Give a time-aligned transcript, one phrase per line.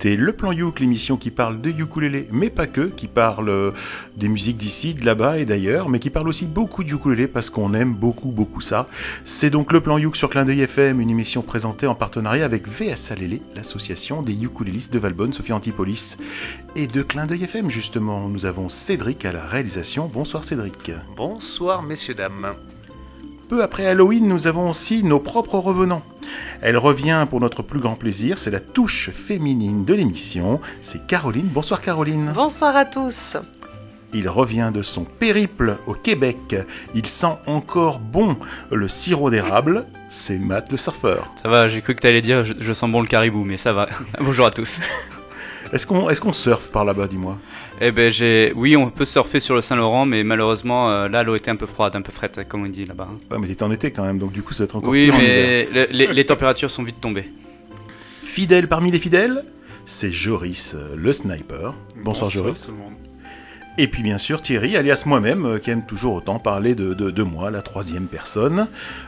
[0.00, 3.72] écoutez Le Plan Youk, l'émission qui parle de ukulélé, mais pas que, qui parle euh,
[4.16, 7.50] des musiques d'ici, de là-bas et d'ailleurs, mais qui parle aussi beaucoup de ukulélé parce
[7.50, 8.86] qu'on aime beaucoup, beaucoup ça.
[9.26, 12.66] C'est donc Le Plan Youk sur Clin d'œil FM, une émission présentée en partenariat avec
[12.66, 16.16] VS Alélé, l'association des ukulélistes de Valbonne, Sophie Antipolis,
[16.76, 18.26] et de Clin d'œil FM justement.
[18.30, 20.10] Nous avons Cédric à la réalisation.
[20.10, 20.92] Bonsoir Cédric.
[21.14, 22.54] Bonsoir messieurs, dames.
[23.50, 26.04] Peu après Halloween, nous avons aussi nos propres revenants.
[26.62, 31.48] Elle revient pour notre plus grand plaisir, c'est la touche féminine de l'émission, c'est Caroline.
[31.48, 32.30] Bonsoir Caroline.
[32.32, 33.36] Bonsoir à tous.
[34.14, 36.54] Il revient de son périple au Québec.
[36.94, 38.36] Il sent encore bon
[38.70, 39.84] le sirop d'érable.
[40.10, 41.28] C'est Matt le surfeur.
[41.42, 43.72] Ça va, j'ai cru que t'allais dire je, je sens bon le caribou, mais ça
[43.72, 43.88] va.
[44.20, 44.78] Bonjour à tous.
[45.72, 47.38] Est-ce qu'on est qu'on surfe par là-bas, dis-moi?
[47.80, 48.52] Eh ben, j'ai.
[48.56, 51.66] Oui, on peut surfer sur le Saint-Laurent, mais malheureusement, euh, là, l'eau était un peu
[51.66, 53.08] froide, un peu frette, comme on dit là-bas.
[53.10, 53.18] hein.
[53.30, 55.10] Ouais, mais t'es en été quand même, donc du coup ça va être encore Oui,
[55.16, 57.30] mais le- les, les températures sont vite tombées.
[58.22, 59.44] Fidèle parmi les fidèles,
[59.86, 61.74] c'est Joris euh, le sniper.
[62.04, 62.66] Bonsoir, Joris.
[62.66, 62.92] tout le monde.
[63.78, 67.10] Et puis bien sûr Thierry, alias moi-même, euh, qui aime toujours autant parler de, de,
[67.10, 68.66] de moi, la troisième personne.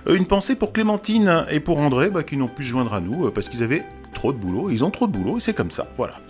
[0.08, 3.30] Une pensée pour Clémentine et pour André, bah, qui n'ont pu se joindre à nous,
[3.32, 5.88] parce qu'ils avaient trop de boulot, ils ont trop de boulot, et c'est comme ça,
[5.96, 6.20] voilà.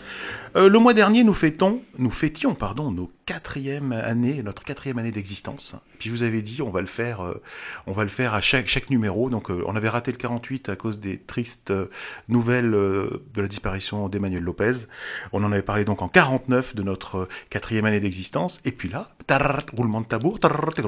[0.54, 5.10] Euh, le mois dernier, nous fêtons, nous fêtions, pardon, nos quatrième année, notre quatrième année
[5.10, 5.76] d'existence.
[5.98, 7.40] Puis je vous avais dit, on va le faire, euh,
[7.86, 9.30] on va le faire à chaque, numéro.
[9.30, 11.72] Donc, euh, on avait raté le 48 à cause des tristes
[12.28, 14.72] nouvelles de la disparition d'Emmanuel Lopez.
[15.32, 18.60] On en avait parlé donc en 49 de notre quatrième année d'existence.
[18.66, 19.10] Et puis là,
[19.74, 20.80] roulement de tarrrt,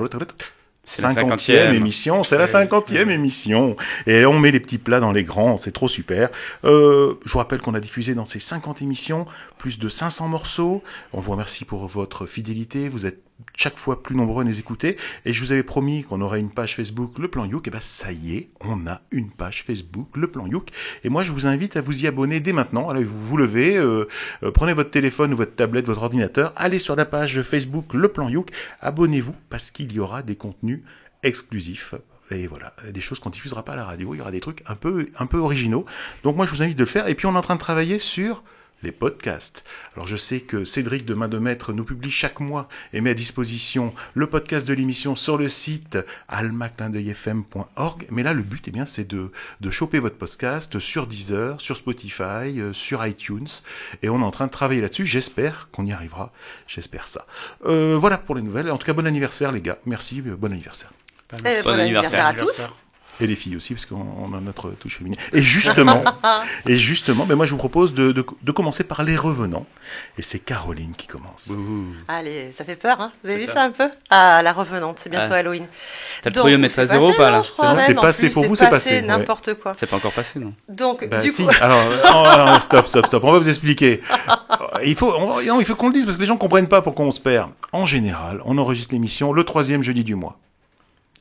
[0.87, 1.75] C'est la 50e cinquantième.
[1.75, 2.51] émission, c'est la Ouais.
[2.67, 3.77] 50e émission.
[4.07, 6.29] Et on met les petits plats dans les grands, c'est trop super.
[6.65, 9.27] Euh, je vous rappelle qu'on a diffusé dans ces 50 émissions
[9.59, 10.83] plus de 500 morceaux.
[11.13, 13.19] On vous remercie pour votre fidélité, vous êtes
[13.57, 14.97] chaque fois plus nombreux à nous écouter.
[15.25, 17.69] Et je vous avais promis qu'on aurait une page Facebook, Le Plan Youk.
[17.69, 20.69] Et ben ça y est, on a une page Facebook, Le Plan Youk.
[21.05, 22.89] Et moi, je vous invite à vous y abonner dès maintenant.
[22.89, 24.09] Allez, vous vous levez, euh,
[24.43, 28.09] euh, prenez votre téléphone ou votre tablette, votre ordinateur, allez sur la page Facebook, Le
[28.09, 28.51] Plan Youk,
[28.81, 30.81] abonnez-vous parce qu'il y aura des contenus
[31.23, 31.95] exclusifs.
[32.31, 34.15] Et voilà, des choses qu'on diffusera pas à la radio.
[34.15, 35.85] Il y aura des trucs un peu, un peu originaux.
[36.23, 37.07] Donc moi, je vous invite de le faire.
[37.07, 38.43] Et puis, on est en train de travailler sur
[38.85, 39.65] les podcasts.
[39.95, 43.11] Alors je sais que Cédric de Main de Maître nous publie chaque mois et met
[43.11, 48.07] à disposition le podcast de l'émission sur le site almaclindeuilfm.org.
[48.11, 51.77] Mais là, le but, eh bien, c'est de, de choper votre podcast sur Deezer, sur
[51.77, 53.49] Spotify, euh, sur iTunes.
[54.03, 55.07] Et on est en train de travailler là-dessus.
[55.07, 56.33] J'espère qu'on y arrivera.
[56.67, 57.27] J'espère ça.
[57.67, 58.71] Euh, voilà pour les nouvelles.
[58.71, 59.79] En tout cas, bon anniversaire, les gars.
[59.87, 60.91] Merci, euh, bon anniversaire.
[61.33, 62.61] Eh, Bon bon anniversaire à tous.
[63.21, 65.19] Et les filles aussi, parce qu'on on a notre touche féminine.
[65.33, 66.03] Et justement,
[66.67, 69.67] et justement, ben moi je vous propose de, de, de commencer par les revenants.
[70.19, 71.51] Et c'est Caroline qui commence.
[72.09, 73.53] Allez, ça fait peur, hein Vous avez vu ça.
[73.55, 73.89] ça un peu?
[74.11, 75.37] Ah, la revenante, c'est bientôt Ah.
[75.37, 75.69] Halloween.
[76.23, 78.91] T'as le c'est à zéro pas là je crois, C'est passé, pour vous, c'est passé,
[78.97, 79.03] ouais.
[79.03, 79.75] n'importe quoi.
[79.75, 80.53] C'est pas encore passé, non?
[80.69, 81.45] Donc, Bah, du si.
[81.45, 81.83] coup, Alors,
[82.47, 83.23] non, stop, stop, stop.
[83.25, 84.01] On va vous expliquer.
[84.85, 86.83] Il faut, on- non, il faut qu'on le dise parce que les gens comprennent pas
[86.83, 87.51] pourquoi on se perd.
[87.73, 90.39] En général, on enregistre l'émission le troisième jeudi du mois.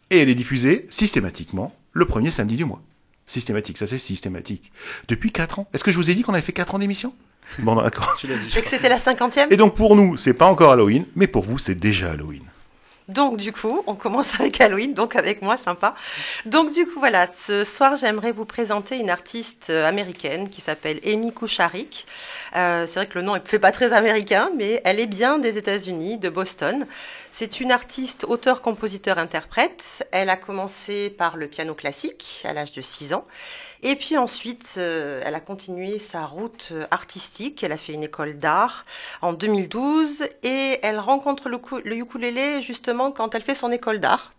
[0.09, 2.81] Et elle est diffusée systématiquement le premier samedi du mois.
[3.25, 4.71] Systématique, ça c'est systématique.
[5.07, 5.67] Depuis 4 ans.
[5.73, 7.13] Est-ce que je vous ai dit qu'on avait fait 4 ans d'émission?
[7.59, 8.17] Bon, d'accord.
[8.23, 9.51] Et que c'était la cinquantième?
[9.51, 12.43] Et donc pour nous, c'est pas encore Halloween, mais pour vous, c'est déjà Halloween.
[13.08, 15.96] Donc du coup, on commence avec Halloween, donc avec moi, sympa.
[16.46, 21.00] Donc du coup, voilà, ce soir, j'aimerais vous présenter une artiste euh, américaine qui s'appelle
[21.06, 22.06] Amy Kucharik.
[22.56, 25.40] Euh, c'est vrai que le nom ne fait pas très américain, mais elle est bien
[25.40, 26.86] des États-Unis, de Boston.
[27.31, 30.08] C'est une artiste, auteur, compositeur, interprète.
[30.12, 33.25] Elle a commencé par le piano classique à l'âge de 6 ans.
[33.85, 37.63] Et puis ensuite, euh, elle a continué sa route artistique.
[37.63, 38.85] Elle a fait une école d'art
[39.21, 44.33] en 2012 et elle rencontre le, le ukulélé justement quand elle fait son école d'art.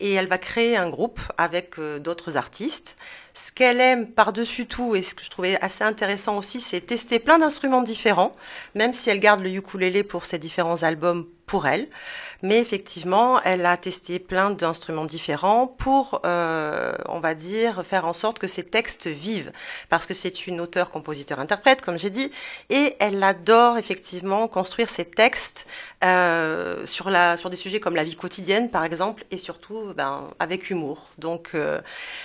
[0.00, 2.96] Et elle va créer un groupe avec euh, d'autres artistes.
[3.34, 7.20] Ce qu'elle aime par-dessus tout et ce que je trouvais assez intéressant aussi, c'est tester
[7.20, 8.32] plein d'instruments différents,
[8.74, 11.88] même si elle garde le ukulélé pour ses différents albums pour elle.
[12.42, 18.12] Mais effectivement, elle a testé plein d'instruments différents pour, euh, on va dire, faire en
[18.12, 19.52] sorte que ses textes vivent.
[19.88, 22.30] Parce que c'est une auteure, compositeur, interprète, comme j'ai dit,
[22.68, 25.66] et elle adore effectivement construire ses textes
[26.04, 30.28] euh, sur, la, sur des sujets comme la vie quotidienne, par exemple, et surtout ben,
[30.38, 31.06] avec humour.
[31.18, 31.80] Donc, euh,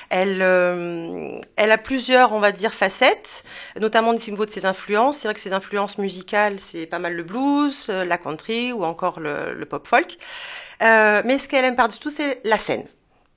[0.10, 3.44] elle, euh, elle a plusieurs, on va dire, facettes,
[3.80, 5.18] notamment au niveau de ses influences.
[5.18, 8.84] C'est vrai que ses influences musicales, c'est pas mal le blues, euh, la country ou
[8.84, 10.07] encore le, le pop folk.
[10.82, 12.86] Euh, mais ce qu'elle aime par-dessus tout, c'est la scène.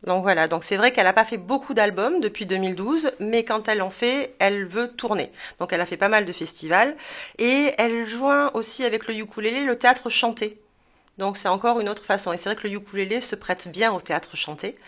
[0.07, 3.69] Donc voilà, donc c'est vrai qu'elle n'a pas fait beaucoup d'albums depuis 2012, mais quand
[3.69, 5.31] elle en fait, elle veut tourner.
[5.59, 6.97] Donc elle a fait pas mal de festivals
[7.39, 10.59] et elle joint aussi avec le ukulélé le théâtre chanté.
[11.19, 12.33] Donc c'est encore une autre façon.
[12.33, 14.79] Et c'est vrai que le ukulélé se prête bien au théâtre chanté.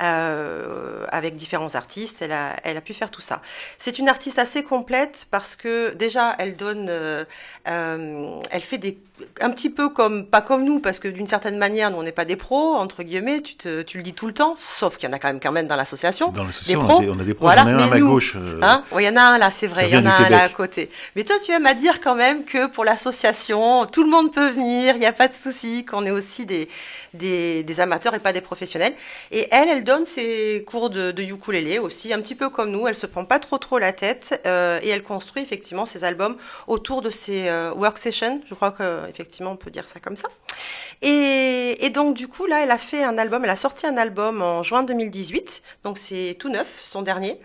[0.00, 2.22] euh, avec différents artistes.
[2.22, 3.42] Elle a, pu faire tout ça.
[3.78, 7.24] C'est une artiste assez complète parce que déjà, elle donne, euh,
[7.64, 8.98] elle fait des,
[9.40, 12.12] un petit peu comme, pas comme nous, parce que d'une certaine manière, nous on n'est
[12.12, 15.08] pas des pros, entre guillemets, tu, te, tu le dis tout le temps, sauf qu'il
[15.08, 16.30] y en a quand même, quand même dans l'association.
[16.32, 17.84] Dans Des l'association, on, a des- on a des pros, Voilà, en a un à
[17.84, 18.34] mais ma nous, gauche.
[18.36, 20.28] euh, Hein il y en a un là, c'est vrai, il y en a un
[20.28, 20.90] là à côté.
[21.14, 24.48] Mais toi, tu aimes à dire quand même que pour l'association, tout le monde peut
[24.50, 26.68] venir, il n'y a pas de souci, qu'on est aussi des,
[27.14, 28.94] des, des amateurs et pas des professionnels.
[29.30, 32.88] Et elle, elle donne ses cours de, de ukulélé aussi, un petit peu comme nous,
[32.88, 36.36] elle se prend pas trop trop la tête euh, et elle construit effectivement ses albums
[36.66, 40.16] autour de ses euh, work sessions, je crois que effectivement on peut dire ça comme
[40.16, 40.28] ça.
[41.02, 44.40] Et, donc du coup là, elle a fait un album, elle a sorti un album
[44.40, 47.40] en juin 2018, donc c'est tout neuf, son dernier.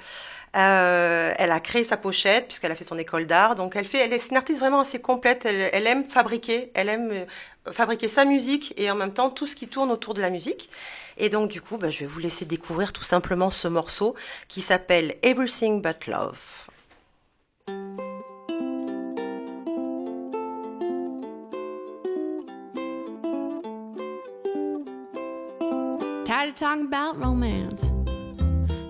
[0.55, 3.55] Euh, elle a créé sa pochette puisqu'elle a fait son école d'art.
[3.55, 5.45] Donc elle fait, elle est une artiste vraiment assez complète.
[5.45, 9.45] Elle, elle aime fabriquer, elle aime euh, fabriquer sa musique et en même temps tout
[9.45, 10.69] ce qui tourne autour de la musique.
[11.17, 14.15] Et donc du coup, bah, je vais vous laisser découvrir tout simplement ce morceau
[14.47, 16.66] qui s'appelle Everything But Love.
[26.37, 27.91] Of talking about romance.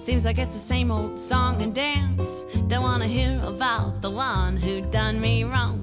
[0.03, 2.43] Seems like it's the same old song and dance.
[2.67, 5.81] Don't wanna hear about the one who done me wrong.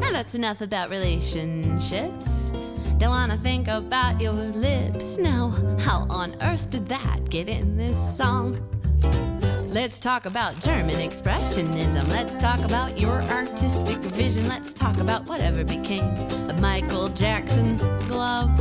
[0.00, 2.50] Now that's enough about relationships.
[2.96, 5.18] Don't wanna think about your lips.
[5.18, 8.58] Now, how on earth did that get in this song?
[9.68, 12.08] Let's talk about German expressionism.
[12.08, 14.48] Let's talk about your artistic vision.
[14.48, 16.14] Let's talk about whatever became
[16.48, 18.58] of Michael Jackson's glove.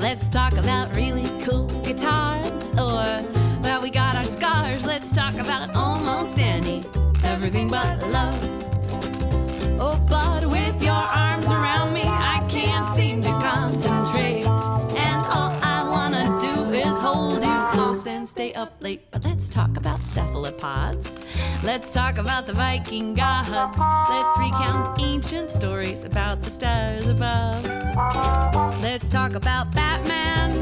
[0.00, 2.70] Let's talk about really cool guitars.
[2.72, 3.22] Or,
[3.62, 4.86] well, we got our scars.
[4.86, 6.84] Let's talk about almost any,
[7.24, 8.34] everything but love.
[9.80, 14.46] Oh, but with your arms around me, I can't seem to concentrate.
[14.46, 15.47] And all
[18.28, 19.10] stay up late.
[19.10, 21.16] But let's talk about cephalopods.
[21.64, 23.48] Let's talk about the Viking gods.
[23.48, 27.64] Let's recount ancient stories about the stars above.
[28.82, 30.52] Let's talk about Batman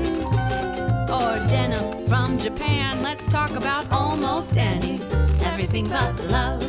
[1.10, 3.02] or denim from Japan.
[3.02, 5.00] Let's talk about almost any,
[5.44, 6.62] everything but love.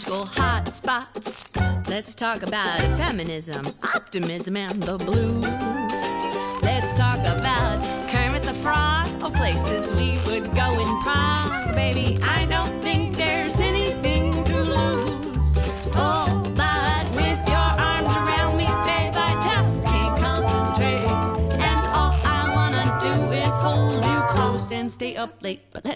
[0.00, 1.88] Geological hotspots.
[1.88, 5.44] Let's talk about feminism, optimism, and the blues.
[6.62, 11.74] Let's talk about Kermit the Frog, or places we would go in Prague.
[11.74, 12.79] Baby, I don't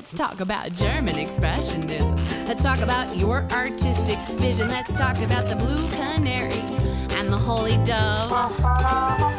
[0.04, 2.46] let's talk about German expressionism.
[2.46, 4.68] Let's talk about your artistic vision.
[4.68, 6.60] Let's talk about the blue canary
[7.16, 8.28] and the holy dove.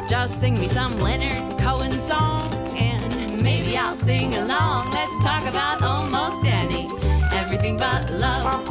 [0.09, 4.89] Just sing me some Leonard Cohen song, and maybe I'll sing along.
[4.89, 6.89] Let's talk about almost any,
[7.31, 8.67] everything but love.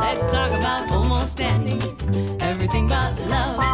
[0.00, 1.80] Let's talk about almost any,
[2.38, 3.73] everything but love.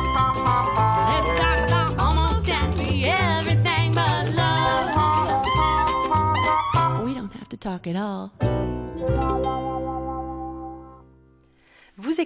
[7.60, 8.49] Talk at all.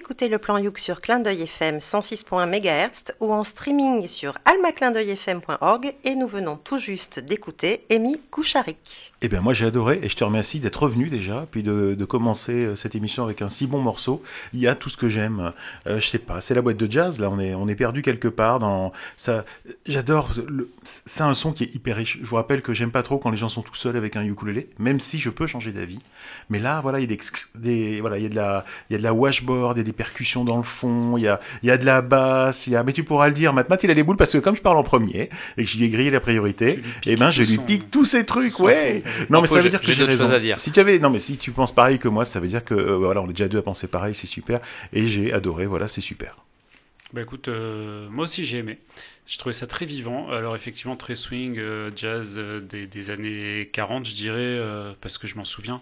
[0.05, 5.95] Écoutez le plan Youk sur Clin d'œil FM 106.1 MHz ou en streaming sur almaclindeuilfm.org
[6.03, 9.13] et nous venons tout juste d'écouter Amy Koucharik.
[9.25, 12.51] Eh bien, moi, j'ai adoré et je te remercie d'être revenu déjà, puis de, commencer
[12.51, 14.21] euh, cette émission avec un si bon morceau.
[14.53, 15.53] Il y a tout ce que j'aime.
[15.87, 17.17] Euh, je sais pas, c'est la boîte de jazz.
[17.19, 19.43] Là, on est, on est perdu quelque part dans ça.
[19.87, 20.29] J'adore.
[20.83, 22.19] C'est un son qui est hyper riche.
[22.21, 24.23] Je vous rappelle que j'aime pas trop quand les gens sont tout seuls avec un
[24.23, 25.99] ukulélé, même si je peux changer d'avis.
[26.51, 27.17] Mais là, voilà, il y a
[27.55, 29.93] des, voilà, il y a de la, il y a de la washboard, il des
[29.95, 32.75] percussions dans le fond, il y a, il y a de la basse, il y
[32.75, 34.55] a, mais tu pourras le dire, Matt, Matt, il a les boules parce que comme
[34.55, 37.41] je parle en premier et que j'y ai grillé la priorité, lui eh ben, je
[37.43, 39.03] lui son- pique tous ces trucs, ouais.
[39.29, 40.25] Non, mais ça veut dire que j'ai raison.
[40.25, 40.59] choses à dire.
[40.59, 42.75] Si tu avais, non, mais si tu penses pareil que moi, ça veut dire que,
[42.75, 44.59] euh, voilà, on est déjà deux à penser pareil, c'est super.
[44.93, 46.35] Et j'ai adoré, voilà, c'est super.
[47.13, 48.77] Bah écoute, euh, moi aussi j'ai aimé.
[49.27, 50.29] Je trouvais ça très vivant.
[50.31, 55.17] Alors effectivement très swing, euh, jazz euh, des, des années 40 je dirais, euh, parce
[55.17, 55.81] que je m'en souviens.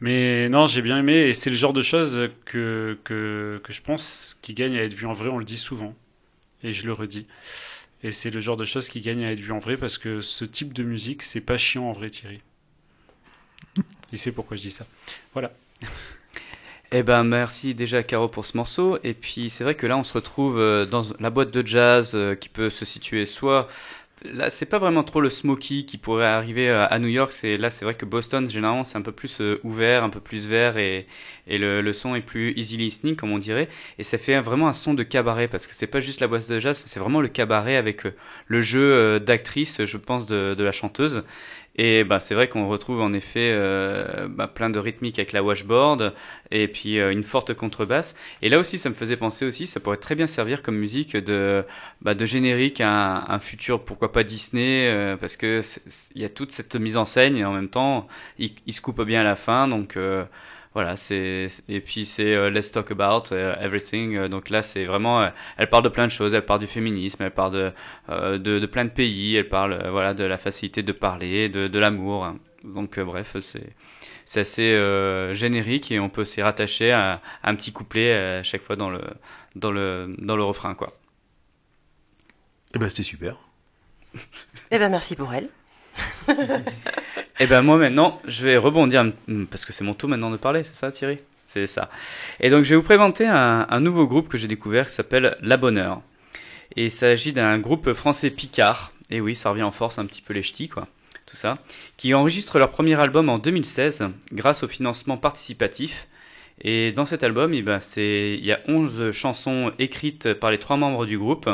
[0.00, 4.36] Mais non, j'ai bien aimé et c'est le genre de choses que, que, je pense
[4.42, 5.94] qui gagne à être vu en vrai, on le dit souvent.
[6.62, 7.26] Et je le redis.
[8.02, 10.20] Et c'est le genre de choses qui gagne à être vu en vrai parce que
[10.20, 12.40] ce type de musique, c'est pas chiant en vrai Thierry.
[14.12, 14.86] Et c'est pourquoi je dis ça.
[15.32, 15.52] Voilà.
[16.92, 18.98] Eh ben merci déjà Caro pour ce morceau.
[19.02, 22.12] Et puis c'est vrai que là on se retrouve euh, dans la boîte de jazz
[22.14, 23.68] euh, qui peut se situer soit
[24.32, 27.32] là c'est pas vraiment trop le smoky qui pourrait arriver à, à New York.
[27.32, 30.20] C'est là c'est vrai que Boston généralement c'est un peu plus euh, ouvert, un peu
[30.20, 31.06] plus vert et,
[31.46, 33.68] et le, son est plus easy listening comme on dirait.
[33.98, 36.48] Et ça fait vraiment un son de cabaret parce que c'est pas juste la boîte
[36.50, 38.14] de jazz, c'est vraiment le cabaret avec euh,
[38.46, 41.24] le jeu euh, d'actrice, je pense de la chanteuse.
[41.78, 45.42] Et bah, c'est vrai qu'on retrouve en effet euh, bah, plein de rythmiques avec la
[45.42, 46.14] washboard
[46.50, 48.16] et puis euh, une forte contrebasse.
[48.40, 51.16] Et là aussi, ça me faisait penser aussi, ça pourrait très bien servir comme musique
[51.16, 51.64] de,
[52.00, 56.22] bah, de générique à un, futur, pourquoi pas Disney, euh, parce que c'est- c'est- il
[56.22, 59.02] y a toute cette mise en scène et en même temps, il, il se coupe
[59.02, 59.68] bien à la fin.
[59.68, 60.24] Donc euh,
[60.76, 64.14] voilà, c'est et puis c'est euh, Let's Talk About euh, Everything.
[64.14, 66.34] Euh, Donc là, c'est vraiment, euh, elle parle de plein de choses.
[66.34, 67.72] Elle parle du féminisme, elle parle de
[68.10, 69.36] euh, de, de plein de pays.
[69.36, 72.30] Elle parle euh, voilà de la facilité de parler, de, de l'amour.
[72.62, 73.70] Donc euh, bref, c'est
[74.26, 78.42] c'est assez euh, générique et on peut s'y rattacher à, à un petit couplet à
[78.42, 79.00] chaque fois dans le
[79.54, 80.88] dans le dans le refrain quoi.
[82.74, 83.38] Eh ben, c'était super.
[84.70, 85.48] Eh ben merci pour elle.
[87.40, 90.36] Et ben moi maintenant, je vais rebondir hum, parce que c'est mon tour maintenant de
[90.36, 91.18] parler, c'est ça Thierry?
[91.46, 91.90] C'est ça.
[92.40, 95.56] Et donc je vais vous présenter un, nouveau groupe que j'ai découvert qui s'appelle La
[95.56, 96.00] Bonheur.
[96.76, 98.92] Et il s'agit d'un groupe français Picard.
[99.10, 100.88] Et oui, ça revient en force un petit peu les ch'tis quoi,
[101.24, 101.58] tout ça,
[101.96, 106.08] qui enregistre leur premier album en 2016 grâce au financement participatif.
[106.60, 110.76] Et dans cet album, eh ben, il y a 11 chansons écrites par les trois
[110.76, 111.48] membres du groupe.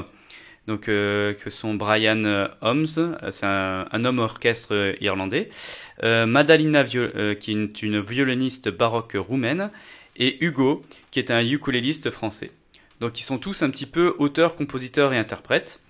[0.69, 5.51] Donc, euh, que sont Brian euh, Holmes, euh, c'est un, homme orchestre irlandais,
[6.03, 9.71] Madalina, qui est une violoniste baroque roumaine,
[10.17, 12.51] et Hugo, qui est un ukuléliste français.
[13.01, 15.81] Donc, ils sont tous un petit peu auteurs, compositeurs et interprètes.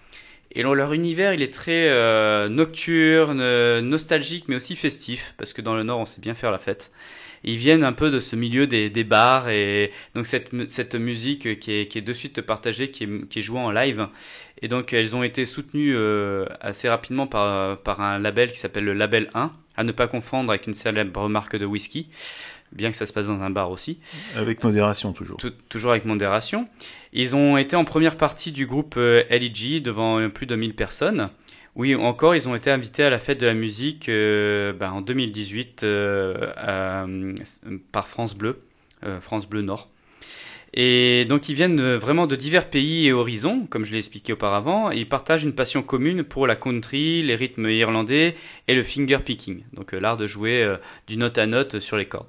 [0.54, 1.88] Et leur univers, il est très
[2.48, 6.58] nocturne, nostalgique, mais aussi festif, parce que dans le Nord, on sait bien faire la
[6.58, 6.92] fête.
[7.44, 11.58] Ils viennent un peu de ce milieu des, bars, et donc cette, mu- cette musique
[11.58, 14.08] qui est, de suite partagée, qui qui est jouée en live.
[14.62, 18.84] Et donc, elles ont été soutenues euh, assez rapidement par, par un label qui s'appelle
[18.84, 22.08] le Label 1, à ne pas confondre avec une célèbre marque de whisky,
[22.72, 23.98] bien que ça se passe dans un bar aussi.
[24.36, 25.36] Avec modération, toujours.
[25.38, 26.68] Tout- toujours avec modération.
[27.12, 30.74] Ils ont été en première partie du groupe euh, LEG devant euh, plus de 1000
[30.74, 31.28] personnes.
[31.74, 35.00] Oui, encore, ils ont été invités à la fête de la musique euh, ben, en
[35.00, 37.06] 2018 euh, à-
[37.92, 38.60] par France Bleu,
[39.22, 39.88] France Bleu Nord.
[40.74, 44.32] Et donc ils viennent euh, vraiment de divers pays et horizons, comme je l'ai expliqué
[44.32, 48.36] auparavant, et ils partagent une passion commune pour la country, les rythmes irlandais
[48.68, 50.76] et le finger picking, donc euh, l'art de jouer euh,
[51.06, 52.26] du note à note sur les cordes.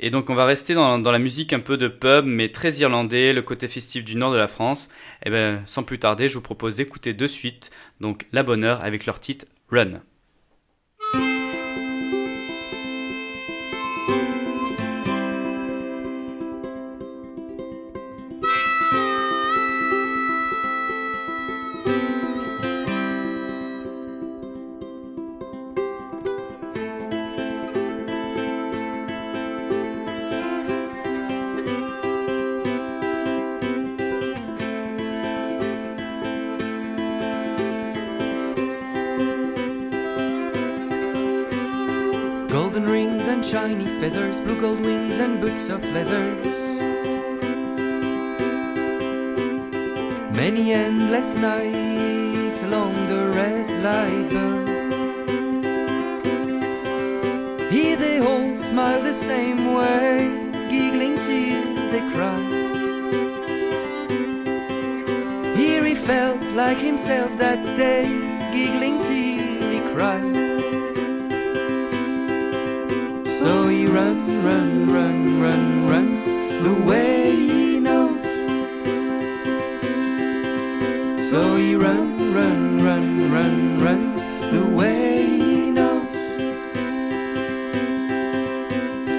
[0.00, 3.32] Et donc on va rester dans, la musique un peu de pub, mais très irlandais,
[3.32, 4.90] le côté festif du nord de la France.
[5.26, 9.06] Et ben sans plus tarder, je vous propose d'écouter de suite donc La Bonheur avec
[9.06, 10.00] leur titre Run.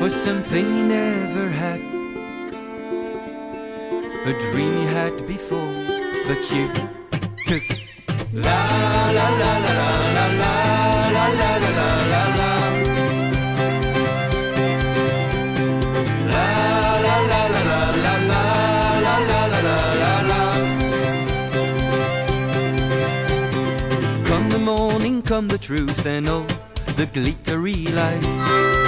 [0.09, 1.81] For something he never had,
[4.25, 5.71] a dream he had before,
[6.25, 6.67] but you
[7.45, 7.61] took
[8.33, 8.61] la
[9.17, 10.53] la la la la la la
[11.15, 12.49] la la la la la.
[24.25, 26.47] Come the morning, come the truth, and all
[26.97, 28.78] the glittery lights.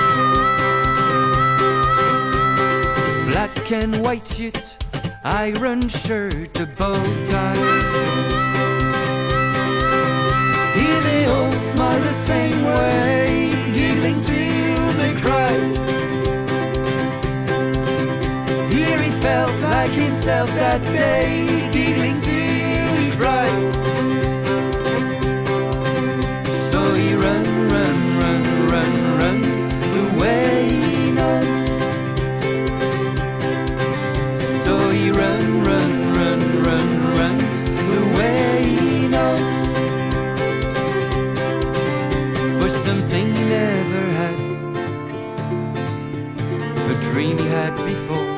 [3.73, 4.77] And white suit,
[5.23, 6.93] iron shirt, a bow
[7.25, 7.55] tie.
[10.75, 15.53] Here they all smile the same way, giggling till they cry.
[18.69, 23.80] Here he felt like himself that day, giggling till he cried.
[47.61, 48.30] Had before,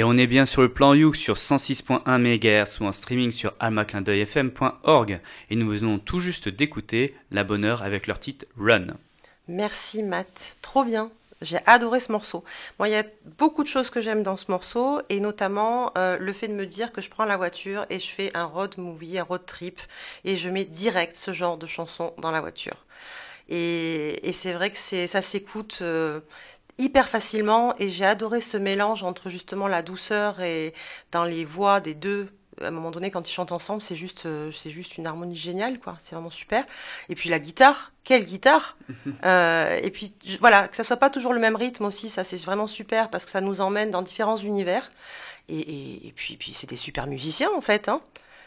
[0.00, 3.52] Et on est bien sur le plan You sur 106.1 MHz ou en streaming sur
[3.60, 5.20] almaclindeuilfm.org.
[5.50, 8.94] Et nous venons tout juste d'écouter La Bonne Heure avec leur titre Run.
[9.46, 11.10] Merci Matt, trop bien.
[11.42, 12.44] J'ai adoré ce morceau.
[12.78, 13.04] Moi, il y a
[13.36, 16.64] beaucoup de choses que j'aime dans ce morceau, et notamment euh, le fait de me
[16.64, 19.80] dire que je prends la voiture et je fais un road movie, un road trip,
[20.24, 22.86] et je mets direct ce genre de chanson dans la voiture.
[23.50, 26.20] Et, c'est vrai que ça s'écoute euh,
[26.80, 30.74] hyper facilement, et j'ai adoré ce mélange entre justement la douceur et
[31.12, 32.28] dans les voix des deux.
[32.60, 35.36] À un moment donné, quand ils chantent ensemble, c'est juste, euh, c'est juste une harmonie
[35.36, 35.96] géniale, quoi.
[35.98, 36.64] C'est vraiment super.
[37.08, 38.76] Et puis la guitare, quelle guitare
[39.24, 42.36] Euh, Et puis voilà, que ça soit pas toujours le même rythme aussi, ça c'est
[42.44, 44.90] vraiment super parce que ça nous emmène dans différents univers.
[45.48, 47.88] Et, et- et puis, puis c'est des super musiciens en fait.
[47.88, 48.00] Hein.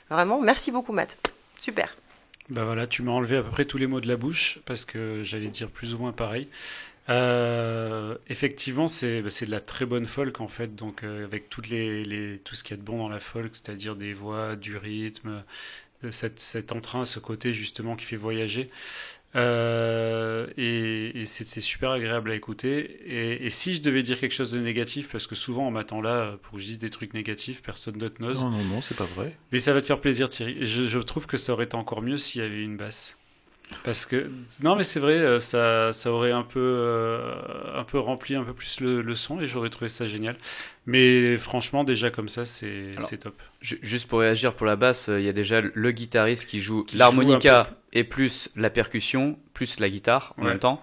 [0.09, 1.17] Vraiment, merci beaucoup Matt.
[1.59, 1.95] Super.
[2.49, 4.83] Bah voilà, tu m'as enlevé à peu près tous les mots de la bouche parce
[4.85, 6.49] que j'allais dire plus ou moins pareil.
[7.09, 11.49] Euh, effectivement, c'est bah, c'est de la très bonne folk en fait, donc euh, avec
[11.49, 14.13] toutes les, les- tout ce qu'il y a de bon dans la folk, c'est-à-dire des
[14.13, 15.43] voix, du rythme,
[16.05, 18.69] euh, cette, cet entrain, ce côté justement qui fait voyager.
[19.35, 22.99] Euh, et et c'était super agréable à écouter.
[23.05, 26.01] Et, et si je devais dire quelque chose de négatif, parce que souvent on m'attend
[26.01, 28.43] là pour que je dise des trucs négatifs, personne d'autre n'ose.
[28.43, 29.35] Non, non, non, c'est pas vrai.
[29.51, 30.65] Mais ça va te faire plaisir, Thierry.
[30.65, 33.17] Je, je trouve que ça aurait été encore mieux s'il y avait une basse.
[33.83, 34.29] Parce que
[34.61, 37.33] non, mais c'est vrai, euh, ça, ça aurait un peu, euh,
[37.75, 40.35] un peu rempli un peu plus le, le son et j'aurais trouvé ça génial.
[40.85, 43.35] Mais franchement, déjà comme ça, c'est c'est top.
[43.61, 46.59] Ju- Juste pour réagir pour la basse, euh, il y a déjà le guitariste qui
[46.59, 50.49] joue l'harmonica et plus la percussion, plus la guitare en Ouais.
[50.49, 50.81] même temps.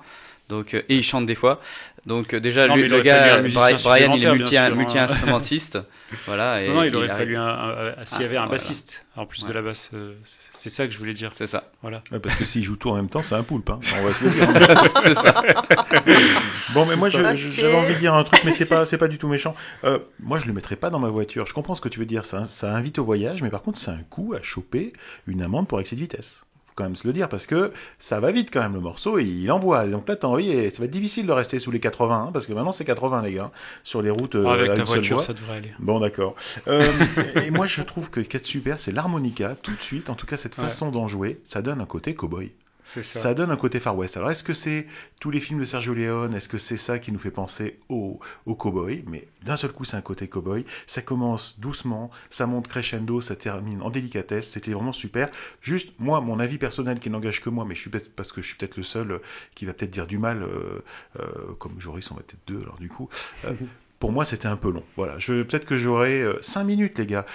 [0.51, 1.61] Donc, euh, et il chante des fois.
[2.07, 4.71] Donc euh, déjà, Non, lui, le gars, un musicien Bri- Brian, il est multi, hein.
[4.71, 5.79] multi-instrumentiste.
[6.27, 6.63] voilà.
[6.63, 8.53] Et Non, non, il aurait fallu un, un- un- s'il y avait un voilà.
[8.53, 9.91] bassiste en plus de la basse.
[9.95, 10.15] euh,
[10.53, 11.31] c'est ça que je voulais dire.
[11.35, 11.71] C'est ça.
[11.83, 12.03] Voilà.
[12.11, 13.69] Ouais, parce que s'il joue tout en même temps, c'est un poulpe.
[13.71, 13.79] hein.
[14.01, 14.93] On va se le dire.
[15.03, 15.43] c'est ça.
[16.75, 17.29] Bon, mais moi, j'avais
[17.75, 19.55] envie de dire un truc, mais c'est pas, c'est pas du tout méchant.
[19.85, 21.47] Euh, moi, je le mettrais pas dans ma voiture.
[21.47, 22.25] Je comprends ce que tu veux dire.
[22.25, 24.93] Ça, ça invite au voyage, mais par contre, c'est un coup à choper
[25.27, 26.43] une amende pour excès de vitesse.
[26.81, 29.25] Quand même se le dire parce que ça va vite quand même le morceau et
[29.25, 29.87] il envoie.
[29.87, 32.31] Donc là, t'as envie et ça va être difficile de rester sous les 80 hein,
[32.33, 33.51] parce que maintenant c'est 80 les gars
[33.85, 35.27] sur les routes euh, Avec ta voiture, voie.
[35.27, 35.73] ça devrait aller.
[35.79, 36.35] Bon, d'accord.
[36.69, 36.83] Euh,
[37.47, 40.09] et moi, je trouve que ce qui est super, c'est l'harmonica, tout de suite.
[40.09, 40.65] En tout cas, cette Ouais.
[40.65, 42.51] façon d'en jouer, ça donne un côté cow-boy.
[42.91, 43.03] Ça.
[43.03, 44.17] Ça donne un côté Far West.
[44.17, 44.87] Alors, est-ce que c'est
[45.21, 48.19] tous les films de Sergio Leone Est-ce que c'est ça qui nous fait penser au,
[48.47, 49.05] au cowboy?
[49.07, 50.67] Mais d'un seul coup, c'est un côté cowboy.
[50.87, 54.49] Ça commence doucement, ça monte crescendo, ça termine en délicatesse.
[54.51, 55.31] C'était vraiment super.
[55.63, 58.43] Juste, moi, mon avis personnel qui n'engage que moi, mais je suis peut-être parce que
[58.43, 59.19] je suis peut-être le seul euh,
[59.55, 60.83] qui va peut-être dire du mal, euh,
[61.21, 61.25] euh,
[61.59, 63.09] comme Joris, on va peut-être deux, alors du coup.
[63.45, 63.53] euh,
[64.01, 64.83] pour moi, c'était un peu long.
[64.97, 65.19] Voilà.
[65.19, 67.27] Je, peut-être que j'aurais 5 minutes, les gars.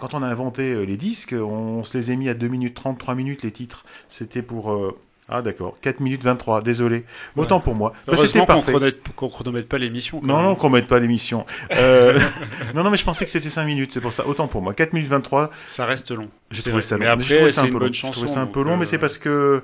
[0.00, 2.74] Quand on a inventé euh, les disques, on se les a mis à 2 minutes
[2.74, 3.84] 30, 3 minutes, les titres.
[4.08, 4.72] C'était pour.
[4.72, 4.96] euh,
[5.28, 5.76] Ah, d'accord.
[5.80, 7.04] 4 minutes 23, désolé.
[7.36, 7.92] Autant pour moi.
[8.06, 8.72] Bah, Heureusement qu'on parfait.
[9.16, 10.20] chronomètre, pas l'émission.
[10.22, 10.44] Non, même.
[10.46, 11.46] non, qu'on mette pas l'émission.
[11.76, 12.18] Euh,
[12.74, 14.26] non, non, mais je pensais que c'était 5 minutes, c'est pour ça.
[14.26, 14.74] Autant pour moi.
[14.74, 16.28] 4 minutes 23, Ça reste long.
[16.50, 16.82] j'ai trouvé vrai.
[16.82, 17.00] ça long.
[17.00, 17.92] Mais après, ça c'est un une peu bonne long.
[17.92, 18.12] J'ai chanson.
[18.12, 19.62] trouvé ça un peu long, mais c'est parce que.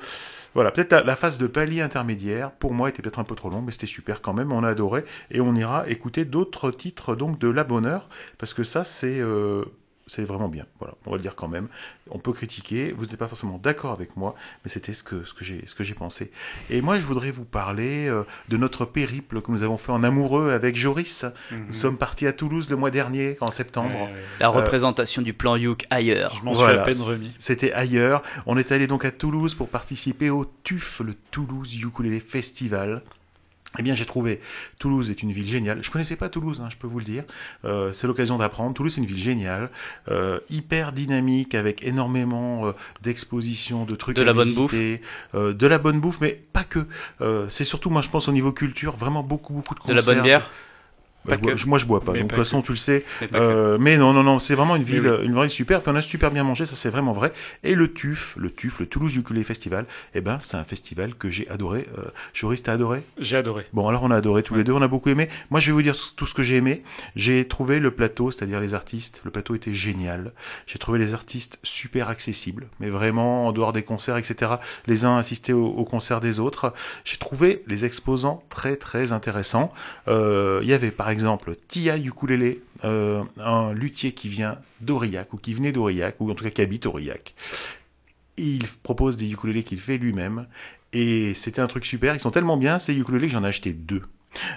[0.55, 3.51] Voilà, peut-être la, la phase de palier intermédiaire, pour moi, était peut-être un peu trop
[3.51, 5.05] longue, mais c'était super quand même, on a adoré.
[5.31, 9.65] Et on ira écouter d'autres titres donc de La Bonheur, parce que ça, c'est euh,
[10.09, 10.67] c'est vraiment bien.
[10.81, 11.69] Voilà, on va le dire quand même.
[12.11, 15.35] On peut critiquer, vous n'êtes pas forcément d'accord avec moi, mais c'était ce que, ce
[15.35, 16.31] que j'ai ce que j'ai pensé.
[16.71, 20.03] Et moi, je voudrais vous parler euh, de notre périple que nous avons fait en
[20.03, 21.25] amoureux avec Joris.
[21.51, 21.67] mhm.
[21.69, 23.95] Nous sommes partis à Toulouse le mois dernier, en septembre.
[23.95, 24.25] Ouais, ouais.
[24.41, 26.35] La Euh, représentation du plan Youk ailleurs.
[26.39, 27.35] Je m'en Voilà, suis à peine remis.
[27.39, 28.23] C'était ailleurs.
[28.47, 33.03] On est allé donc à Toulouse pour participer au TUF, le Toulouse Ukulele Festival.
[33.79, 34.41] Eh bien, j'ai trouvé
[34.79, 35.83] Toulouse est une ville géniale.
[35.83, 37.25] Je connaissais pas Toulouse, hein, je peux vous le dire.
[37.67, 38.73] Euh, c'est l'occasion d'apprendre.
[38.75, 39.71] Toulouse, c'est une ville géniale,
[40.11, 45.03] euh, hyper dynamique, avec énormément euh, d'expositions, de trucs De à la bonne visiter,
[45.35, 46.87] euh, de la bonne bouffe, mais pas que.
[47.21, 49.97] Euh, c'est surtout, moi, je pense au niveau culture, vraiment beaucoup, beaucoup de De concerts.
[49.97, 50.51] la bonne bière.
[51.25, 52.13] Bah, je moi, je bois pas.
[52.13, 54.55] Mais donc, de toute façon, tu le sais, mais euh, mais non, non, non, c'est
[54.55, 55.27] vraiment une ville, oui.
[55.27, 55.83] une ville super.
[55.83, 57.33] Puis on a super bien mangé, ça c'est vraiment vrai.
[57.65, 61.29] Et le TUF, le TUF, le Toulouse Ukulele Festival, eh ben, c'est un festival que
[61.29, 61.87] j'ai adoré.
[61.99, 62.03] Euh,
[62.33, 63.03] Joris, t'as adoré?
[63.19, 63.67] J'ai adoré.
[63.75, 64.59] Bon, alors on a adoré tous Ouais.
[64.61, 65.29] les deux, on a beaucoup aimé.
[65.51, 66.83] Moi, je vais vous dire tout ce que j'ai aimé.
[67.15, 69.21] J'ai trouvé le plateau, c'est-à-dire les artistes.
[69.25, 70.33] Le plateau était génial.
[70.67, 74.53] J'ai trouvé les artistes super accessibles, mais vraiment en dehors des concerts, etc.
[74.87, 76.73] Les uns assistaient au, au concert des autres.
[77.05, 79.73] J'ai trouvé les exposants très très intéressants.
[80.09, 85.37] Euh, Il y avait par exemple Tia Ukulele, euh, un luthier qui vient d'Aurillac ou
[85.37, 87.35] qui venait d'Aurillac ou en tout cas qui habite Aurillac.
[88.37, 90.47] Il propose des ukulélés qu'il fait lui-même.
[90.93, 92.15] Et c'était un truc super.
[92.15, 94.03] Ils sont tellement bien, ces ukulélés, que j'en ai acheté deux.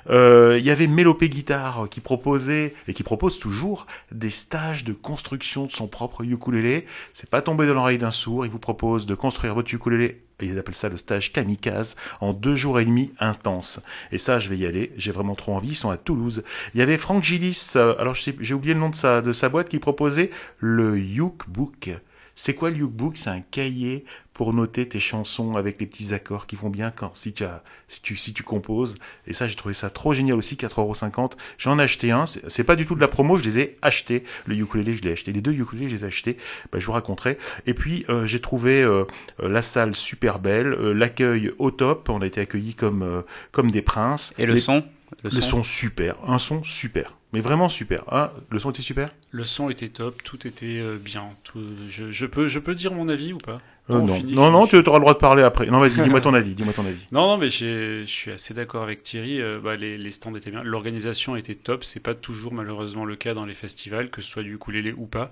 [0.09, 4.93] Euh, Il y avait Mélopé Guitare qui proposait, et qui propose toujours, des stages de
[4.93, 6.85] construction de son propre ukulélé.
[7.13, 8.45] C'est pas tombé dans l'oreille d'un sourd.
[8.45, 12.55] Il vous propose de construire votre ukulélé, ils appellent ça le stage kamikaze, en deux
[12.55, 13.81] jours et demi intense.
[14.11, 14.91] Et ça, je vais y aller.
[14.97, 15.69] J'ai vraiment trop envie.
[15.69, 16.43] Ils sont à Toulouse.
[16.73, 19.49] Il y avait Franck Gillis, euh, alors j'ai oublié le nom de sa, de sa
[19.49, 21.91] boîte, qui proposait le Ukebook.
[22.35, 24.05] C'est quoi le Ukebook C'est un cahier
[24.41, 27.61] pour noter tes chansons avec les petits accords qui vont bien quand si tu as
[27.87, 28.95] si tu si tu composes
[29.27, 31.33] et ça j'ai trouvé ça trop génial aussi 4,50€.
[31.59, 34.23] J'en ai acheté un, c'est pas du tout de la promo, je les ai achetés.
[34.47, 35.31] Le ukulélé, je l'ai acheté.
[35.31, 36.37] Les deux ukulélés, je les ai achetés.
[36.71, 37.37] Bah, je vous raconterai.
[37.67, 39.03] Et puis euh, j'ai trouvé euh,
[39.43, 43.21] euh, la salle super belle, euh, l'accueil au top, on a été accueillis comme euh,
[43.51, 44.33] comme des princes.
[44.39, 44.83] Et le Les- son?
[45.23, 45.61] Le son?
[45.61, 47.15] super, un son super.
[47.31, 48.03] Mais vraiment super.
[48.11, 49.11] Hein le son était super?
[49.29, 51.29] Le son était top, tout était euh, bien.
[51.43, 53.61] Tout, je, je peux, je peux dire mon avis ou pas?
[53.91, 55.65] Euh, On Non, finit, non, tu auras le droit de parler après.
[55.67, 57.05] Non, vas-y, dis-moi ton avis, dis-moi ton avis.
[57.11, 59.41] Non, non, mais je suis assez d'accord avec Thierry.
[59.41, 60.63] euh, bah, les, les stands étaient bien.
[60.63, 61.83] L'organisation était top.
[61.83, 65.05] C'est pas toujours malheureusement le cas dans les festivals, que ce soit du ukulélé ou
[65.05, 65.31] pas.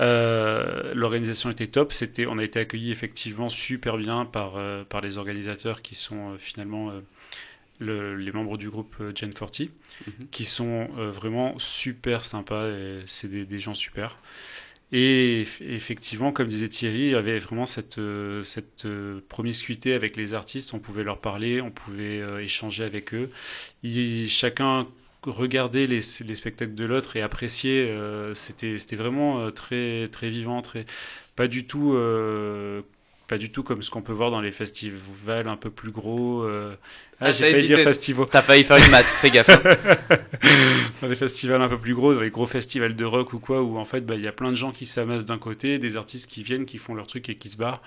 [0.00, 1.92] Euh, L'organisation était top.
[1.92, 6.36] C'était, on a été accueillis effectivement super bien par, euh, par les organisateurs qui sont
[6.38, 6.90] finalement
[7.78, 9.70] le- les membres du groupe Gen 40,
[10.06, 10.26] Mhm.
[10.30, 12.66] qui sont vraiment super sympas.
[13.06, 14.16] C'est des, des gens super.
[14.92, 19.94] Et eff- effectivement, comme disait Thierry, il y avait vraiment cette, euh, cette euh, promiscuité
[19.94, 20.74] avec les artistes.
[20.74, 23.30] On pouvait leur parler, on pouvait euh, échanger avec eux.
[24.28, 24.86] Chacun
[25.22, 27.94] regardait les, les spectacles de l'autre et appréciait.
[28.34, 30.86] C'était vraiment très, très vivant, très,
[31.36, 31.92] pas du tout.
[31.94, 32.82] euh,
[33.30, 36.42] pas du tout comme ce qu'on peut voir dans les festivals un peu plus gros.
[36.42, 36.74] euh.
[37.20, 38.26] Ah, Ah, j'ai t'as failli dire festivals.
[38.28, 39.48] T'as failli faire une maths, fais gaffe.
[39.50, 40.16] hein.
[41.00, 43.62] dans les festivals un peu plus gros, dans les gros festivals de rock ou quoi,
[43.62, 45.96] où en fait bah, il y a plein de gens qui s'amassent d'un côté, des
[45.96, 47.82] artistes qui viennent, qui font leur truc et qui se barrent.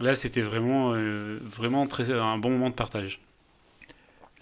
[0.00, 3.20] Là, c'était vraiment, euh, vraiment très, un bon moment de partage.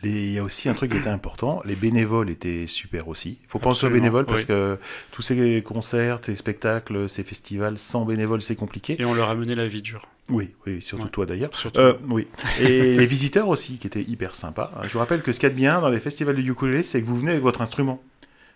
[0.05, 3.39] Il y a aussi un truc qui était important, les bénévoles étaient super aussi.
[3.45, 4.47] Il faut penser aux bénévoles parce oui.
[4.49, 4.77] que
[5.13, 9.01] tous ces concerts, ces spectacles, ces festivals sans bénévoles, c'est compliqué.
[9.01, 10.09] Et on leur a mené la vie dure.
[10.29, 11.11] Oui, oui, surtout Ouais.
[11.11, 11.55] toi d'ailleurs.
[11.55, 11.81] Surtout.
[11.81, 12.27] Euh, oui.
[12.61, 14.73] Et les visiteurs aussi, qui étaient hyper sympas.
[14.85, 16.83] Je vous rappelle que ce qu'il y a de bien dans les festivals de ukulélé,
[16.83, 18.03] c'est que vous venez avec votre instrument.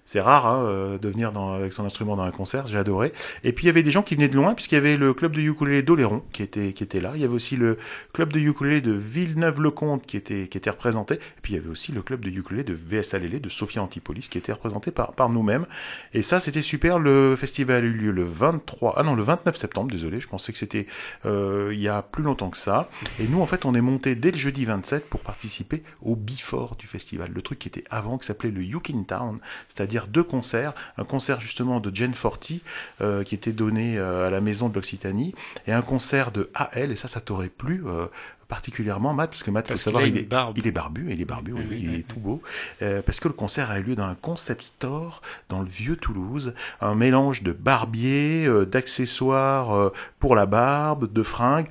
[0.07, 3.13] C'est rare hein, euh, de venir dans- avec son instrument dans un concert, j'ai adoré.
[3.45, 5.13] Et puis il y avait des gens qui venaient de loin, puisqu'il y avait le
[5.15, 7.13] club de ukulélé d'Oléron qui était, qui était là.
[7.17, 7.77] Il y avait aussi le
[8.13, 11.15] club de ukulélé de Villeneuve-le-Comte qui était, qui était représenté.
[11.15, 13.83] Et puis il y avait aussi le club de ukulélé de VS Alélé, de Sophia
[13.83, 15.67] Antipolis, qui était représenté par, par nous-mêmes.
[16.15, 16.99] Et ça, c'était super.
[16.99, 20.53] Le festival a eu lieu le 23, ah non, le 29 septembre, désolé, je pensais
[20.53, 20.87] que c'était
[21.25, 22.89] euh, il y a plus longtemps que ça.
[23.21, 26.77] Et nous, en fait, on est monté dès le jeudi 27 pour participer au before
[26.77, 27.31] du festival.
[27.35, 29.39] Le truc qui était avant, qui s'appelait le Yukin Town,
[29.69, 30.75] c'est-à-dire deux concerts.
[30.99, 32.63] Un concert justement de Jen Forti,
[33.01, 35.35] euh, qui était donné euh, à la maison de l'Occitanie,
[35.67, 38.07] et un concert de AL, et ça, ça t'aurait plu euh,
[38.49, 41.53] particulièrement, Matt, parce que Matt, Parce savoir, il est, il est barbu, il est barbu,
[41.53, 42.43] oui, Oui, oui, oui, il oui, est tout beau,
[42.83, 45.97] euh, parce que le concert a eu lieu dans un concept store dans le vieux
[45.97, 51.67] Toulouse, un mélange de barbier, euh, d'accessoires euh, pour la barbe, de fringues,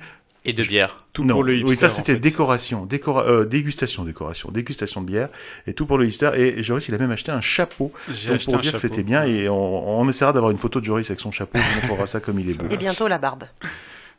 [0.48, 0.96] Et de bière.
[1.12, 1.76] Tout non, pour le oui, hipster.
[1.76, 2.20] ça en c'était fait.
[2.20, 5.28] décoration, décora euh, dégustation, décoration, dégustation de bière,
[5.66, 6.30] et tout pour le hipster.
[6.36, 9.02] Et Joris, il a même acheté un chapeau, donc acheté pour un dire que c'était
[9.02, 12.06] bien, et on, on essaiera d'avoir une photo de Joris avec son chapeau, on montrera
[12.06, 12.66] ça comme il est beau.
[12.70, 13.44] Et bientôt la barbe.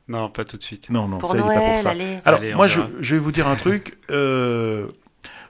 [0.09, 0.89] Non, pas tout de suite.
[0.89, 1.89] Non, non, Pour ça, il est pas pour Noël, ça.
[1.91, 2.17] allez.
[2.25, 2.89] Alors, Allez, moi, je, verra.
[2.99, 3.97] je vais vous dire un truc.
[4.09, 4.87] euh,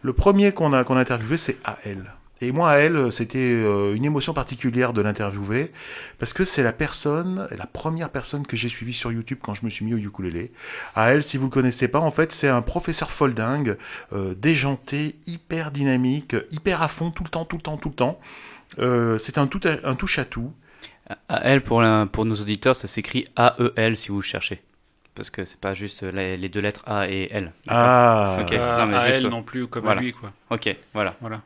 [0.03, 2.13] le premier qu'on a, qu'on a interviewé, c'est AL.
[2.41, 5.71] Et moi, AL, c'était euh, une émotion particulière de l'interviewer,
[6.19, 9.65] parce que c'est la personne, la première personne que j'ai suivie sur YouTube quand je
[9.65, 10.51] me suis mis au ukulélé.
[10.95, 13.73] AL, si vous le connaissez pas, en fait, c'est un professeur folding,
[14.13, 17.95] euh, déjanté, hyper dynamique, hyper à fond, tout le temps, tout le temps, tout le
[17.95, 18.19] temps.
[18.79, 20.53] Euh, c'est un, tout à- un touche à tout.
[21.29, 24.61] AL pour, la- pour nos auditeurs, ça s'écrit AEL si vous cherchez.
[25.15, 27.51] Parce que c'est pas juste les, deux lettres A et L.
[27.67, 28.55] Ah, Ok.
[28.55, 30.01] Pas non, mais à juste- elle non plus comme voilà.
[30.01, 30.31] à lui, quoi.
[30.51, 31.15] Ok, voilà.
[31.21, 31.41] Voilà.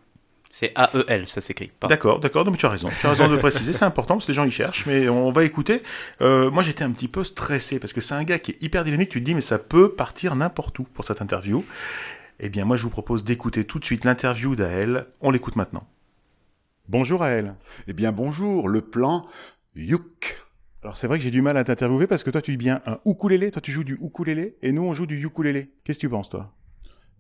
[0.52, 1.72] C'est AEL, ça s'écrit.
[1.88, 2.90] D'accord, d'accord, mais tu as raison.
[3.00, 5.08] Tu as raison de le préciser, c'est important parce que les gens y cherchent, mais
[5.08, 5.82] on va écouter.
[6.22, 8.84] Euh, moi, j'étais un petit peu stressé parce que c'est un gars qui est hyper
[8.84, 9.10] dynamique.
[9.10, 11.64] Tu te dis, mais ça peut partir n'importe où pour cette interview.
[12.40, 15.06] Eh bien, moi, je vous propose d'écouter tout de suite l'interview d'Aël.
[15.22, 15.88] On l'écoute maintenant.
[16.90, 17.56] Bonjour Aël.
[17.88, 19.26] Eh bien bonjour, le plan
[19.76, 20.44] Yuk.
[20.84, 22.82] Alors, c'est vrai que j'ai du mal à t'interviewer parce que toi, tu dis bien
[22.86, 23.52] un ukulélé.
[23.52, 25.70] Toi, tu joues du ukulélé et nous, on joue du ukulélé.
[25.84, 26.52] Qu'est-ce que tu penses, toi?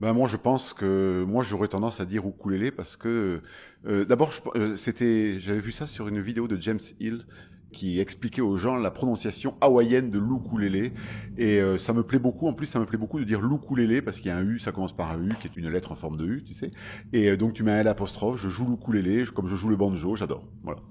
[0.02, 3.42] Ben moi je pense que moi j'aurais tendance à dire ukulélé parce que
[3.86, 7.28] euh, d'abord euh, c'était j'avais vu ça sur une vidéo de James Hill
[7.72, 10.92] qui expliquait aux gens la prononciation hawaïenne de l'ukulélé.
[11.38, 12.48] Et euh, ça me plaît beaucoup.
[12.48, 14.58] En plus ça me plaît beaucoup de dire l'ukulélé parce qu'il y a un U
[14.58, 16.72] ça commence par un U qui est une lettre en forme de U tu sais.
[17.14, 20.16] Et donc tu mets un L apostrophe je joue l'ukulélé comme je joue le banjo
[20.16, 20.48] j'adore.
[20.64, 20.82] Voilà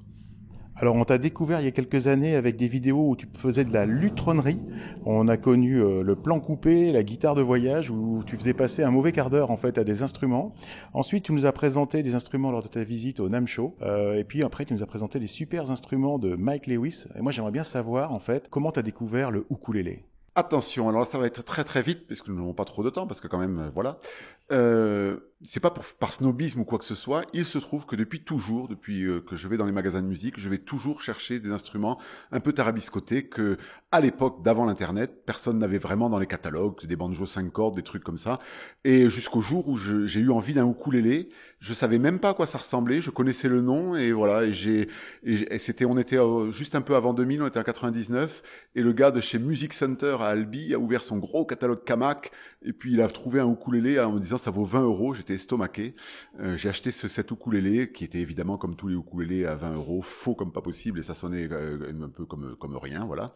[0.76, 3.64] Alors, on t'a découvert il y a quelques années avec des vidéos où tu faisais
[3.64, 4.58] de la lutronnerie.
[5.04, 8.82] On a connu euh, le plan coupé, la guitare de voyage, où tu faisais passer
[8.82, 10.54] un mauvais quart d'heure en fait à des instruments.
[10.94, 13.76] Ensuite, tu nous as présenté des instruments lors de ta visite au NAM Show.
[13.82, 17.04] Euh, et puis après, tu nous as présenté les super instruments de Mike Lewis.
[17.14, 20.04] Et moi, j'aimerais bien savoir en fait comment tu as découvert le ukulélé.
[20.36, 22.84] Attention, alors là, ça va être très très vite, parce que nous n'avons pas trop
[22.84, 23.98] de temps, parce que quand même, euh, voilà.
[24.52, 27.24] Euh, c'est pas pour, par snobisme ou quoi que ce soit.
[27.32, 30.06] Il se trouve que depuis toujours, depuis euh, que je vais dans les magasins de
[30.06, 31.98] musique, je vais toujours chercher des instruments
[32.30, 33.56] un peu tarabiscotés que,
[33.90, 37.82] à l'époque d'avant l'Internet, personne n'avait vraiment dans les catalogues, des banjos 5 cordes, des
[37.82, 38.38] trucs comme ça.
[38.84, 42.46] Et jusqu'au jour où j'ai eu envie d'un ukulélé, je savais même pas à quoi
[42.46, 44.88] ça ressemblait, je connaissais le nom, et voilà, et j'ai,
[45.24, 48.42] et et c'était, on était euh, juste un peu avant 2000, on était en 99,
[48.74, 52.30] et le gars de chez Music Center à Albi a ouvert son gros catalogue Kamak
[52.62, 55.14] et puis il a trouvé un ukulélé en me disant ça vaut 20 euros.
[55.14, 55.94] J'étais estomaqué.
[56.40, 59.74] Euh, j'ai acheté ce, cet ukulélé qui était évidemment comme tous les ukulélés à 20
[59.76, 63.34] euros, faux comme pas possible et ça sonnait euh, un peu comme comme rien, voilà.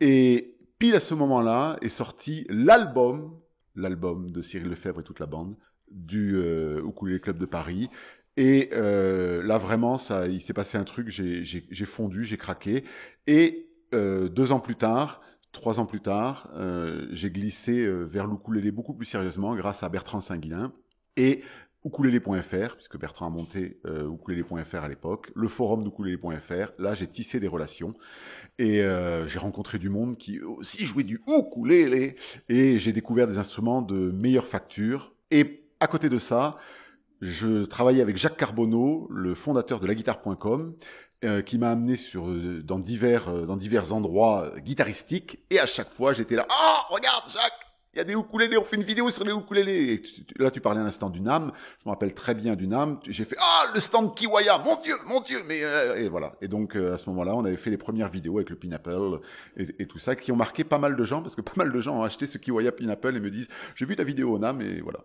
[0.00, 3.34] Et pile à ce moment-là est sorti l'album,
[3.76, 5.56] l'album de Cyril Lefebvre et toute la bande
[5.90, 7.88] du euh, Ukulélé Club de Paris.
[8.36, 12.84] Et euh, là, vraiment, ça, il s'est passé un truc, j'ai fondu, j'ai craqué.
[13.26, 15.20] Et deux ans plus tard,
[15.52, 19.88] trois ans plus tard, euh, j'ai glissé euh, vers l'ukulélé beaucoup plus sérieusement grâce à
[19.88, 20.72] Bertrand Saint-Guilain
[21.16, 21.42] et
[21.84, 26.72] ukulélé.fr, puisque Bertrand a monté euh, ukulélé.fr à l'époque, le forum d'ukulélé.fr.
[26.78, 27.94] Là, j'ai tissé des relations
[28.58, 32.16] et euh, j'ai rencontré du monde qui aussi jouait du ukulélé
[32.48, 35.14] et j'ai découvert des instruments de meilleure facture.
[35.30, 36.58] Et à côté de ça,
[37.20, 40.74] je travaillais avec Jacques Carbonneau, le fondateur de laguitare.com,
[41.24, 45.38] euh, qui m'a amené sur, euh, dans, divers, euh, dans divers endroits euh, guitaristiques.
[45.50, 48.64] Et à chaque fois, j'étais là, oh, regarde, Jacques, il y a des ukulélés, on
[48.64, 49.94] fait une vidéo sur les ukulélés.
[49.94, 50.02] Et
[50.42, 51.50] là, tu parlais à l'instant du NAM.
[51.80, 53.00] Je me rappelle très bien du NAM.
[53.08, 55.40] J'ai fait, ah, le stand Kiwaya, mon Dieu, mon Dieu.
[55.46, 56.32] Mais, euh, et voilà.
[56.40, 59.20] Et donc, à ce moment-là, on avait fait les premières vidéos avec le Pineapple
[59.56, 61.80] et, tout ça, qui ont marqué pas mal de gens, parce que pas mal de
[61.80, 64.62] gens ont acheté ce Kiwaya Pineapple et me disent, j'ai vu ta vidéo au NAM,
[64.62, 65.00] et voilà.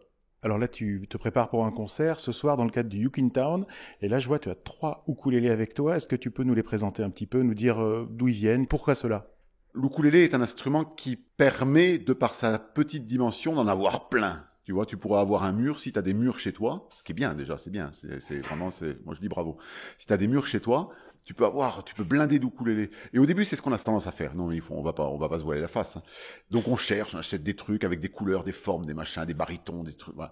[0.45, 3.29] Alors là, tu te prépares pour un concert ce soir dans le cadre du Yukin
[3.29, 3.65] Town.
[4.03, 5.97] Et là, je vois, tu as trois ukulélés avec toi.
[5.97, 8.35] Est-ce que tu peux nous les présenter un petit peu, nous dire euh, d'où ils
[8.35, 9.25] viennent, pourquoi cela?
[9.73, 14.45] L'ukulélé est un instrument qui permet, de par sa petite dimension, d'en avoir plein.
[14.65, 17.01] Tu vois, tu pourras avoir un mur si tu as des murs chez toi, ce
[17.01, 18.69] qui est bien déjà, c'est bien, c'est vraiment,
[19.03, 19.57] moi je dis bravo.
[19.97, 20.89] Si tu as des murs chez toi,
[21.25, 22.91] tu peux avoir, tu peux blinder d'ukulélé.
[23.13, 24.35] Et au début, c'est ce qu'on a tendance à faire.
[24.35, 25.97] Non, il faut, on va pas, on va pas se voiler la face.
[25.97, 26.03] hein.
[26.51, 29.33] Donc on cherche, on achète des trucs avec des couleurs, des formes, des machins, des
[29.33, 30.15] barytons, des trucs.
[30.15, 30.31] Voilà.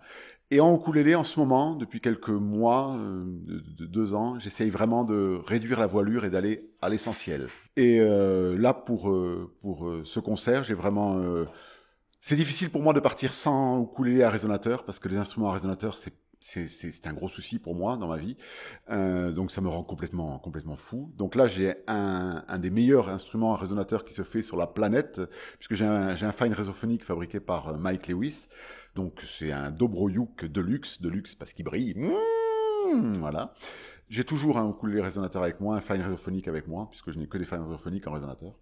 [0.52, 4.70] Et en ukulélé, en ce moment, depuis quelques mois, euh, de, de deux ans, j'essaye
[4.70, 7.48] vraiment de réduire la voilure et d'aller à l'essentiel.
[7.76, 11.20] Et euh, là, pour euh, pour euh, ce concert, j'ai vraiment
[12.22, 15.54] c'est difficile pour moi de partir sans ukulélé à résonateur parce que les instruments à
[15.54, 18.36] résonateur c'est c'est un gros souci pour moi dans ma vie,
[18.90, 21.12] Euh, donc ça me rend complètement complètement fou.
[21.18, 25.22] Donc là j'ai un, des meilleurs instruments résonateur qui se fait sur la planète
[25.58, 28.48] puisque j'ai un un fine résophonique fabriqué par euh, Mike Lewis.
[28.96, 31.96] Donc c'est un Dobroyuk de luxe, de luxe parce qu'il brille.
[31.96, 33.54] Mmh, voilà.
[34.10, 37.28] J'ai toujours un ukulélé résonateur avec moi, un fine résophonique avec moi puisque je n'ai
[37.28, 38.54] que des fines résophoniques en résonateur.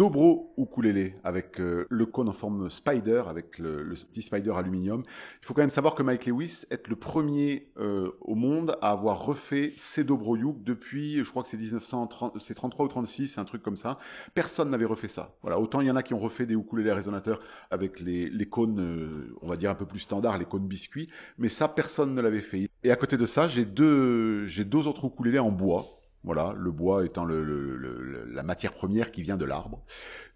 [0.00, 5.02] Dobro ukulélé avec euh, le cône en forme spider, avec le, petit spider aluminium.
[5.42, 8.92] Il faut quand même savoir que Mike Lewis est le premier euh, au monde à
[8.92, 13.36] avoir refait ses Dobro Yuk depuis, je crois que c'est 1930, c'est 33 ou 36,
[13.36, 13.98] un truc comme ça.
[14.32, 15.36] Personne n'avait refait ça.
[15.42, 18.80] Voilà, autant il y en a qui ont refait des ukulélés résonateurs avec les, cônes,
[18.80, 22.22] euh, on va dire un peu plus standards, les cônes biscuits, mais ça personne ne
[22.22, 22.70] l'avait fait.
[22.84, 25.99] Et à côté de ça, j'ai deux, deux autres ukulélés en bois.
[26.22, 29.82] Voilà, le bois étant la matière première qui vient de l'arbre.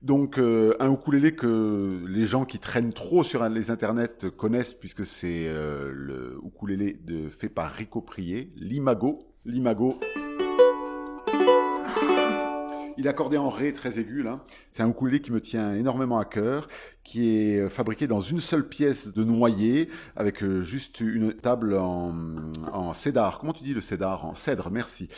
[0.00, 5.04] Donc euh, un ukulélé que les gens qui traînent trop sur les internets connaissent puisque
[5.04, 9.28] c'est euh, le ukulélé de, fait par Rico Prier, l'Imago.
[9.44, 10.00] L'Imago.
[12.96, 14.44] Il est accordé en ré très aigu là.
[14.72, 16.68] C'est un ukulélé qui me tient énormément à cœur,
[17.02, 21.76] qui est euh, fabriqué dans une seule pièce de noyer avec euh, juste une table
[21.76, 22.14] en,
[22.72, 23.38] en cédar.
[23.38, 24.24] Comment tu dis le cédar?
[24.24, 25.08] En cèdre, merci.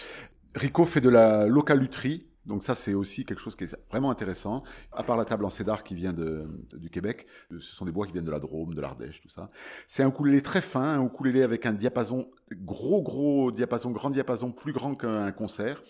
[0.57, 4.63] Rico fait de la localuterie, donc ça c'est aussi quelque chose qui est vraiment intéressant.
[4.91, 8.07] À part la table en cédar qui vient du Québec, euh, ce sont des bois
[8.07, 9.51] qui viennent de la Drôme, de l'Ardèche, tout ça.
[9.87, 14.51] C'est un ukulélé très fin, un ukulélé avec un diapason gros gros diapason, grand diapason,
[14.51, 15.83] plus grand qu'un concert.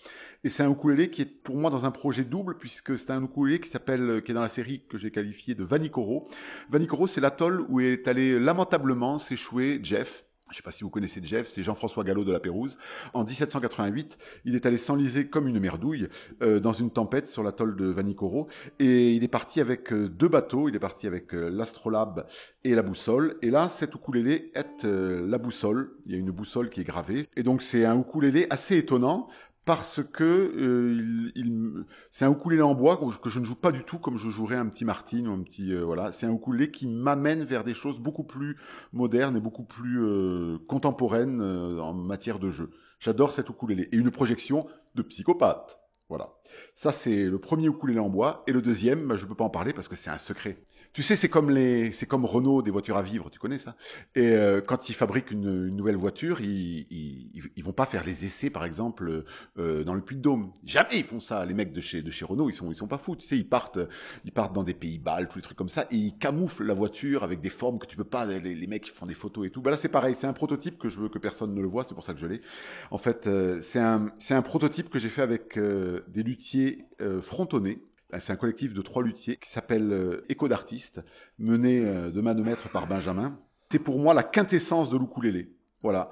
[0.43, 3.23] Et c'est un ukulélé qui est pour moi dans un projet double puisque c'est un
[3.23, 6.27] ukulélé qui s'appelle, qui est dans la série que j'ai qualifiée de Vanikoro.
[6.69, 10.26] Vanikoro c'est l'atoll où est allé lamentablement s'échouer Jeff.
[10.49, 12.77] Je ne sais pas si vous connaissez Jeff, c'est Jean-François Gallo de la Pérouse.
[13.13, 16.07] En 1788, il est allé s'enliser comme une merdouille
[16.41, 18.47] euh, dans une tempête sur l'atoll de Vanikoro.
[18.79, 20.69] Et il est parti avec euh, deux bateaux.
[20.69, 22.25] Il est parti avec euh, l'Astrolabe
[22.63, 23.35] et la boussole.
[23.41, 25.91] Et là, cet ukulélé est euh, la boussole.
[26.05, 27.23] Il y a une boussole qui est gravée.
[27.35, 29.27] Et donc, c'est un ukulélé assez étonnant
[29.67, 33.45] parce que euh, il, il- c'est un ukulélé en bois que je, que je ne
[33.45, 36.11] joue pas du tout comme je jouerais un petit Martin ou un petit euh, voilà.
[36.11, 38.57] C'est un ukulélé qui m'amène vers des choses beaucoup plus
[38.93, 42.71] modernes et beaucoup plus euh, contemporaines euh, en matière de jeu.
[42.99, 45.79] J'adore cet ukulélé et une projection de psychopathe.
[46.09, 46.29] Voilà.
[46.75, 48.43] Ça, c'est le premier ukulélé en bois.
[48.47, 50.63] Et le deuxième, bah, je peux pas en parler parce que c'est un secret.
[50.97, 53.29] Tu sais, c'est comme les, c'est comme Renault des voitures à vivre.
[53.29, 53.75] Tu connais ça
[54.15, 58.03] Et euh, quand ils fabriquent une, une nouvelle voiture, ils, ils, ils- vont pas faire
[58.03, 59.23] les essais, par exemple,
[59.59, 60.51] euh, dans le Puy-de-Dôme.
[60.63, 61.45] Jamais ils font ça.
[61.45, 63.15] Les mecs de chez de chez Renault, ils sont ils sont pas fous.
[63.15, 63.77] Tu sais, ils partent
[64.25, 66.73] ils partent dans des pays baltes, tous les trucs comme ça, et ils camouflent la
[66.73, 68.25] voiture avec des formes que tu peux pas.
[68.25, 69.61] Les, les mecs font des photos et tout.
[69.61, 70.15] Bah là, c'est pareil.
[70.15, 71.83] C'est un prototype que je veux que personne ne le voit.
[71.83, 72.41] C'est pour ça que je l'ai.
[72.89, 76.85] En fait, euh, c'est un, c'est un prototype que j'ai fait avec euh, des luthiers
[77.01, 77.83] euh, frontonnés.
[78.13, 81.01] Euh, C'est un collectif de trois luthiers qui s'appelle euh, Écho d'artistes,
[81.39, 83.39] mené euh, de main de maître par Benjamin.
[83.71, 85.51] C'est pour moi la quintessence de l'ukulélé.
[85.83, 86.09] Voilà.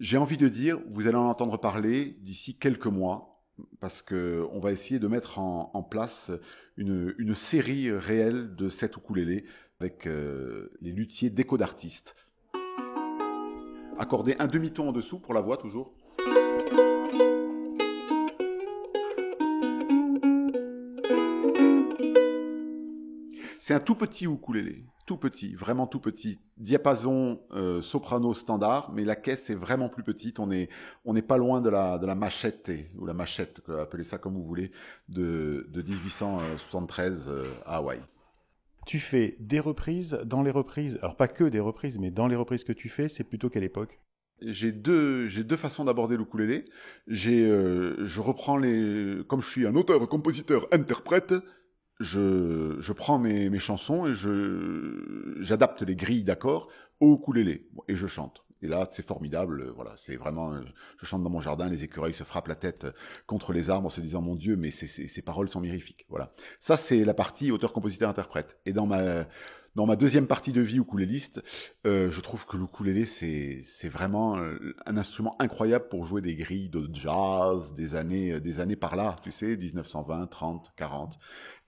[0.00, 3.42] J'ai envie de dire, vous allez en entendre parler d'ici quelques mois,
[3.80, 6.30] parce que on va essayer de mettre en, place
[6.76, 9.44] une, une série réelle de cet ukulélé
[9.80, 12.16] avec euh, les luthiers d'Écho d'artistes.
[13.98, 15.92] Accorder un demi-ton en dessous pour la voix toujours.
[23.68, 26.38] C'est un tout petit ukulélé, tout petit, vraiment tout petit.
[26.56, 30.38] Diapason euh, soprano standard, mais la caisse est vraiment plus petite.
[30.38, 30.70] On est
[31.04, 34.16] on n'est pas loin de la de la machette et- ou la machette, appelez ça
[34.16, 34.70] comme vous voulez,
[35.10, 38.00] de de 1873 euh, à Hawaï.
[38.86, 42.36] Tu fais des reprises, dans les reprises, alors pas que des reprises, mais dans les
[42.36, 44.00] reprises que tu fais, c'est plutôt quelle époque?
[44.40, 46.64] J'ai deux, j'ai deux façons d'aborder le ukulélé.
[47.06, 51.34] J'ai, euh, je reprends les, comme je suis un auteur, compositeur, interprète,
[52.00, 54.14] je, je prends mes, mes chansons et
[55.40, 56.68] j'adapte les grilles d'accords
[57.00, 58.44] au ukulélé et je chante.
[58.60, 59.60] Et là, c'est formidable.
[59.62, 60.52] euh, Voilà, c'est vraiment.
[60.52, 60.62] euh,
[61.00, 62.92] Je chante dans mon jardin, les écureuils se frappent la tête euh,
[63.26, 66.06] contre les arbres en se disant mon Dieu, mais ces, ces, ces paroles sont mirifiques.
[66.08, 66.32] Voilà.
[66.58, 68.58] Ça, c'est la partie auteur-compositeur-interprète.
[68.66, 69.26] Et dans ma
[69.76, 71.40] dans ma deuxième partie de vie ukuléliste,
[71.86, 74.36] euh, je trouve que l'ukulélé c'est c'est vraiment
[74.86, 79.14] un instrument incroyable pour jouer des grilles de jazz des années des années par là,
[79.22, 81.18] tu sais, 1920, 30, 40.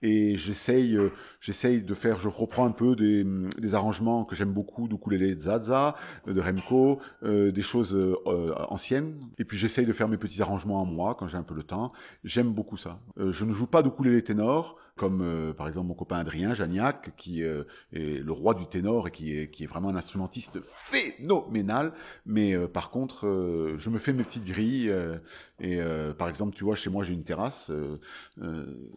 [0.01, 1.09] Et j'essaye euh,
[1.41, 3.25] j'essaye de faire, je reprends un peu des,
[3.57, 5.95] des arrangements que j'aime beaucoup d'ukulélé de Zaza,
[6.27, 9.19] euh, de Remco, euh, des choses euh, euh, anciennes.
[9.39, 11.63] Et puis j'essaye de faire mes petits arrangements en moi quand j'ai un peu le
[11.63, 11.91] temps.
[12.23, 12.99] J'aime beaucoup ça.
[13.19, 17.41] Euh, je ne joue pas d'ukulélé ténor comme par exemple mon copain Adrien Janiac qui
[17.41, 21.93] est le roi du ténor et qui est qui est vraiment un instrumentiste phénoménal.
[22.27, 23.25] Mais par contre,
[23.77, 24.93] je me fais mes petites grilles
[25.59, 25.79] et
[26.19, 27.71] par exemple, tu vois, chez moi j'ai une terrasse.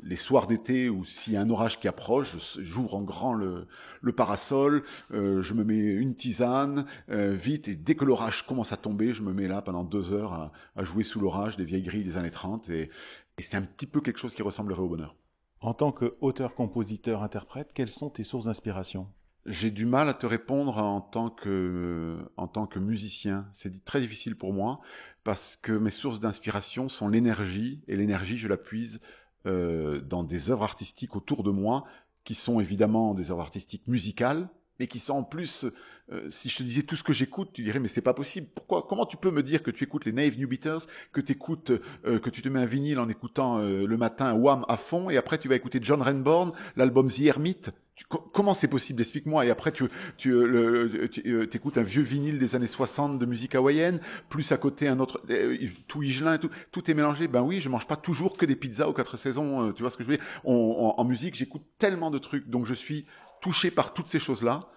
[0.02, 3.66] les soirs d'été ou s'il y a un orage qui approche, j'ouvre en grand le,
[4.00, 8.72] le parasol, euh, je me mets une tisane euh, vite et dès que l'orage commence
[8.72, 11.64] à tomber, je me mets là pendant deux heures à, à jouer sous l'orage des
[11.64, 12.90] vieilles grilles des années 30 et,
[13.38, 15.14] et c'est un petit peu quelque chose qui ressemblerait au bonheur.
[15.60, 19.08] En tant qu'auteur, compositeur, interprète, quelles sont tes sources d'inspiration?
[19.46, 23.46] J'ai du mal à te répondre en tant que en tant que musicien.
[23.52, 24.80] C'est très difficile pour moi
[25.22, 29.00] parce que mes sources d'inspiration sont l'énergie et l'énergie je la puise
[29.46, 31.84] euh, dans des œuvres artistiques autour de moi
[32.24, 34.48] qui sont évidemment des œuvres artistiques musicales
[34.80, 35.66] et qui sont en plus
[36.12, 38.48] euh, si je te disais tout ce que j'écoute, tu dirais mais c'est pas possible.
[38.54, 41.32] Pourquoi Comment tu peux me dire que tu écoutes les Nave New Beaters, que tu
[41.32, 41.70] écoutes
[42.06, 45.16] euh, que tu te mets un vinyle en écoutant le matin Wham à fond et
[45.16, 47.62] après tu vas écouter John Renborn, l'album The Hermit
[48.08, 49.00] comment c'est possible?
[49.00, 49.46] Explique-moi.
[49.46, 49.84] Et après, tu,
[50.26, 54.88] euh, euh, écoutes un vieux vinyle des années 60 de musique hawaïenne, plus à côté
[54.88, 57.28] un autre, euh, tout Higelin, tout, tout est mélangé.
[57.28, 59.72] Ben oui, je mange pas toujours que des pizzas aux quatre saisons.
[59.72, 60.26] tu vois ce que je veux dire?
[60.44, 63.06] On- en, musique, j'écoute tellement de trucs, donc je suis
[63.40, 64.68] touché par toutes ces choses-là.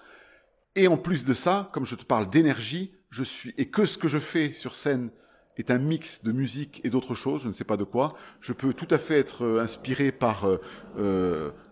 [0.75, 3.97] Et en plus de ça, comme je te parle d'énergie, je suis et que ce
[3.97, 5.09] que je fais sur scène
[5.57, 8.13] est un mix de musique et d'autres choses, je ne sais pas de quoi.
[8.41, 10.45] Je peux tout à fait être inspiré par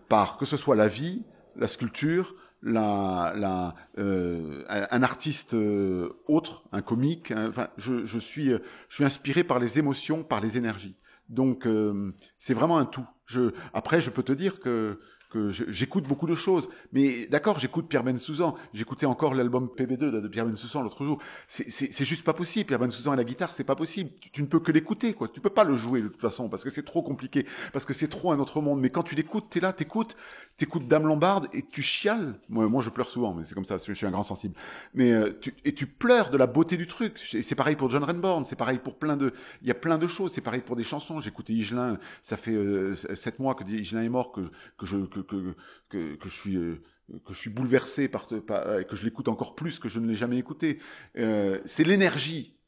[0.08, 1.22] par que ce soit la vie,
[1.56, 7.30] la sculpture, la, la, euh, un, artiste euh, autre, un comique.
[7.30, 10.96] un- enfin, je, je suis euh, je suis inspiré par les émotions, par les énergies.
[11.28, 13.06] Donc euh, c'est vraiment un tout.
[13.26, 15.00] Je, après, je peux te dire que
[15.36, 16.68] que j'écoute beaucoup de choses.
[16.92, 18.54] Mais d'accord, j'écoute Pierre Bensouzan.
[18.72, 21.18] J'écoutais encore l'album PB2 de Pierre Bensouzan l'autre jour.
[21.48, 22.66] C'est- juste pas possible.
[22.66, 24.10] Pierre Bensouzan à la guitare, c'est pas possible.
[24.32, 25.28] Tu, ne peux que l'écouter, quoi.
[25.28, 27.92] Tu peux pas le jouer de toute façon parce que c'est trop compliqué, parce que
[27.92, 28.80] c'est trop un autre monde.
[28.80, 30.16] Mais quand tu l'écoutes, t'es là, t'écoutes,
[30.56, 32.38] t'écoutes Dame Lombarde et tu chiales.
[32.48, 33.76] Moi, moi, je pleure souvent, mais c'est comme ça.
[33.84, 34.54] Je suis un grand sensible.
[34.94, 37.18] Mais euh, tu, et tu pleures de la beauté du truc.
[37.18, 38.46] C'est pareil pour John Renborn.
[38.46, 39.32] C'est pareil pour plein de.
[39.62, 40.32] Il y a plein de choses.
[40.32, 41.20] C'est pareil pour des chansons.
[41.20, 41.98] J'écoutais Higelin.
[42.22, 44.42] Ça fait euh, sept mois que Higelin est mort que
[44.78, 45.56] que je que que
[45.88, 46.82] que, je suis euh,
[47.24, 50.14] que je suis bouleversé par, par que je l'écoute encore plus que je ne l'ai
[50.14, 50.80] jamais écouté.
[51.16, 52.58] Euh, c'est l'énergie.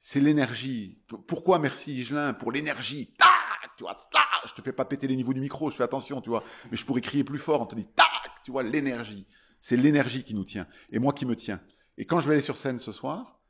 [0.00, 1.02] C'est l'énergie.
[1.26, 3.14] Pourquoi merci Higelin pour l'énergie?
[3.16, 3.28] Tac
[3.76, 6.20] Tu vois, tac je te fais pas péter les niveaux du micro, je fais attention,
[6.20, 6.44] tu vois.
[6.70, 8.06] Mais je pourrais crier plus fort, on te dit tac
[8.44, 9.26] Tu vois, l'énergie.
[9.60, 10.66] C'est l'énergie qui nous tient.
[10.90, 11.60] Et moi qui me tiens.
[11.96, 13.40] Et quand je vais aller sur scène ce soir,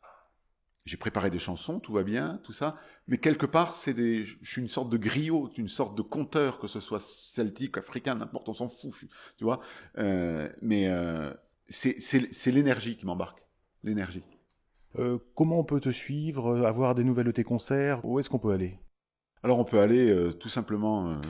[0.84, 2.76] j'ai préparé des chansons, tout va bien, tout ça,
[3.08, 6.58] mais quelque part, c'est des, je suis une sorte de griot, une sorte de conteur,
[6.58, 9.06] que ce soit celtique, africain, n'importe, on s'en fout, je-
[9.38, 9.60] tu vois.
[9.98, 11.32] Euh, mais euh,
[11.68, 13.42] c'est c'est c'est l'énergie qui m'embarque,
[13.82, 14.22] l'énergie.
[14.98, 18.04] Euh, Comment on peut te suivre, euh, avoir des nouvelles de tes concerts?
[18.04, 18.78] Où est-ce qu'on peut aller?
[19.42, 21.20] Alors on peut aller tout simplement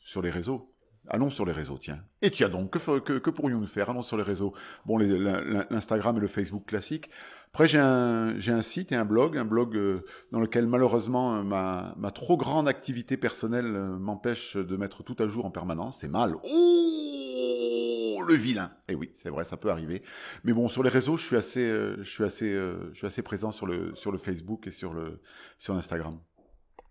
[0.00, 0.72] sur les réseaux.
[1.10, 2.00] Allons sur les réseaux, tiens.
[2.20, 3.88] Et tiens donc, que, pourrions-nous faire?
[3.88, 4.52] Allons sur les réseaux.
[4.84, 7.08] Bon, l'Instagram et le Facebook classique.
[7.48, 12.10] Après, j'ai un, site et un blog, un blog euh, dans lequel malheureusement euh, ma,
[12.10, 15.98] trop grande activité personnelle euh, m'empêche de mettre tout à jour en permanence.
[16.00, 16.36] C'est mal.
[16.44, 18.70] Oh, le vilain.
[18.88, 20.02] Et oui, c'est vrai, ça peut arriver.
[20.44, 23.50] Mais bon, sur les réseaux, je suis assez, je suis assez, je suis assez présent
[23.50, 25.20] sur le, sur le Facebook et sur le,
[25.58, 25.74] sur.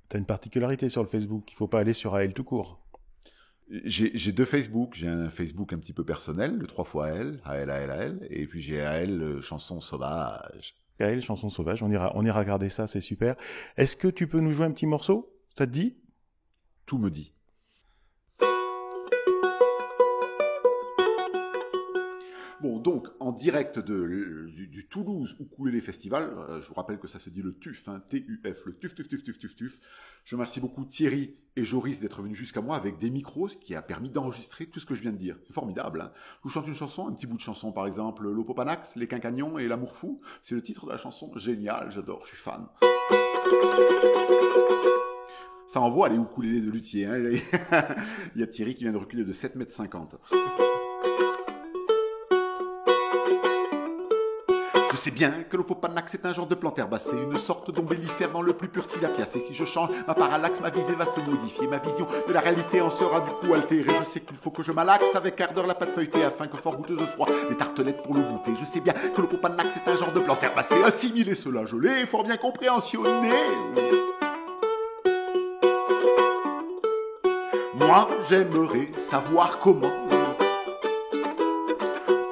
[0.10, 2.87] T'as une particularité sur le Facebook, il faut pas aller sur AL tout court.
[3.70, 4.94] J'ai deux Facebook.
[4.96, 8.48] J'ai un Facebook un petit peu personnel, le 3 fois AL, AL, AL, AL, et
[8.48, 10.76] puis j'ai AL euh, chanson sauvage.
[11.00, 13.36] AL, chanson sauvage, on ira, on ira regarder ça, c'est super.
[13.76, 15.34] Est-ce que tu peux nous jouer un petit morceau?
[15.58, 15.98] Ça te dit?
[16.86, 17.34] Tout me dit.
[22.60, 27.20] Bon, donc, en direct de, du, Toulouse Ukulele Festival, euh, je vous rappelle que ça
[27.20, 29.80] se dit le TUF, hein, T-U-F, le TUF, TUF, TUF, TUF, TUF, TUF.
[30.26, 33.76] Je remercie beaucoup Thierry et Joris d'être venus jusqu'à moi avec des micros, ce qui
[33.76, 35.38] a permis d'enregistrer tout ce que je viens de dire.
[35.46, 36.02] C'est formidable.
[36.02, 36.12] Hein.
[36.40, 39.60] Je vous chante une chanson, un petit bout de chanson, par exemple, L'Opopanax, Les Quincagnons
[39.60, 40.20] et L'amour fou.
[40.42, 41.32] C'est le titre de la chanson.
[41.36, 42.66] Génial, j'adore, je suis fan.
[45.68, 47.06] Ça envoie les ukulélés de luthier.
[47.06, 47.18] Hein.
[48.36, 49.76] Il y a Thierry qui vient de reculer de 7 mètres
[54.98, 58.42] Je sais bien que l'opopanax c'est un genre de plante herbacée, une sorte d'ombellifère dans
[58.42, 59.42] le plus pur silapiacé.
[59.42, 62.82] Si je change ma parallaxe, ma visée va se modifier, ma vision de la réalité
[62.82, 63.94] en sera du coup altérée.
[64.00, 66.78] Je sais qu'il faut que je malaxe avec ardeur la pâte feuilletée afin que fort
[66.78, 68.54] goûteuse soit les tartelettes pour le goûter.
[68.60, 72.08] Je sais bien que l'opopanax c'est un genre de plante herbacée, assimiler cela je l'ai
[72.08, 73.30] fort bien compréhensionné.
[77.76, 79.94] Moi, j'aimerais savoir comment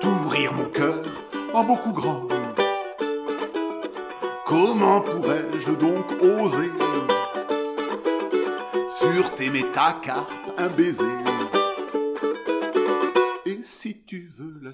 [0.01, 0.95] t'ouvrir mon cœur
[1.53, 2.23] en beaucoup grand.
[4.47, 6.71] Comment pourrais-je donc oser
[8.91, 11.03] sur tes métacarpes un baiser?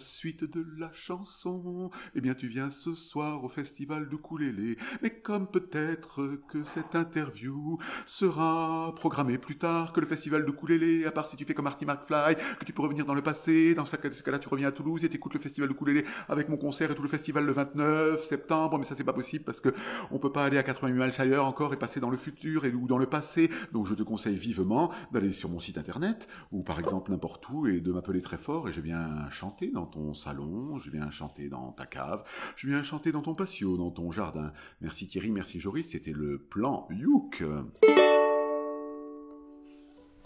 [0.01, 4.77] Suite de la chanson, eh bien tu viens ce soir au festival de Koulélé.
[5.01, 11.05] Mais comme peut-être que cette interview sera programmée plus tard que le festival de Koulélé,
[11.05, 13.73] à part si tu fais comme Marty McFly, que tu peux revenir dans le passé,
[13.75, 16.03] dans ce cas- ce cas-là tu reviens à Toulouse et t'écoutes le festival de Koulélé
[16.27, 19.43] avec mon concert et tout le festival le 29 septembre, mais ça c'est pas possible
[19.45, 19.69] parce que
[20.11, 22.73] on peut pas aller à 88 miles ailleurs encore et passer dans le futur et
[22.73, 23.49] ou dans le passé.
[23.71, 27.67] Donc je te conseille vivement d'aller sur mon site internet ou par exemple n'importe où
[27.67, 31.49] et de m'appeler très fort et je viens chanter dans ton salon, je viens chanter
[31.49, 32.23] dans ta cave,
[32.55, 34.51] je viens chanter dans ton patio, dans ton jardin.
[34.81, 37.43] Merci Thierry, merci Joris, c'était le plan Youk.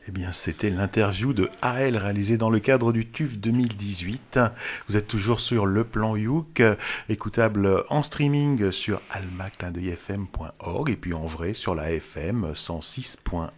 [0.07, 4.39] Eh bien, c'était l'interview de AL réalisée dans le cadre du TUF 2018.
[4.87, 6.61] Vous êtes toujours sur le plan Youk,
[7.09, 13.49] écoutable en streaming sur almaclindeuilfm.org et puis en vrai sur la FM 106.1.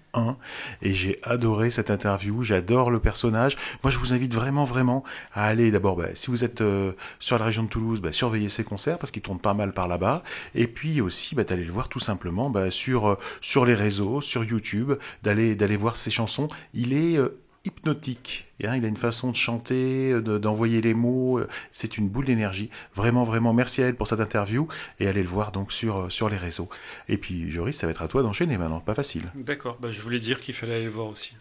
[0.81, 3.57] Et j'ai adoré cette interview, j'adore le personnage.
[3.83, 5.03] Moi, je vous invite vraiment, vraiment
[5.33, 8.49] à aller d'abord, bah, si vous êtes euh, sur la région de Toulouse, bah, surveillez
[8.49, 10.23] ses concerts parce qu'ils tournent pas mal par là-bas.
[10.55, 14.21] Et puis aussi, bah, d'aller le voir tout simplement bah, sur, euh, sur les réseaux,
[14.21, 14.93] sur YouTube,
[15.23, 16.47] d'aller d'aller voir ses chansons.
[16.73, 18.45] Il est euh, hypnotique.
[18.63, 21.37] hein, il a une façon de chanter, euh, de- d'envoyer les mots.
[21.39, 22.69] euh, C'est une boule d'énergie.
[22.95, 24.67] Vraiment, vraiment, merci à elle pour cette interview.
[24.99, 26.69] Et allez le voir donc sur, euh, sur les réseaux.
[27.09, 28.79] Et puis, Joris, ça va être à toi d'enchaîner maintenant.
[28.79, 29.23] Pas facile.
[29.35, 31.33] D'accord, bah, je voulais dire qu'il fallait aller le voir aussi.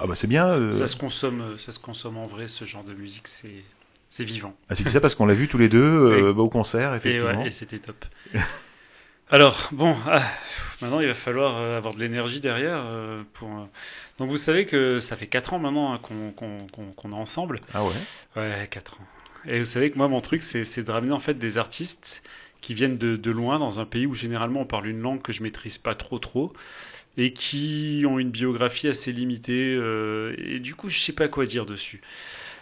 [0.00, 0.46] Ah bah c'est bien.
[0.48, 3.62] euh, ça, se consomme, ça se consomme en vrai, ce genre de musique, c'est
[4.08, 4.54] c'est vivant.
[4.68, 6.92] ah, tu dis ça parce qu'on l'a vu tous les deux euh, bah, au concert,
[6.92, 7.40] Et, effectivement.
[7.42, 8.04] ouais, et c'était top.
[9.32, 10.22] Alors, bon, ah,
[10.82, 12.82] maintenant il va falloir euh, avoir de l'énergie derrière.
[12.84, 13.64] euh, pour, euh,
[14.18, 17.58] Donc vous savez que ça fait 4 ans maintenant hein, qu'on est ensemble.
[17.72, 17.90] Ah ouais?
[18.36, 19.06] Ouais, 4 ans.
[19.46, 22.22] Et vous savez que moi, mon truc, c'est de ramener en fait des artistes
[22.60, 25.32] qui viennent de, de loin, dans un pays où généralement on parle une langue que
[25.32, 26.52] je maîtrise pas trop trop,
[27.16, 31.46] et qui ont une biographie assez limitée, euh, et du coup, je sais pas quoi
[31.46, 32.02] dire dessus.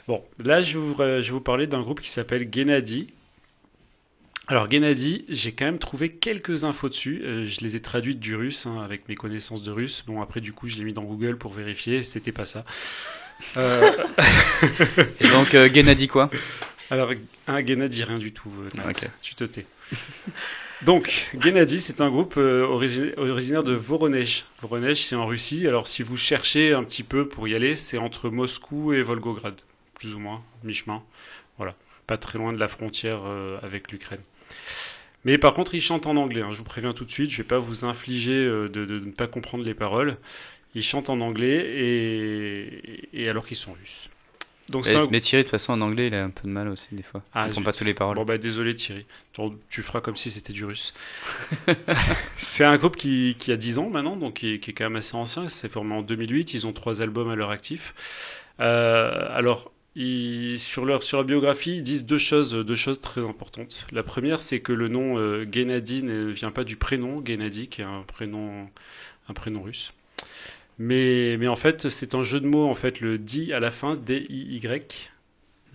[0.08, 3.08] Bon, là, je vais vous, je vais vous parler d'un groupe qui s'appelle Gennady.
[4.50, 7.22] Alors Gennady, j'ai quand même trouvé quelques infos dessus.
[7.24, 10.02] Euh, je les ai traduites du russe hein, avec mes connaissances de russe.
[10.08, 12.02] Bon après du coup je l'ai mis dans Google pour vérifier.
[12.02, 12.64] C'était pas ça.
[13.56, 13.92] Euh,
[15.20, 16.30] Et donc, euh, Gennady quoi?
[16.90, 17.12] Alors,
[17.46, 18.50] un Gennady, rien du tout.
[18.58, 18.90] euh, Nat.
[18.90, 19.08] Ok.
[19.22, 19.64] Tu te tais.
[20.82, 24.42] Donc, Gennady, c'est un groupe euh, origi- originaire de Voronezh.
[24.60, 25.66] Voronezh, c'est en Russie.
[25.68, 29.54] Alors, si vous cherchez un petit peu pour y aller, c'est entre Moscou et Volgograd,
[29.94, 31.02] plus ou moins, mi-chemin.
[31.56, 31.76] Voilà,
[32.08, 34.20] pas très loin de la frontière euh, avec l'Ukraine.
[35.24, 36.42] Mais par contre, ils chantent en anglais.
[36.42, 36.52] hein.
[36.52, 39.10] Je vous préviens tout de suite, je vais pas vous infliger euh, de, de ne
[39.10, 40.16] pas comprendre les paroles.
[40.74, 44.08] Ils chantent en anglais et, et alors qu'ils sont russes.
[44.68, 46.46] Donc, c'est mais, un- mais Thierry, de toute façon, en anglais, il a un peu
[46.46, 47.22] de mal aussi, des fois.
[47.34, 48.14] Ah, il comprend pas toutes les paroles.
[48.14, 50.94] Bon bah désolé Thierry, tu, tu feras comme si c'était du russe.
[52.36, 54.84] c'est un groupe qui, qui a 10 ans maintenant, donc qui, est- qui est quand
[54.84, 57.94] même assez ancien, il s'est formé en 2008, ils ont trois albums à leur actif.
[58.60, 63.24] Euh, alors, ils- sur, leur, sur leur biographie, ils disent deux choses, deux choses très
[63.24, 63.86] importantes.
[63.92, 67.80] La première, c'est que le nom euh, Gennady ne vient pas du prénom Gennady, qui
[67.82, 68.68] est un prénom,
[69.28, 69.92] un prénom russe.
[70.78, 73.70] Mais, mais en fait, c'est un jeu de mots, en fait, le di à la
[73.70, 75.10] fin, D-I-Y.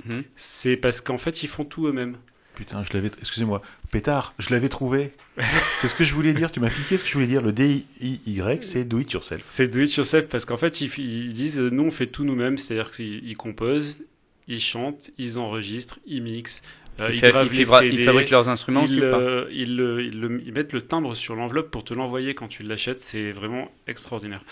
[0.05, 0.23] Mhm.
[0.36, 2.17] C'est parce qu'en fait, ils font tout eux-mêmes.
[2.55, 3.11] Putain, je l'avais.
[3.19, 3.61] Excusez-moi,
[3.91, 5.11] pétard, je l'avais trouvé.
[5.78, 6.51] c'est ce que je voulais dire.
[6.51, 7.41] Tu m'as piqué ce que je voulais dire.
[7.41, 9.41] Le D-I-Y, c'est do it yourself.
[9.45, 12.57] C'est do it yourself parce qu'en fait, ils, ils disent nous, on fait tout nous-mêmes,
[12.57, 14.03] c'est-à-dire qu'ils ils composent,
[14.48, 16.62] ils chantent, ils enregistrent, ils mixent,
[17.00, 19.46] euh, Ils ils fa- gravent ils les fibra- CD, ils fabriquent leurs instruments ils, euh,
[19.50, 23.72] le- le- mettent le timbre sur l'enveloppe pour te l'envoyer quand tu l'achètes, c'est vraiment
[23.88, 24.43] extraordinaire.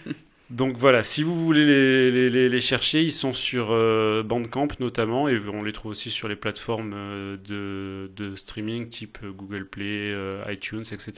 [0.50, 4.68] Donc voilà, si vous voulez les, les- les- les chercher, ils sont sur euh, Bandcamp
[4.78, 9.64] notamment, et on les trouve aussi sur les plateformes euh, de, de streaming type Google
[9.66, 10.14] Play,
[10.50, 11.12] iTunes, etc.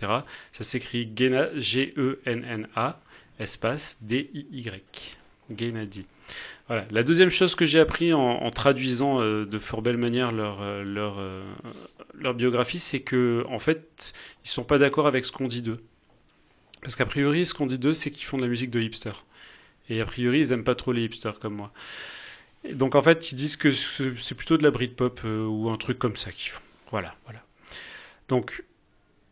[0.52, 3.00] Ça s'écrit Gena, G-E-N-N-A,
[3.40, 5.16] espace D-I-Y.
[5.56, 6.06] Gennady.
[6.68, 6.84] Voilà.
[6.90, 10.84] La deuxième chose que j'ai appris en, traduisant euh, de fort belle manière leur, euh,
[10.84, 11.42] euh,
[12.18, 14.12] leur biographie, c'est que en fait,
[14.44, 15.80] ils sont pas d'accord avec ce qu'on dit d'eux.
[16.82, 19.12] Parce qu'a priori, ce qu'on dit d'eux, c'est qu'ils font de la musique de hipster.
[19.88, 21.72] Et a priori, ils aiment pas trop les hipsters comme moi.
[22.72, 26.16] Donc en fait, ils disent que c'est plutôt de la Britpop ou un truc comme
[26.16, 26.62] ça qu'ils font.
[26.90, 27.40] Voilà, voilà.
[28.28, 28.64] Donc,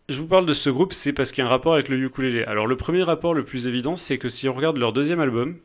[0.09, 1.99] je vous parle de ce groupe, c'est parce qu'il y a un rapport avec le
[1.99, 2.45] ukulélé.
[2.45, 5.57] Alors, le premier rapport le plus évident, c'est que si on regarde leur deuxième album,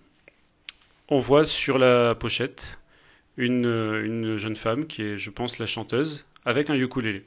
[1.10, 2.80] on voit sur la pochette
[3.38, 7.26] une, une jeune femme qui est, je pense, la chanteuse, avec un ukulélé.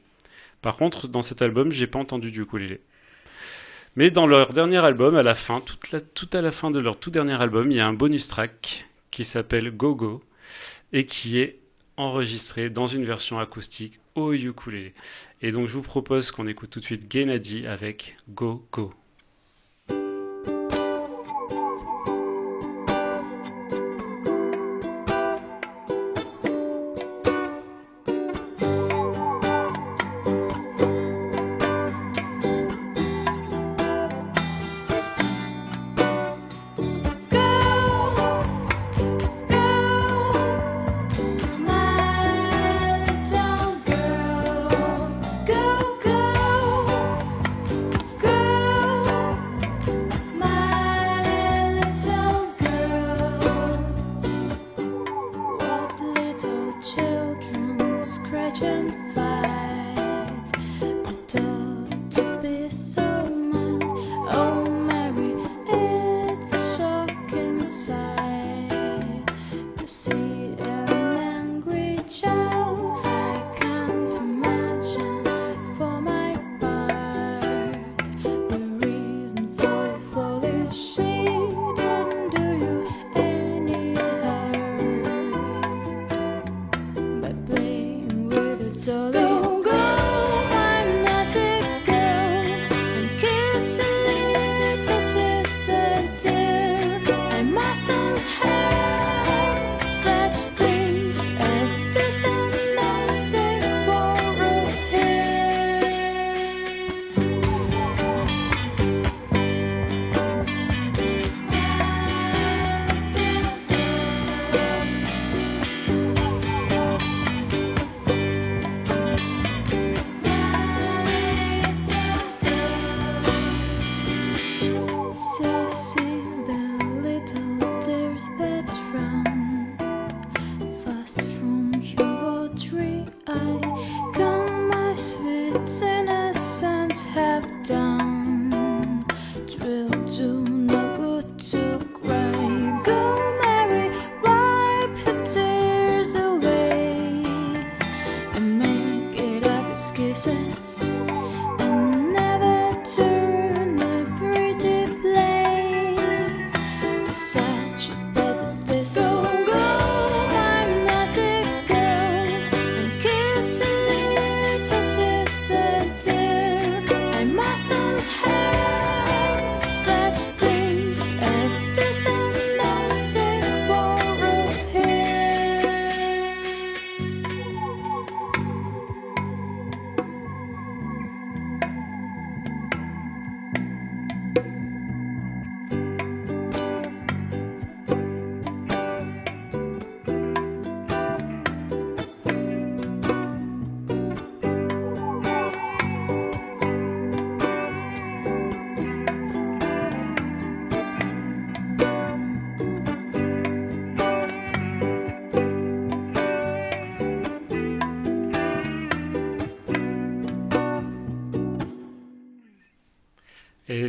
[0.60, 2.80] Par contre, dans cet album, j'ai pas entendu du ukulélé.
[3.96, 5.60] Mais dans leur dernier album, à la fin,
[6.14, 8.86] tout à la fin de leur tout dernier album, il y a un bonus track
[9.10, 10.22] qui s'appelle Go Go
[10.92, 11.58] et qui est
[11.96, 14.94] enregistré dans une version acoustique au ukulélé.
[15.42, 18.94] Et donc je vous propose qu'on écoute tout de suite Gennady avec Go Go.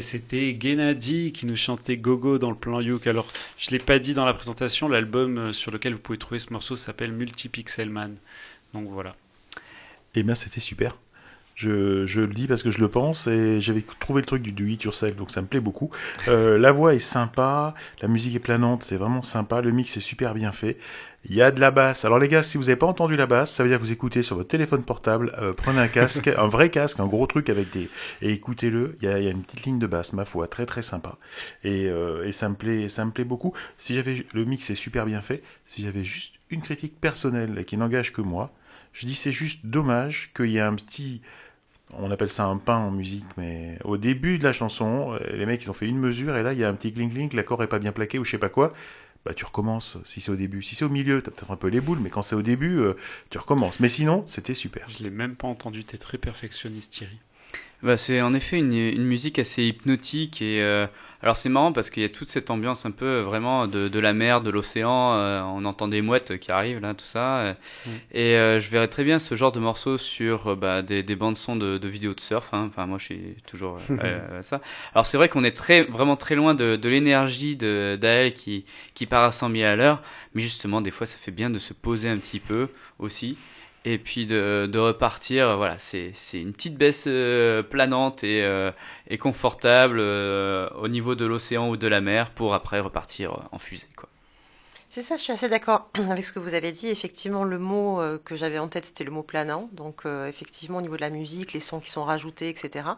[0.01, 3.07] C'était Gennady qui nous chantait Gogo dans le plan Youk.
[3.07, 3.27] Alors,
[3.57, 6.51] je l'ai pas dit dans la présentation, l'album euh, sur lequel vous pouvez trouver ce
[6.53, 8.15] morceau s'appelle Multipixel Man.
[8.73, 9.15] Donc voilà.
[10.15, 10.95] Eh bien, c'était super.
[11.55, 14.51] Je, je le dis parce que je le pense et j'avais trouvé le truc du
[14.51, 15.91] do it yourself, donc ça me plaît beaucoup.
[16.27, 19.99] Euh, la voix est sympa, la musique est planante, c'est vraiment sympa, le mix est
[19.99, 20.77] super bien fait.
[21.25, 22.03] Il y a de la basse.
[22.03, 23.93] Alors les gars, si vous n'avez pas entendu la basse, ça veut dire que vous
[23.93, 27.49] écoutez sur votre téléphone portable, euh, prenez un casque, un vrai casque, un gros truc
[27.49, 27.89] avec des...
[28.21, 30.81] Et écoutez-le, il y y a une petite ligne de basse, ma foi, très très
[30.81, 31.17] sympa.
[31.63, 33.53] Et, euh, et ça, me plaît, ça me plaît beaucoup.
[33.77, 34.25] Si j'avais...
[34.33, 35.43] Le mix est super bien fait.
[35.65, 38.51] Si j'avais juste une critique personnelle et qui n'engage que moi,
[38.91, 41.21] je dis c'est juste dommage qu'il y ait un petit...
[41.95, 45.45] On appelle ça un pain en musique, mais au début de la chanson, euh, les
[45.45, 47.33] mecs ils ont fait une mesure et là il y a un petit clink clink,
[47.33, 48.73] l'accord est pas bien plaqué ou je sais pas quoi.
[49.25, 50.61] Bah tu recommences si c'est au début.
[50.61, 52.79] Si c'est au milieu, t'as peut-être un peu les boules, mais quand c'est au début,
[52.79, 52.95] euh,
[53.29, 53.79] tu recommences.
[53.79, 54.87] Mais sinon, c'était super.
[54.89, 57.17] Je l'ai même pas entendu, t'es très perfectionniste Thierry.
[57.83, 60.87] Bah, c'est en effet une, une musique assez hypnotique et euh,
[61.21, 63.89] alors c'est marrant parce qu'il y a toute cette ambiance un peu euh, vraiment de,
[63.89, 67.39] de la mer, de l'océan, euh, on entend des mouettes qui arrivent là, tout ça.
[67.39, 67.53] euh,
[67.85, 67.89] Mm.
[68.13, 71.15] Et euh, je verrais très bien ce genre de morceaux sur euh, bah, des, des
[71.17, 72.53] bandes son de, de vidéos de surf.
[72.53, 72.67] hein.
[72.69, 74.61] Enfin moi je suis toujours euh, euh, ça.
[74.95, 78.63] Alors c'est vrai qu'on est très vraiment très loin de, de l'énergie de d'Ael qui
[78.93, 80.01] qui part à 100 000 à l'heure,
[80.33, 82.69] mais justement des fois ça fait bien de se poser un petit peu
[82.99, 83.37] aussi.
[83.85, 88.71] Et puis de, repartir, euh, voilà, c'est une petite baisse euh, planante et, euh,
[89.09, 93.89] et confortable au niveau de l'océan ou de la mer pour après repartir en fusée.
[93.95, 94.09] Quoi.
[94.93, 96.87] C'est ça, je suis assez d'accord avec ce que vous avez dit.
[96.87, 99.67] Effectivement, le mot euh, que j'avais en tête, c'était le mot planant.
[99.71, 102.89] Donc, euh, effectivement, au niveau de la musique, les sons qui sont rajoutés, etc.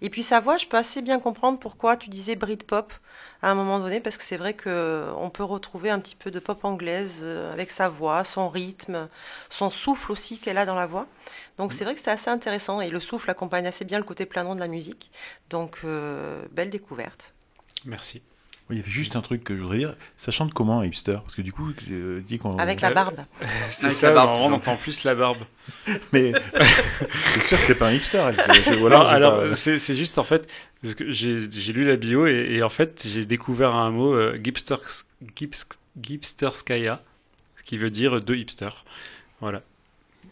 [0.00, 2.94] Et puis, sa voix, je peux assez bien comprendre pourquoi tu disais Britpop
[3.42, 6.30] à un moment donné, parce que c'est vrai que on peut retrouver un petit peu
[6.30, 9.10] de pop anglaise euh, avec sa voix, son rythme,
[9.50, 11.06] son souffle aussi qu'elle a dans la voix.
[11.58, 12.80] Donc, c'est vrai que c'est assez intéressant.
[12.80, 15.10] Et le souffle accompagne assez bien le côté planant de la musique.
[15.50, 15.84] Donc,
[16.52, 17.34] belle découverte.
[17.84, 18.22] Merci.
[18.70, 19.94] Oui, il y avait juste un truc que je voudrais dire.
[20.16, 21.18] Ça chante comment, un hipster?
[21.22, 22.56] Parce que du coup, euh, dit qu'on.
[22.58, 23.16] Avec la barbe.
[23.70, 25.36] C'est ça, la barbe, on entend plus la barbe.
[26.12, 26.32] Mais
[27.34, 28.18] c'est sûr que c'est pas un hipster.
[28.28, 28.54] elle.
[28.54, 30.50] Je- je- voilà, Non, alors, pas- c'est juste en fait,
[30.82, 34.38] parce que j'ai lu la bio et, et en fait, j'ai découvert un mot, euh,
[34.42, 34.76] Gipster,
[35.36, 35.64] Gips,
[36.00, 37.02] Gipsterskaya,
[37.64, 38.84] qui veut dire deux hipsters.
[39.40, 39.62] Voilà.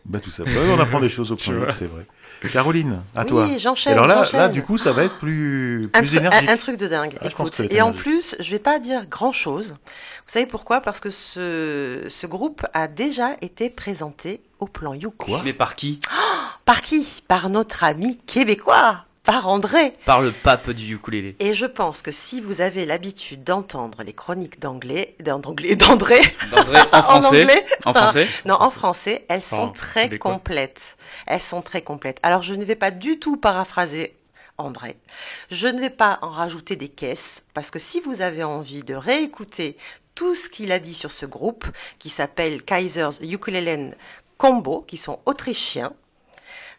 [0.04, 0.44] Bah, tout ça.
[0.46, 2.06] On apprend des choses au point c'est vrai.
[2.48, 3.48] Caroline, à oui, toi.
[3.58, 3.92] J'enchaîne.
[3.94, 6.48] alors là, là, du coup, ça va être plus, Un, plus truc- énergique.
[6.48, 7.18] un- un truc de dingue.
[7.20, 7.72] Ah, je pense écoute.
[7.72, 9.70] Et en plus, je vais pas dire grand chose.
[9.80, 10.80] Vous savez pourquoi?
[10.80, 15.14] Parce que ce, ce groupe a déjà été présenté au plan Youk.
[15.18, 15.42] Quoi?
[15.44, 16.00] Mais par qui?
[16.64, 17.22] Par qui?
[17.26, 19.92] Par notre ami québécois, par André.
[20.04, 21.36] Par le pape du ukulélé.
[21.38, 26.20] Et je pense que si vous avez l'habitude d'entendre les chroniques d'anglais, d'anglais, d'André,
[26.50, 27.42] D'André en en français.
[27.42, 28.28] anglais, En français.
[28.46, 30.96] non, en français, elles sont très complètes.
[31.26, 32.18] Elles sont très complètes.
[32.22, 34.16] Alors, je ne vais pas du tout paraphraser
[34.58, 34.96] André.
[35.50, 38.94] Je ne vais pas en rajouter des caisses, parce que si vous avez envie de
[38.94, 39.76] réécouter
[40.14, 41.64] tout ce qu'il a dit sur ce groupe,
[41.98, 43.96] qui s'appelle Kaiser's Ukulele
[44.36, 45.92] Combo, qui sont autrichiens,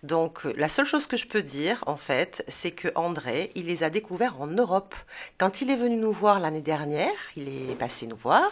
[0.04, 3.84] donc, la seule chose que je peux dire, en fait, c'est que André, il les
[3.84, 4.96] a découverts en Europe.
[5.38, 8.52] Quand il est venu nous voir l'année dernière, il est passé nous voir.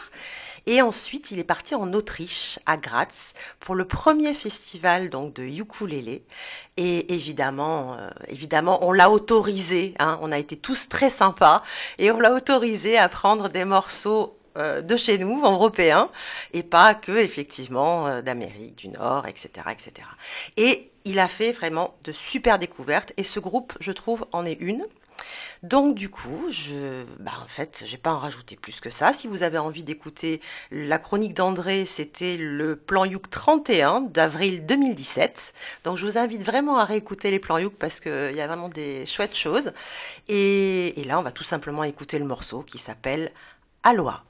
[0.65, 5.43] Et ensuite, il est parti en Autriche, à Graz, pour le premier festival donc de
[5.43, 6.23] ukulélé.
[6.77, 9.93] Et évidemment, euh, évidemment, on l'a autorisé.
[9.99, 11.63] Hein, on a été tous très sympas
[11.97, 16.09] et on l'a autorisé à prendre des morceaux euh, de chez nous, européens,
[16.51, 20.07] et pas que effectivement euh, d'Amérique du Nord, etc., etc.
[20.57, 23.13] Et il a fait vraiment de super découvertes.
[23.17, 24.85] Et ce groupe, je trouve, en est une.
[25.63, 29.13] Donc du coup, je, bah, en fait, j'ai pas en rajouter plus que ça.
[29.13, 30.41] Si vous avez envie d'écouter
[30.71, 35.53] la chronique d'André, c'était le plan Youk 31 d'avril 2017.
[35.83, 38.69] Donc je vous invite vraiment à réécouter les plans Youk parce qu'il y a vraiment
[38.69, 39.71] des chouettes choses.
[40.27, 43.31] Et, et là, on va tout simplement écouter le morceau qui s'appelle
[43.83, 44.23] Aloha.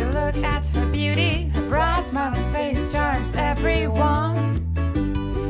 [0.00, 1.50] To look at her beauty.
[1.54, 4.64] Her bright smiling face charms everyone.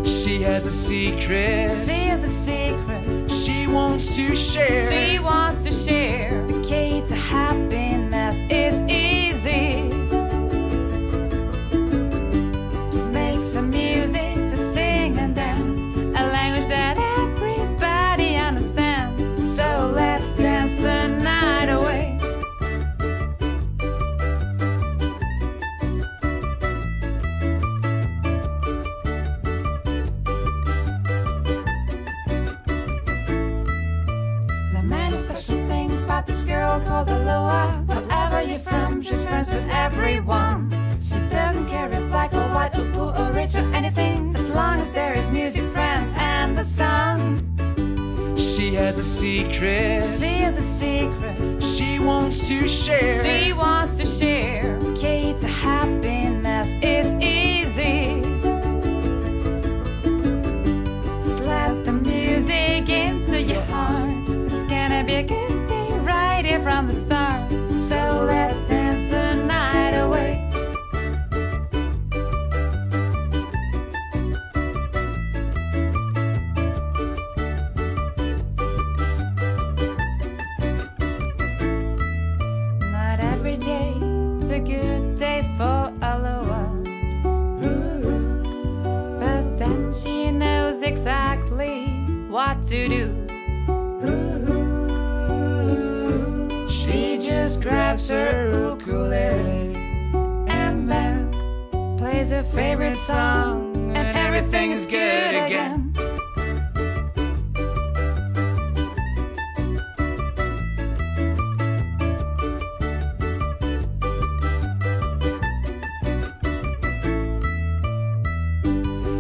[0.04, 4.90] She has a secret She has a secret she wants to share.
[4.90, 6.44] she wants to share.
[6.46, 8.74] The key to happiness is
[39.02, 40.70] she's friends with everyone.
[41.00, 44.34] She doesn't care if black or white or poor or rich or anything.
[44.36, 47.46] As long as there is music, friends, and the sun.
[48.36, 51.62] She has a secret She has a secret.
[51.62, 53.22] she wants to share.
[53.24, 54.78] She wants to share.
[54.94, 57.14] Key to happiness is
[92.70, 93.26] to do.
[96.70, 99.74] She just grabs her ukulele
[100.46, 101.32] and then
[101.98, 105.92] plays her favorite song, and everything is good again.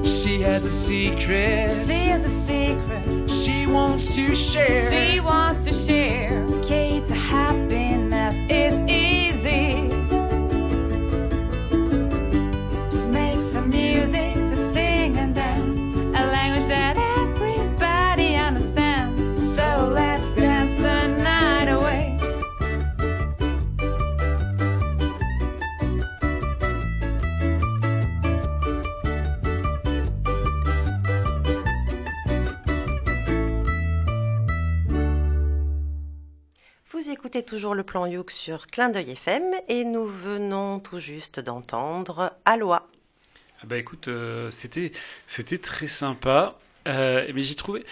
[0.04, 2.39] She has a secret She has a
[4.28, 4.90] to share.
[4.90, 6.19] she wants to share.
[37.50, 42.86] Toujours le plan Youk sur Clin d'œil FM et nous venons tout juste d'entendre Aloha.
[43.60, 44.92] Ah Bah écoute, euh, c'était
[45.58, 47.84] très sympa, Euh, mais j'ai trouvé,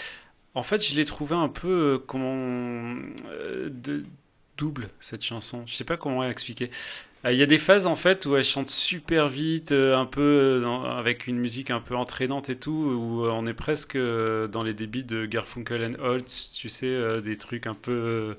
[0.54, 2.94] en fait, je l'ai trouvé un peu euh, comment
[4.56, 5.64] double cette chanson.
[5.66, 6.70] Je sais pas comment expliquer.
[7.24, 10.06] Euh, Il y a des phases en fait où elle chante super vite, euh, un
[10.06, 13.54] peu euh, dans- avec une musique un peu entraînante et tout, où euh, on est
[13.54, 17.74] presque euh, dans les débits de Garfunkel and Oates, tu sais, euh, des trucs un
[17.74, 18.34] peu euh,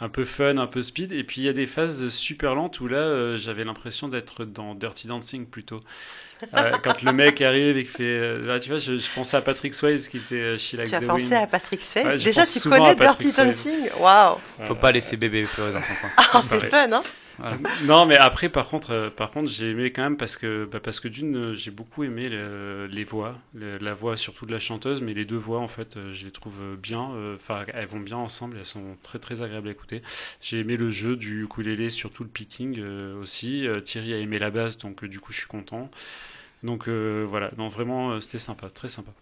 [0.00, 1.12] un peu fun, un peu speed.
[1.12, 4.44] Et puis il y a des phases super lentes où là, euh, j'avais l'impression d'être
[4.46, 5.82] dans Dirty Dancing plutôt.
[6.56, 8.04] Euh, quand le mec arrive et qu'il fait.
[8.04, 10.88] euh, là, tu vois, je, je pensais à Patrick Swayze qui faisait euh, She Likes
[10.90, 11.44] Tu as the pensé Wind.
[11.44, 12.06] à Patrick Swayze?
[12.06, 13.32] Ouais, Déjà, tu connais Dirty.
[13.36, 13.88] Dancing?
[14.00, 16.10] Waouh Faut pas laisser bébé pleurer dans son coin.
[16.32, 17.02] Ah, c'est fun, hein?
[17.84, 20.80] Non, mais après, par contre, euh, par contre, j'ai aimé quand même parce que, bah,
[20.80, 24.58] parce que d'une, euh, j'ai beaucoup aimé le- les voix, la voix surtout de la
[24.60, 27.10] chanteuse, mais les deux voix, en fait, euh, je les trouve bien.
[27.34, 30.02] Enfin, elles vont bien ensemble, elles sont très très agréables à écouter.
[30.40, 32.80] J'ai aimé le jeu du ukulélé, surtout le picking
[33.20, 33.66] aussi.
[33.84, 35.90] Thierry a aimé la basse, donc du coup, je suis content.
[36.62, 39.12] Donc voilà, non, vraiment, c'était sympa, très sympa.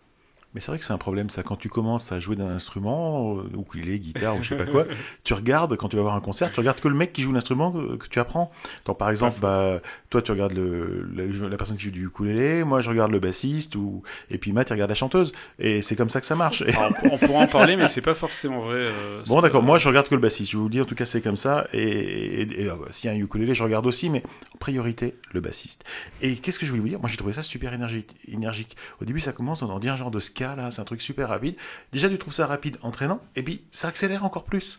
[0.55, 1.43] Mais c'est vrai que c'est un problème, ça.
[1.43, 4.85] Quand tu commences à jouer d'un instrument, euh, ukulélé, guitare ou je sais pas quoi,
[5.25, 7.33] tu regardes, quand tu vas voir un concert, tu regardes que le mec qui joue
[7.33, 8.51] l'instrument que, que tu apprends.
[8.99, 9.81] Par exemple, bah,
[10.11, 13.19] toi, tu regardes le, la, la personne qui joue du ukulélé, moi, je regarde le
[13.19, 15.33] bassiste, ou, et puis Matt, il regarde la chanteuse.
[15.59, 16.63] Et c'est comme ça que ça marche.
[16.63, 18.75] Alors, on, on pourra en parler, mais c'est pas forcément vrai.
[18.77, 20.95] euh, Bon d'accord, moi je regarde que le bassiste, je vous le dis en tout
[20.95, 23.87] cas c'est comme ça, et, et, et, euh, s'il y a un ukulélé je regarde
[23.87, 24.23] aussi, mais
[24.55, 25.85] en priorité le bassiste.
[26.21, 27.01] Et qu'est-ce que je voulais vous dire?
[27.01, 28.77] Moi j'ai trouvé ça super énergique, énergique.
[29.01, 31.03] Au début ça commence, on en dit un genre de ska là, c'est un truc
[31.03, 31.57] super rapide.
[31.93, 34.79] Déjà tu trouves ça rapide, entraînant, et puis ça accélère encore plus.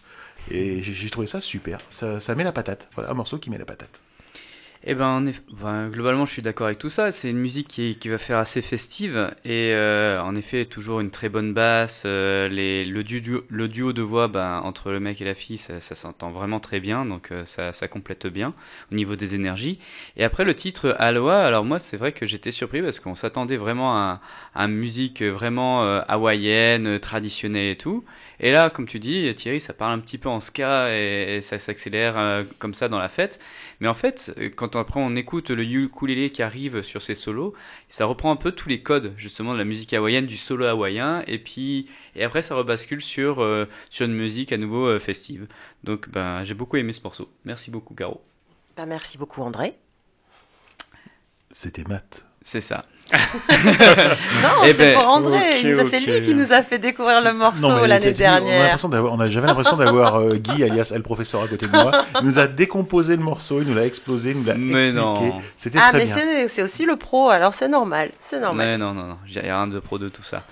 [0.52, 3.58] Et j'ai trouvé ça super, ça, ça met la patate, voilà un morceau qui met
[3.58, 4.02] la patate.
[4.86, 5.24] Eh ben,
[5.92, 7.14] globalement, je suis d'accord avec tout ça.
[7.14, 11.10] C'est une musique qui, qui va faire assez festive et euh, en effet, toujours une
[11.10, 12.04] très bonne basse.
[12.06, 15.58] euh, les, le, duo, le duo de voix ben, entre le mec et la fille,
[15.58, 18.54] ça, ça s'entend vraiment très bien, donc euh, ça, ça complète bien
[18.92, 19.80] au niveau des énergies.
[20.18, 23.58] Et après, le titre Aloha, alors moi, c'est vrai que j'étais surpris parce qu'on s'attendait
[23.58, 24.20] vraiment à,
[24.54, 28.04] à une musique vraiment euh, hawaïenne, traditionnelle et tout.
[28.40, 31.42] Et là, comme tu dis, Thierry, ça parle un petit peu en ska et, et
[31.42, 33.40] ça s'accélère euh, comme ça dans la fête.
[33.80, 37.54] Mais en fait, euh, quand après on écoute le ukulélé qui arrive sur ses solos,
[37.90, 41.24] ça reprend un peu tous les codes justement de la musique hawaïenne, du solo hawaïen,
[41.28, 45.48] et puis et après ça rebascule sur euh, sur une musique à nouveau euh, festive.
[45.84, 47.30] Donc ben j'ai beaucoup aimé ce morceau.
[47.46, 48.22] Merci beaucoup Caro.
[48.76, 49.78] Bah, Merci beaucoup, André.
[51.52, 52.26] C'était Matt.
[52.42, 52.86] C'est ça.
[53.14, 55.38] Non, Eh c'est ben, pour André.
[55.38, 58.06] ok, Il nous a- C'est lui qui nous a fait découvrir le morceau mais l'année
[58.06, 59.12] t'as dit, on a dernière.
[59.12, 62.06] on a- J'avais l'impression d'avoir euh, Guy, alias El Professeur, à côté de moi.
[62.22, 64.92] Il nous a décomposé le morceau, il nous l'a explosé, il nous l'a Mais expliqué.
[64.94, 65.42] non.
[65.58, 66.16] C'était Ah, très mais bien.
[66.16, 68.12] c'est c'est aussi le pro, alors c'est normal.
[68.20, 68.68] C'est normal.
[68.68, 70.44] Mais non, non, non, j'ai rien de pro de tout ça.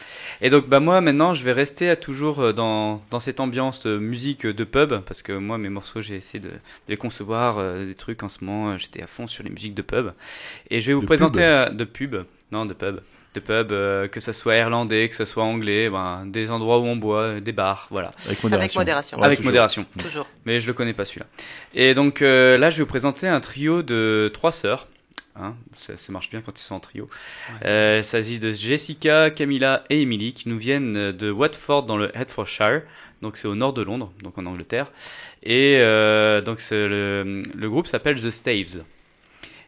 [0.41, 3.83] Et donc, bah moi, maintenant, je vais rester à toujours euh, dans, dans cette ambiance
[3.83, 6.53] de musique de pub, parce que moi, mes morceaux, j'ai essayé de, de
[6.89, 8.71] les concevoir euh, des trucs en ce moment.
[8.71, 10.11] euh, J'étais à fond sur les musiques de pub.
[10.69, 12.15] Et je vais vous De présenter pub euh, de pub,
[12.51, 12.99] non, de pub,
[13.33, 16.83] de pub, euh, que ça soit irlandais, que ça soit anglais, ben, des endroits où
[16.83, 18.13] on boit, des bars, voilà.
[18.25, 18.79] Avec modération.
[18.79, 19.17] Avec modération.
[19.17, 19.51] Ouais, Avec toujours.
[19.51, 19.85] modération.
[19.97, 20.27] Toujours.
[20.45, 21.27] Mais je le connais pas celui-là.
[21.73, 24.87] Et donc euh, là, je vais vous présenter un trio de trois sœurs.
[25.39, 27.09] Hein, ça, ça marche bien quand ils sont en trio.
[27.63, 32.15] Euh, il s'agit de Jessica, Camilla et Emily qui nous viennent de Watford dans le
[32.15, 32.81] Hertfordshire.
[33.21, 34.91] Donc c'est au nord de Londres, donc en Angleterre.
[35.43, 38.83] Et euh, donc le groupe s'appelle The Staves.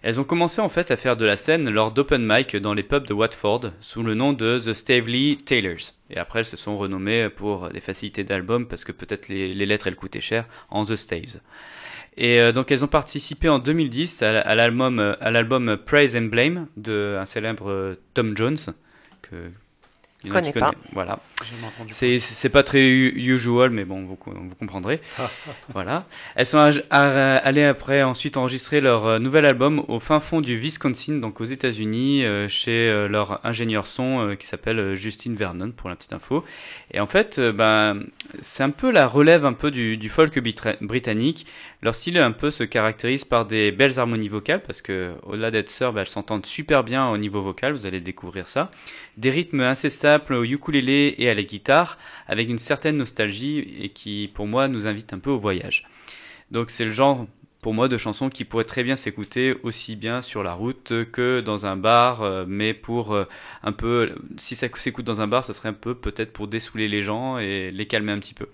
[0.03, 2.83] Elles ont commencé en fait à faire de la scène lors d'open mic dans les
[2.83, 5.93] pubs de Watford sous le nom de The Stavely Tailors.
[6.09, 9.87] Et après elles se sont renommées pour des facilités d'album parce que peut-être les, lettres
[9.87, 11.39] elles coûtaient cher en The Staves.
[12.17, 16.17] Et euh, donc elles ont participé en 2010 à, à l'album euh, à l'album Praise
[16.17, 18.57] and Blame de un célèbre euh, Tom Jones
[20.25, 20.71] A Connais pas.
[20.93, 21.19] Voilà.
[21.89, 25.01] C'est c'est pas très usual, mais bon, vous, vous comprendrez.
[25.73, 26.05] voilà.
[26.35, 26.57] Elles sont
[26.89, 31.45] allées après ensuite enregistrer leur euh, nouvel album au fin fond du Wisconsin, donc aux
[31.45, 36.13] États-Unis, euh, chez euh, leur ingénieur son qui s'appelle euh, Justin Vernon, pour la petite
[36.13, 36.43] info.
[36.91, 38.03] Et en fait, ben,
[38.41, 40.39] c'est un peu la relève un peu du, du folk
[40.81, 41.45] britannique.
[41.83, 45.69] Leur style un peu se caractérise par des belles harmonies vocales, parce que au-delà d'être
[45.69, 47.73] sœurs, ben, elles s'entendent super bien au niveau vocal.
[47.73, 48.71] Vous allez découvrir ça
[49.17, 53.89] des rythmes assez simples au ukulélé et à la guitare, avec une certaine nostalgie et
[53.89, 55.85] qui, pour moi, nous invite un peu au voyage.
[56.51, 57.27] Donc c'est le genre,
[57.61, 61.41] pour moi, de chanson qui pourrait très bien s'écouter aussi bien sur la route que
[61.41, 63.25] dans un bar, euh, mais pour euh,
[63.61, 66.87] un peu, si ça s'écoute dans un bar, ça serait un peu peut-être pour dessouler
[66.87, 68.47] les gens et les calmer un petit peu.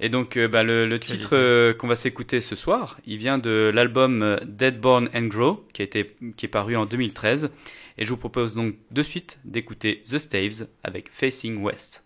[0.00, 3.70] Et donc euh, bah, le, titre euh, qu'on va s'écouter ce soir, il vient de
[3.72, 7.50] l'album euh, Dead Born and Grow, qui, a été, qui est paru en 2013.
[7.98, 12.02] Et je vous propose donc de suite d'écouter The Staves avec Facing West.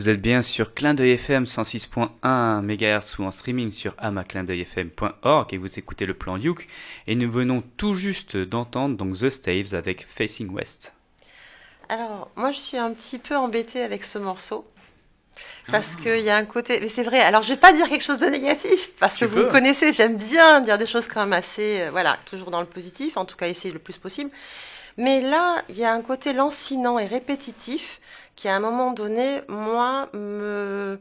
[0.00, 5.58] Vous êtes bien sur Clin d'œil FM 106.1 MHz ou en streaming sur amaclindeuilfm.org et
[5.58, 6.68] vous écoutez le plan Youk.
[7.06, 10.94] Et nous venons tout juste d'entendre donc The Staves avec Facing West.
[11.90, 14.66] Alors, moi, je suis un petit peu embêtée avec ce morceau.
[15.70, 16.80] Parce qu'il y a un côté.
[16.80, 19.30] Mais c'est vrai, alors je vais pas dire quelque chose de négatif, parce Tu que
[19.30, 21.82] vous me connaissez, j'aime bien dire des choses quand même assez.
[21.82, 24.30] euh, voilà, toujours dans le positif, en tout cas essayer le plus possible.
[24.96, 28.00] Mais là, il y a un côté lancinant et répétitif
[28.40, 30.98] qui, à un moment donné, moi, me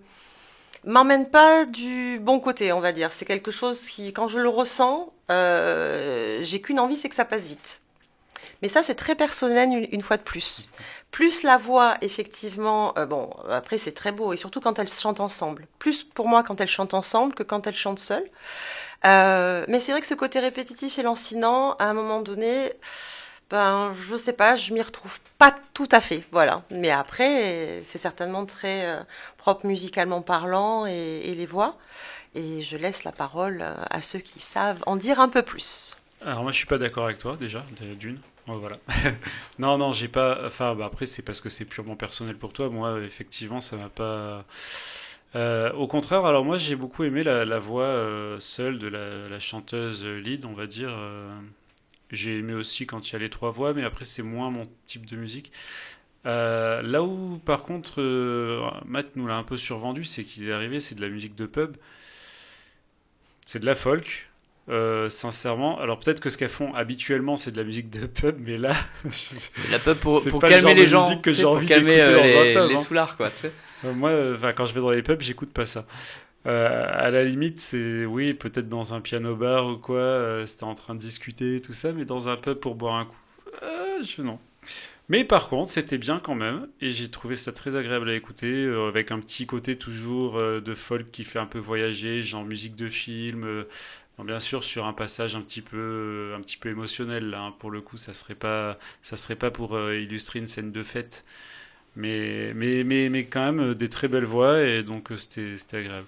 [0.84, 3.14] m'emmène pas du bon côté, on va dire.
[3.14, 7.24] C'est quelque chose qui, quand je le ressens, euh, j'ai qu'une envie, c'est que ça
[7.24, 7.82] passe vite.
[8.62, 10.70] Mais ça, c'est très personnel une, fois de plus.
[11.12, 15.22] Plus la voix, effectivement, euh, bon, après c'est très beau, et surtout quand elles chantent
[15.22, 15.68] ensemble.
[15.80, 18.30] Plus pour moi quand elles chantent ensemble que quand elles chantent seules.
[19.06, 22.74] Euh, mais c'est vrai que ce côté répétitif et lancinant, à un moment donné,
[23.50, 26.64] ben, je sais pas, je m'y retrouve pas tout à fait, voilà.
[26.70, 29.00] Mais après, c'est certainement très euh,
[29.38, 31.78] propre musicalement parlant et, les voix.
[32.36, 35.98] Et je laisse la parole euh, à ceux qui savent en dire un peu plus.
[36.22, 37.66] Alors moi je suis pas d'accord avec toi déjà
[37.98, 38.20] d'une.
[38.46, 38.76] Voilà.
[39.60, 40.42] non non j'ai pas.
[40.46, 42.70] Enfin bah, après c'est parce que c'est purement personnel pour toi.
[42.70, 44.44] Moi effectivement ça m'a pas.
[45.36, 50.06] Euh, au contraire, alors moi j'ai beaucoup aimé la, voix seule de la, la chanteuse
[50.06, 50.92] lead, on va dire.
[52.12, 54.68] J'ai aimé aussi quand il y a les trois voix, mais après c'est moins mon
[54.86, 55.52] type de musique.
[56.26, 60.52] Euh, là où par contre euh, Matt nous l'a un peu survendu, c'est qu'il est
[60.52, 61.76] arrivé, c'est de la musique de pub,
[63.46, 64.26] c'est de la folk.
[64.68, 68.36] Euh, sincèrement, alors peut-être que ce qu'elles font habituellement c'est de la musique de pub,
[68.40, 68.76] mais là,
[69.10, 71.46] C'est la pub pour, C'est pour pas le calmer de les gens, musique que j'ai
[71.46, 72.82] envie calmer d'écouter euh, dans un les, pub, les hein.
[72.82, 73.32] soulards, quoi.
[73.32, 73.94] tu sais.
[73.94, 74.12] Moi,
[74.56, 75.86] quand je vais dans les pubs, j'écoute pas ça.
[76.46, 80.64] Euh, à la limite, c'est oui, peut-être dans un piano bar ou quoi, euh, c'était
[80.64, 83.18] en train de discuter tout ça, mais dans un pub pour boire un coup,
[83.64, 84.40] euh, je non.
[85.10, 88.48] Mais par contre, c'était bien quand même, et j'ai trouvé ça très agréable à écouter,
[88.66, 92.76] euh, avec un petit côté toujours de folk qui fait un peu voyager, genre musique
[92.76, 93.66] de film.
[94.20, 97.72] bien sûr, sur un passage un petit peu, un petit peu émotionnel, là, hein, pour
[97.72, 101.26] le coup, ça serait pas, ça serait pas pour illustrer une scène de fête.
[101.96, 106.08] Mais, mais, mais, mais quand même des très belles voix et donc c'était agréable.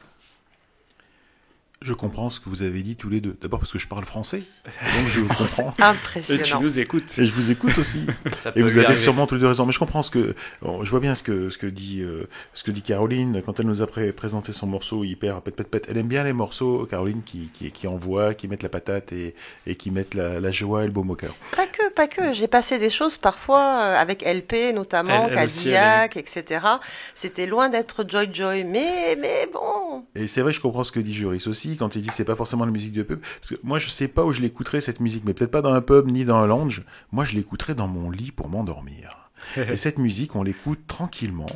[1.82, 3.36] Je comprends ce que vous avez dit tous les deux.
[3.42, 5.70] D'abord parce que je parle français, donc je comprends.
[5.72, 6.62] Et tu Impressionnant.
[6.62, 7.18] nous écoutes.
[7.18, 8.06] Et je vous écoute aussi.
[8.44, 9.02] Ça peut Et vous avez arriver.
[9.02, 9.66] sûrement tous les deux raison.
[9.66, 12.28] Mais je comprends ce que, bon, je vois bien ce que ce que dit euh,
[12.54, 15.70] ce que dit Caroline quand elle nous a pré- présenté son morceau hyper pète pète
[15.72, 15.86] pète.
[15.90, 19.34] Elle aime bien les morceaux Caroline qui qui, qui envoient, qui mettent la patate et
[19.66, 21.34] et qui mettent la, la joie et le baume au cœur.
[21.56, 22.32] Pas que, pas que.
[22.34, 26.64] J'ai passé des choses parfois euh, avec LP notamment, Elle- elle aussi, Cadillac, etc.
[27.16, 30.06] C'était loin d'être Joy Joy, mais mais bon.
[30.14, 32.26] Et c'est vrai, je comprends ce que dit Joris aussi quand il dit que c'est
[32.26, 33.20] pas forcément la musique de pub.
[33.40, 35.74] Parce que moi, je sais pas où je l'écouterais cette musique, mais peut-être pas dans
[35.74, 36.84] un pub ni dans un lounge.
[37.12, 39.30] Moi, je l'écouterais dans mon lit pour m'endormir.
[39.58, 41.50] et cette musique, on l'écoute tranquillement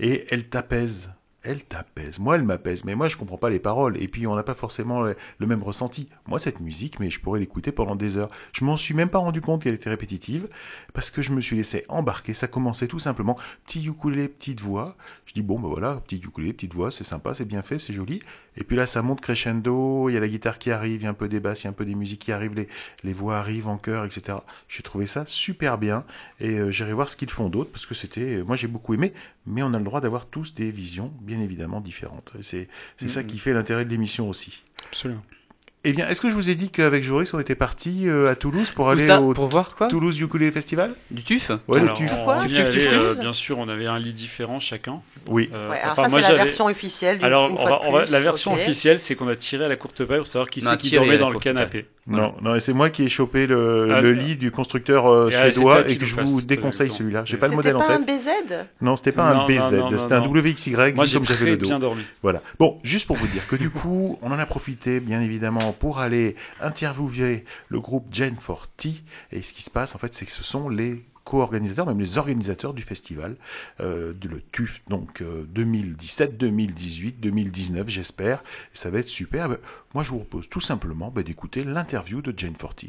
[0.00, 1.10] et elle t'apaise.
[1.44, 2.18] Elle t'apaise.
[2.18, 2.84] Moi, elle m'apaise.
[2.84, 4.02] Mais moi, je comprends pas les paroles.
[4.02, 5.14] Et puis, on n'a pas forcément le,
[5.46, 6.08] même ressenti.
[6.26, 8.30] Moi, cette musique, mais je pourrais l'écouter pendant des heures.
[8.52, 10.48] Je m'en suis même pas rendu compte qu'elle était répétitive
[10.94, 12.32] parce que je me suis laissé embarquer.
[12.32, 13.36] Ça commençait tout simplement.
[13.66, 14.96] Petit ukulélé, petite voix.
[15.26, 17.92] Je dis, bon, ben voilà, petit ukulélé, petite voix, c'est sympa, c'est bien fait, c'est
[17.92, 18.20] joli.
[18.56, 20.08] Et puis là, ça monte crescendo.
[20.08, 21.64] Il y a la guitare qui arrive, il y a un peu des basses, il
[21.64, 22.68] y a un peu des musiques qui arrivent, les,
[23.02, 24.38] les voix arrivent en chœur, etc.
[24.68, 26.04] J'ai trouvé ça super bien.
[26.40, 29.12] Et euh, j'irai voir ce qu'ils font d'autre parce que c'était, moi, j'ai beaucoup aimé.
[29.46, 32.32] Mais on a le droit d'avoir tous des visions, bien évidemment, différentes.
[32.40, 32.68] C'est
[32.98, 33.26] c'est ça Mhm.
[33.26, 34.62] qui fait l'intérêt de l'émission aussi.
[34.86, 35.22] Absolument.
[35.86, 38.36] Eh bien, est-ce que je vous ai dit qu'avec Joris, on était parti euh, à
[38.36, 41.78] Toulouse pour Où aller ça au Pour voir quoi Toulouse Ukulele Festival Du tuf Ouais,
[41.80, 42.12] Alors, le TUF.
[42.26, 45.02] on Tuf, tuf, tuf, euh, bien sûr, on avait un lit différent chacun.
[45.26, 45.50] Oui.
[45.52, 47.18] Euh, Ouais, alors enfin, ça, moi, c'est la version officielle.
[47.18, 49.76] Du Alors, on va, on va- la version officielle, c'est qu'on a tiré à la
[49.76, 51.84] courte paille pour savoir qui On c'est qui dormait dans le canapé.
[52.06, 55.06] Non, non, et c'est moi qui ai chopé le, Ah, le euh, lit du constructeur
[55.06, 57.22] euh, et, ah, suédois c'était et que je vous déconseille celui-là.
[57.24, 58.18] J'ai pas le C'était modèle en pas un tête.
[58.18, 60.22] BZ Non, c'était pas un BZ, c'était un.
[60.26, 61.66] WXY Moi, comme j'avais le dos.
[61.66, 62.02] bien dormi.
[62.22, 62.42] Voilà.
[62.58, 65.98] Bon, juste pour vous dire que du coup, on en a profité, bien évidemment, pour
[65.98, 68.86] aller interviewer le groupe Gen 40.
[69.32, 72.18] Et ce qui se passe, en fait, c'est que ce sont les co-organisateurs, même les
[72.18, 73.36] organisateurs du festival,
[73.80, 78.44] euh, de le TUF, donc euh, 2017, 2018, 2019, j'espère.
[78.72, 79.48] Ça va être super.
[79.48, 79.58] Ben,
[79.94, 82.84] Moi, je vous propose tout simplement ben, d'écouter l'interview de Gen 40.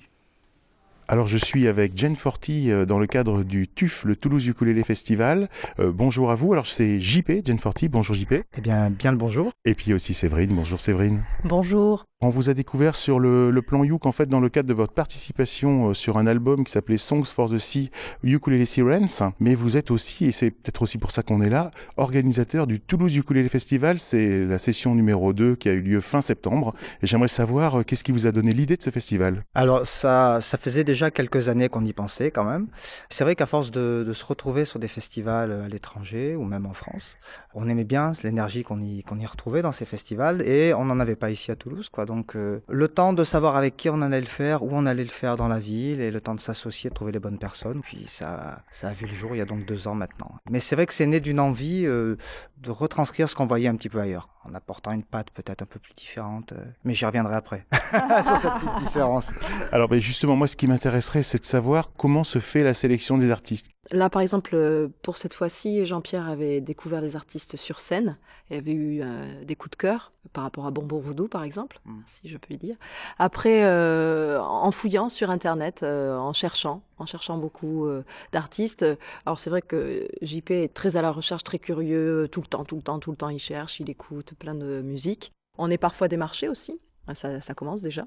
[1.08, 4.84] Alors je suis avec Jen Forti euh, dans le cadre du TUF, le Toulouse Ukulele
[4.84, 5.50] Festival.
[5.80, 6.52] Euh, bonjour à vous.
[6.52, 7.90] Alors c'est JP, Jen Forti.
[7.90, 8.34] Bonjour JP.
[8.58, 9.52] Eh bien, bien le bonjour.
[9.66, 10.56] Et puis aussi Séverine.
[10.56, 11.24] Bonjour Séverine.
[11.44, 12.06] Bonjour.
[12.22, 14.94] On vous a découvert sur le, plan Youk en fait dans le cadre de votre
[14.94, 17.92] participation euh, sur un album qui s'appelait Songs for the Sea
[18.24, 19.34] Ukulele Sirens.
[19.42, 22.80] Mais vous êtes aussi, et c'est peut-être aussi pour ça qu'on est là, organisateur du
[22.80, 24.00] Toulouse Ukulele Festival.
[24.00, 26.74] C'est la session numéro 2 qui a eu lieu fin septembre.
[27.02, 29.44] Et j'aimerais savoir euh, qu'est-ce qui vous a donné l'idée de ce festival?
[29.54, 32.68] Alors, ça, ça faisait déjà quelques années qu'on y pensait quand même.
[33.10, 36.74] C'est vrai qu'à force de, se retrouver sur des festivals à l'étranger ou même en
[36.74, 37.18] France,
[37.54, 41.18] on aimait bien l'énergie qu'on y, y retrouvait dans ces festivals et on n'en avait
[41.18, 41.90] pas ici à Toulouse.
[41.90, 42.05] quoi.
[42.06, 45.04] Donc, euh, le temps de savoir avec qui on allait le faire, où on allait
[45.04, 47.82] le faire dans la ville et le temps de s'associer, de trouver les bonnes personnes.
[47.82, 50.32] Puis ça, ça a vu le jour il y a donc deux ans maintenant.
[50.50, 52.16] Mais c'est vrai que c'est né d'une envie euh,
[52.58, 55.66] de retranscrire ce qu'on voyait un petit peu ailleurs, en apportant une patte peut-être un
[55.66, 56.54] peu plus différente.
[56.54, 57.66] euh, mais j'y reviendrai après
[58.86, 59.32] différence.
[59.72, 63.18] Alors ben justement, moi ce qui m'intéresserait, c'est de savoir comment se fait la sélection
[63.18, 63.70] des artistes.
[63.92, 68.18] Là, par exemple, euh, pour cette fois-ci, Jean-Pierre avait découvert les artistes sur scène
[68.50, 71.80] et avait eu euh, des coups de cœur par rapport à Bonbon Voodoo, par exemple,
[71.86, 72.00] Mm.
[72.08, 72.76] si je puis dire.
[73.20, 77.88] Après, euh, en fouillant sur Internet, euh, en cherchant, en cherchant beaucoup
[78.32, 78.86] d'artistes.
[79.26, 82.64] Alors c'est vrai que JP est très à la recherche, très curieux, tout le temps,
[82.66, 85.32] tout le temps, tout le temps, il cherche, il écoute plein de musique.
[85.58, 86.80] On est parfois démarché aussi.
[87.14, 88.06] Ça, ça commence déjà.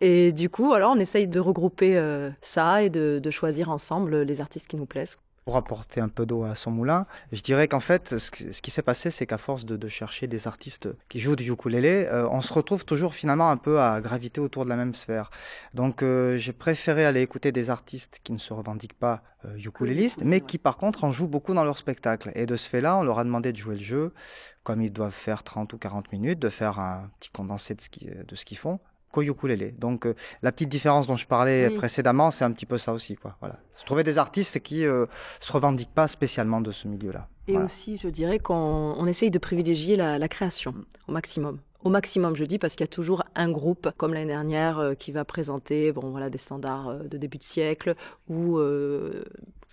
[0.00, 4.40] Et du coup, alors, on essaye de regrouper euh, ça et de choisir ensemble les
[4.40, 5.18] artistes qui nous plaisent.
[5.56, 7.06] Apporter un peu d'eau à son moulin.
[7.32, 10.88] Je dirais qu'en fait, ce, qui s'est passé, c'est qu'à force de, chercher des artistes
[11.08, 14.64] qui jouent du ukulélé, euh, on se retrouve toujours finalement un peu à graviter autour
[14.64, 15.30] de la même sphère.
[15.74, 20.22] Donc euh, j'ai préféré aller écouter des artistes qui ne se revendiquent pas euh, ukulélistes,
[20.24, 22.30] mais qui par contre en jouent beaucoup dans leur spectacle.
[22.34, 24.14] Et de ce fait-là, on leur a demandé de jouer le jeu,
[24.62, 27.80] comme ils doivent faire 30 ou 40 minutes, de faire un petit condensé de
[28.24, 28.78] de ce qu'ils font
[29.12, 29.72] qu'au ukulélé.
[29.72, 31.74] Donc euh, la petite différence dont je parlais Oui.
[31.76, 33.16] précédemment, c'est un petit peu ça aussi.
[33.16, 33.36] Quoi.
[33.40, 33.56] Voilà.
[33.76, 35.06] Se trouver des artistes qui euh,
[35.40, 37.28] se revendiquent pas spécialement de ce milieu-là.
[37.48, 37.66] Et Voilà.
[37.66, 38.54] aussi, je dirais qu'on
[38.96, 40.74] on essaye de privilégier la, la création
[41.08, 41.58] au maximum.
[41.82, 44.92] Au maximum, je dis, parce qu'il y a toujours un groupe, comme l'année dernière, euh,
[44.94, 47.94] qui va présenter bon, voilà, des standards euh, de début de siècle,
[48.28, 49.24] ou euh,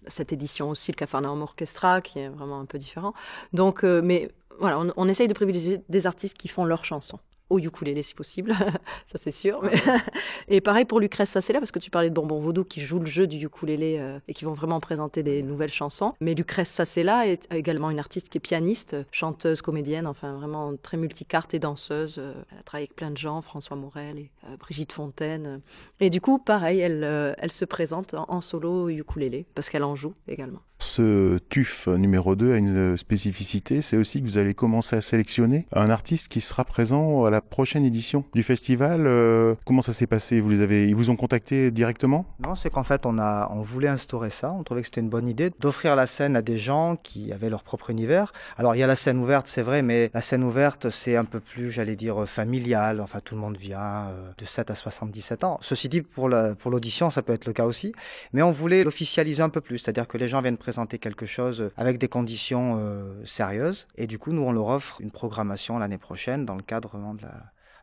[0.08, 3.14] cette édition aussi, le Capharnaüm Orchestra, qui est vraiment un peu différent.
[3.52, 7.20] Donc, mais voilà, on, on essaye de privilégier des artistes qui font leurs chansons.
[7.50, 8.54] Au ukulélé, si possible,
[9.08, 9.62] ça c'est sûr.
[9.64, 9.72] Mais...
[10.48, 13.06] et pareil pour Lucrèce Sacella, parce que tu parlais de Bonbon Vaudou qui joue le
[13.06, 16.14] jeu du ukulélé euh, et qui vont vraiment présenter des nouvelles chansons.
[16.20, 20.98] Mais Lucrèce Sacella est également une artiste qui est pianiste, chanteuse, comédienne, enfin vraiment très
[20.98, 22.18] multicarte et danseuse.
[22.18, 25.62] Euh, Elle a travaillé avec plein de gens, François Morel et euh, Brigitte Fontaine.
[26.00, 29.84] Et du coup, pareil, elle, euh, elle se présente en, en solo ukulélé, parce qu'elle
[29.84, 30.60] en joue également.
[30.80, 35.66] Ce TUF numéro 2 a une spécificité, c'est aussi que vous allez commencer à sélectionner
[35.74, 39.08] un artiste qui sera présent à la prochaine édition du festival.
[39.08, 40.40] Euh, comment ça s'est passé?
[40.40, 42.26] Vous les avez, ils vous ont contacté directement?
[42.40, 44.52] Non, c'est qu'en fait, on, a, on voulait instaurer ça.
[44.52, 47.50] On trouvait que c'était une bonne idée d'offrir la scène à des gens qui avaient
[47.50, 48.32] leur propre univers.
[48.58, 51.26] Alors, il y a la scène ouverte, c'est vrai, mais la scène ouverte, c'est un
[51.26, 53.02] peu plus, j'allais dire, euh, familial.
[53.02, 55.58] Enfin, tout le monde vient euh, de 7 à 77 ans.
[55.62, 56.30] Ceci dit, pour
[56.60, 57.94] pour l'audition, ça peut être le cas aussi.
[58.34, 61.72] Mais on voulait l'officialiser un peu plus, c'est-à-dire que les gens viennent présenter quelque chose
[61.78, 63.88] avec des conditions euh, sérieuses.
[63.96, 67.14] Et du coup, nous, on leur offre une programmation l'année prochaine dans le cadre vraiment
[67.14, 67.36] de la,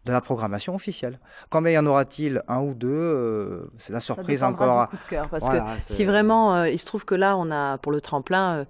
[0.04, 1.18] de la programmation officielle.
[1.48, 4.82] Combien y en aura-t-il Un ou deux euh, C'est la surprise Ça encore.
[4.90, 7.38] du coup de cœur, parce Voilà, que si vraiment, euh, il se trouve que là,
[7.38, 8.64] on a pour le tremplin, euh,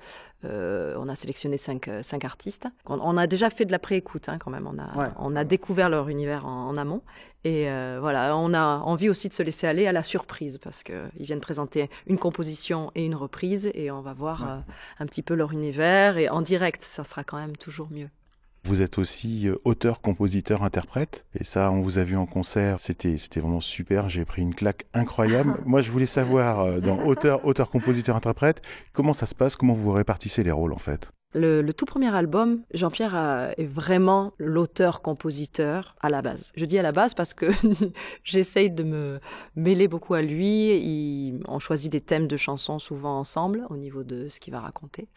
[0.45, 2.69] euh, on a sélectionné cinq, euh, cinq artistes.
[2.87, 4.69] On, on a déjà fait de la préécoute, hein, quand même.
[4.73, 5.11] On a, Ouais.
[5.19, 7.03] on a découvert leur univers en, en amont.
[7.45, 10.83] Et euh, voilà, on a envie aussi de se laisser aller à la surprise, parce
[10.83, 14.49] que ils viennent présenter une composition et une reprise, et on va voir Ouais.
[14.49, 14.59] euh,
[15.01, 16.17] un petit peu leur univers.
[16.17, 18.09] Et en direct, ça sera quand même toujours mieux.
[18.67, 21.27] Vous êtes aussi euh, auteur, compositeur, interprète.
[21.39, 22.81] Et ça, on vous a vu en concert.
[22.81, 24.09] C'était, c'était vraiment super.
[24.09, 25.55] J'ai pris une claque incroyable.
[25.67, 28.63] Moi, je voulais savoir, dans auteur, auteur, compositeur, interprète,
[28.95, 31.11] comment ça se passe, comment vous répartissez les rôles, en fait?
[31.35, 36.53] Le, tout premier album, Jean-Pierre est vraiment l'auteur-compositeur à la base.
[36.57, 37.47] Je dis à la base parce que
[38.25, 39.19] j'essaye de me
[39.57, 41.35] mêler beaucoup à lui.
[41.49, 45.09] On choisit des thèmes de chansons souvent ensemble au niveau de ce qu'il va raconter.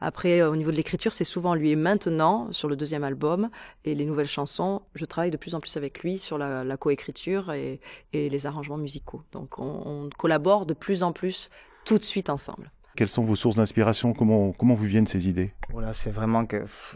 [0.00, 1.70] Après, euh, au niveau de l'écriture, c'est souvent lui.
[1.70, 3.48] Et maintenant, sur le deuxième album
[3.84, 7.52] et les nouvelles chansons, je travaille de plus en plus avec lui sur la, coécriture
[7.52, 7.80] et,
[8.12, 9.22] les arrangements musicaux.
[9.30, 11.48] Donc, on, on collabore de plus en plus
[11.84, 12.72] tout de suite ensemble.
[13.00, 14.12] Quelles sont vos sources d'inspiration?
[14.12, 15.54] Comment, comment vous viennent ces idées?
[15.70, 16.46] Voilà, c'est vraiment,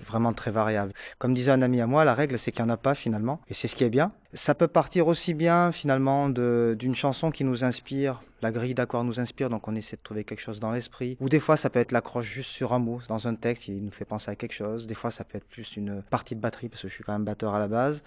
[0.07, 0.93] vraiment très variable.
[1.19, 3.41] Comme disait un ami à moi, la règle, c'est qu'il n'y en a pas finalement.
[3.49, 4.13] Et c'est ce qui est bien.
[4.35, 8.23] Ça peut partir aussi bien finalement d'une chanson qui nous inspire.
[8.43, 11.17] La grille d'accords nous inspire, donc on essaie de trouver quelque chose dans l'esprit.
[11.21, 13.01] Ou des fois, ça peut être l'accroche juste sur un mot.
[13.09, 14.87] Dans un texte, il nous fait penser à quelque chose.
[14.87, 17.15] Des fois, ça peut être plus une partie de batterie, parce que je suis quand
[17.15, 18.03] même batteur à la base.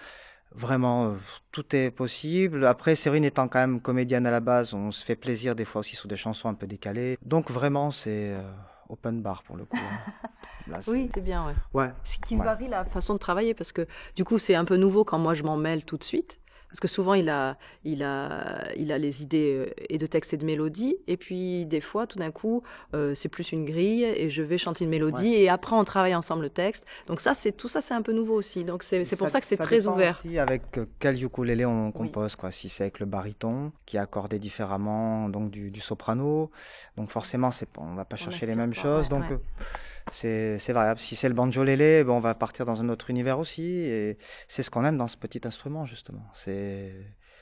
[0.53, 1.13] Vraiment, euh,
[1.51, 2.65] tout est possible.
[2.65, 5.81] Après, Séverine étant quand même comédienne à la base, on se fait plaisir des fois
[5.81, 7.17] aussi sur des chansons un peu décalées.
[7.23, 8.41] Donc vraiment, c'est euh,
[8.89, 9.77] open bar pour le coup.
[9.77, 10.29] hein.
[10.67, 11.53] Là, Oui, c'est bien, ouais.
[11.73, 11.91] Ouais.
[12.03, 12.43] Ce qui Ouais.
[12.43, 13.87] varie la façon de travailler parce que
[14.17, 16.39] du coup c'est un peu nouveau quand moi je m'en mêle tout de suite.
[16.69, 20.33] Parce que souvent il a, il a, il a les idées euh, et de texte
[20.33, 22.61] et de mélodie et puis des fois tout d'un coup
[22.93, 26.15] euh, c'est plus une grille et je vais chanter une mélodie et après on travaille
[26.15, 26.85] ensemble le texte.
[27.07, 28.63] Donc ça c'est tout ça c'est un peu nouveau aussi.
[28.63, 30.19] Donc c'est pour ça, que c'est très ouvert.
[30.23, 32.51] aussi avec euh, quel ukulélé on compose, quoi.
[32.51, 36.51] Si c'est avec le baryton, qui est accordé différemment, donc du, du soprano,
[36.95, 39.33] donc forcément, on va pas chercher les mêmes choses, ouais, donc ouais.
[39.35, 39.63] euh,
[40.11, 40.99] c'est, variable.
[40.99, 44.17] Si c'est le banjolélé, ben, on va partir dans un autre univers aussi, et
[44.47, 46.25] c'est ce qu'on aime dans ce petit instrument, justement.
[46.33, 46.91] C'est,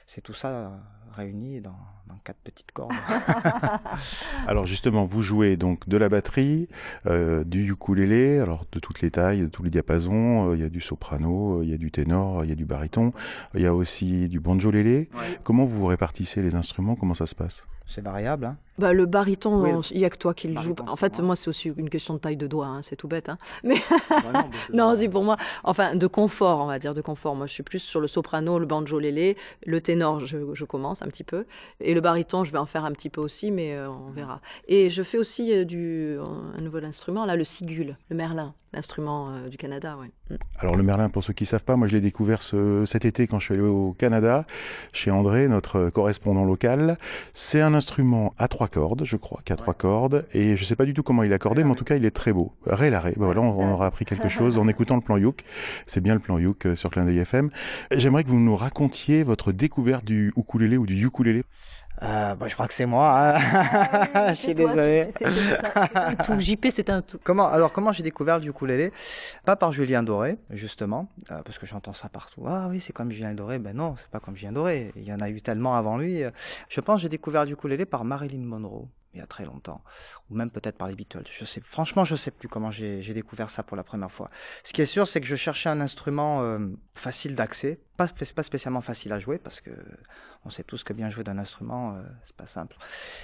[0.05, 0.69] c'est tout ça euh,
[1.15, 1.75] réuni dans,
[2.07, 2.91] dans quatre petites cordes.
[4.47, 6.67] Alors justement, vous jouez donc de la batterie,
[7.07, 10.49] euh, du ukulélé, alors de toutes les tailles, de tous les diapasons.
[10.49, 12.55] euh, Il y a du soprano, euh, il y a du ténor, il y a
[12.55, 13.13] du baryton,
[13.53, 15.09] il y a aussi du banjolélé.
[15.43, 16.95] Comment vous répartissez les instruments?
[16.95, 17.65] Comment ça se passe?
[17.87, 18.57] C'est variable, hein.
[18.77, 20.73] Bah, le baryton, Oui, on- il y a que toi qui le joue.
[20.73, 21.27] baryton, En fait, moi.
[21.27, 23.29] moi, c'est aussi une question de taille de doigt, hein, c'est tout bête.
[23.29, 23.37] Hein.
[23.63, 23.75] Mais
[24.09, 25.37] Vraiment, non, c'est pour moi.
[25.63, 27.37] Enfin, de confort, on va dire, de confort.
[27.37, 29.37] Moi, je suis plus sur le soprano, le banjo-lélé.
[29.65, 31.45] Le ténor, je, je commence un petit peu.
[31.79, 34.41] Et le baryton, je vais en faire un petit peu aussi, mais euh, on verra.
[34.67, 36.17] Et je fais aussi euh, du,
[36.57, 40.11] un nouvel instrument, là, le sigul, le merlin, l'instrument euh, du Canada, ouais.
[40.31, 40.35] Mm.
[40.59, 43.27] Alors le merlin, pour ceux qui savent pas, moi je l'ai découvert ce, cet été
[43.27, 44.45] quand je suis allé au Canada,
[44.91, 46.97] chez André, notre correspondant local.
[47.35, 50.85] C'est un instrument à trois cordes, je crois, qu'à trois cordes, et je sais pas
[50.85, 52.53] du tout comment il est accordé, mais en tout cas, il est très beau.
[52.65, 53.13] Ré la ré.
[53.17, 55.43] Ben voilà, on, on aura appris quelque chose en écoutant le plan Youk.
[55.85, 57.49] C'est bien le plan Youk euh, sur Clin d'œil FM.
[57.91, 61.43] J'aimerais que vous nous racontiez votre découverte du ukulélé ou du ukulélé.
[62.03, 63.35] Euh, bah, je crois que c'est moi.
[63.37, 64.27] hein.
[64.29, 65.07] je suis désolé.
[66.25, 66.39] tout.
[66.39, 67.19] JP, c'est un tout.
[67.23, 68.91] Comment alors comment j'ai découvert le ukulélé
[69.45, 72.43] Pas par Julien Doré justement, euh, parce que j'entends ça partout.
[72.47, 73.59] Ah oui, c'est comme Julien Doré.
[73.59, 74.91] Ben non, c'est pas comme Julien Doré.
[74.95, 76.21] Il y en a eu tellement avant lui.
[76.69, 79.81] Je pense que j'ai découvert le ukulélé par Marilyn Monroe il y a très longtemps,
[80.29, 81.23] ou même peut-être par les Beatles.
[81.31, 84.29] Je sais, franchement, je sais plus comment j'ai découvert ça pour la première fois.
[84.63, 86.59] Ce qui est sûr, c'est que je cherchais un instrument euh,
[86.93, 89.71] facile d'accès, pas pas spécialement facile à jouer, parce que
[90.43, 92.77] on sait tous que bien jouer d'un instrument, euh, c'est pas simple.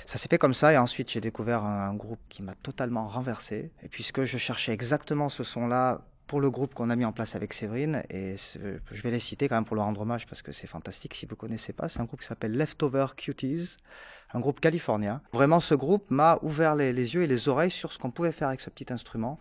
[0.05, 3.07] Ça s'est fait comme ça, et ensuite j'ai découvert un, un groupe qui m'a totalement
[3.07, 3.71] renversé.
[3.83, 7.35] Et puisque je cherchais exactement ce son-là pour le groupe qu'on a mis en place
[7.35, 10.51] avec Séverine, et je vais les citer quand même pour leur rendre hommage parce que
[10.51, 11.13] c'est fantastique.
[11.13, 13.77] Si vous connaissez pas, c'est un groupe qui s'appelle Leftover Cuties,
[14.33, 15.21] un groupe californien.
[15.33, 18.47] Vraiment, ce groupe m'a ouvert les, yeux et les oreilles sur ce qu'on pouvait faire
[18.47, 19.37] avec ce petit instrument,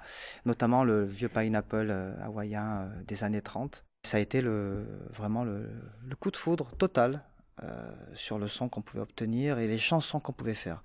[0.46, 3.84] notamment le vieux pineapple euh, hawaïen euh, des années 30.
[4.02, 5.68] Ça a été le, vraiment le
[6.18, 7.22] coup de foudre total
[7.62, 10.82] euh, sur le son qu'on pouvait obtenir et les chansons qu'on pouvait faire.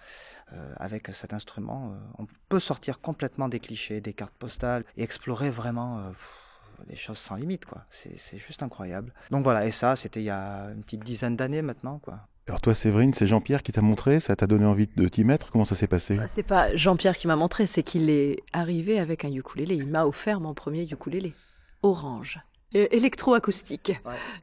[0.54, 5.04] Euh, avec cet instrument, euh, on peut sortir complètement des clichés, des cartes postales et
[5.04, 7.66] explorer vraiment euh, pff, des choses sans limite.
[7.66, 7.86] quoi.
[7.90, 9.12] C'est c'est juste incroyable.
[9.32, 11.98] Donc voilà, et ça, c'était il y a une petite dizaine d'années maintenant.
[11.98, 12.20] quoi.
[12.48, 15.50] Alors toi, Séverine, c'est Jean-Pierre qui t'a montré, ça t'a donné envie de t'y mettre.
[15.50, 16.20] Comment ça s'est passé?
[16.36, 19.74] C'est pas Jean-Pierre qui m'a montré, c'est qu'il est arrivé avec un ukulélé.
[19.74, 21.34] Il m'a offert mon premier ukulélé.
[21.82, 22.40] Orange.
[22.76, 23.94] Électroacoustique.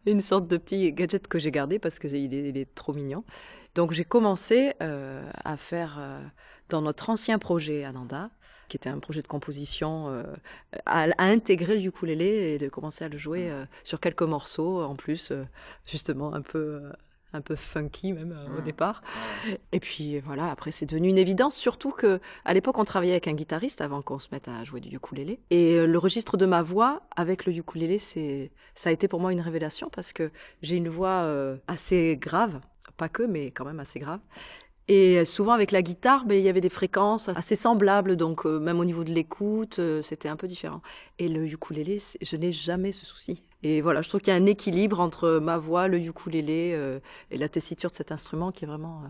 [0.06, 3.24] Une sorte de petit gadget que j'ai gardé parce qu'il est, il est trop mignon.
[3.74, 6.20] Donc j'ai commencé euh, à faire euh,
[6.68, 8.30] dans notre ancien projet Ananda,
[8.68, 10.22] qui était un projet de composition, euh,
[10.86, 13.50] à, à intégrer le ukulélé et de commencer à le jouer
[13.84, 15.32] sur quelques morceaux en plus,
[15.84, 16.80] justement un peu
[17.32, 19.02] un peu funky même euh, au départ.
[19.72, 23.28] Et puis voilà, après c'est devenu une évidence, surtout que à l'époque on travaillait avec
[23.28, 25.40] un guitariste avant qu'on se mette à jouer du ukulélé.
[25.50, 29.20] Et euh, le registre de ma voix avec le ukulélé, c'est ça a été pour
[29.20, 30.30] moi une révélation parce que
[30.62, 32.60] j'ai une voix euh, assez grave,
[32.96, 34.20] pas que, mais quand même assez grave.
[34.88, 38.46] Et euh, souvent avec la guitare, ben, il y avait des fréquences assez semblables, donc
[38.46, 40.82] euh, même au niveau de l'écoute, euh, c'était un peu différent.
[41.18, 43.42] Et le ukulélé, je n'ai jamais ce souci.
[43.62, 46.98] Et voilà, je trouve qu'il y a un équilibre entre ma voix, le ukulélé euh,
[47.30, 49.08] et la tessiture de cet instrument qui est vraiment euh,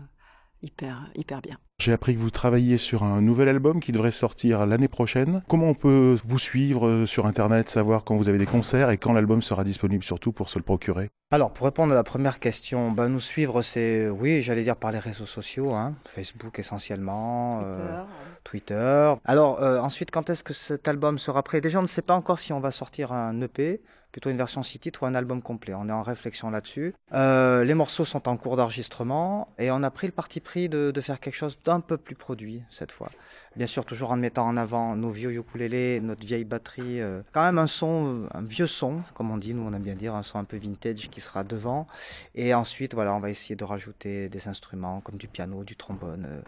[0.63, 1.57] hyper, hyper bien.
[1.79, 5.43] J'ai appris que vous travailliez sur un nouvel album qui devrait sortir l'année prochaine.
[5.49, 8.97] Comment on peut vous suivre euh, sur Internet, savoir quand vous avez des concerts et
[8.97, 11.09] quand l'album sera disponible surtout pour se le procurer?
[11.31, 14.91] Alors, pour répondre à la première question, ben, nous suivre, c'est, oui, j'allais dire par
[14.91, 18.03] les réseaux sociaux, hein, Facebook essentiellement, euh,
[18.43, 19.13] Twitter.
[19.25, 21.59] Alors, euh, ensuite, quand est-ce que cet album sera prêt?
[21.59, 23.81] Déjà, on ne sait pas encore si on va sortir un EP,
[24.13, 25.73] plutôt une version six titres ou un album complet.
[25.73, 26.93] On est en réflexion là-dessus.
[27.13, 30.93] Euh, les morceaux sont en cours d'enregistrement et on a pris le parti pris de,
[31.01, 33.09] faire quelque chose d'un peu plus produit cette fois.
[33.55, 37.41] Bien sûr, toujours en mettant en avant nos vieux ukulélés, notre vieille batterie, euh, quand
[37.41, 40.13] même un son, euh, un vieux son, comme on dit, nous on aime bien dire,
[40.13, 41.87] un son un peu vintage qui sera devant.
[42.35, 46.43] Et ensuite, voilà, on va essayer de rajouter des instruments comme du piano, du trombone,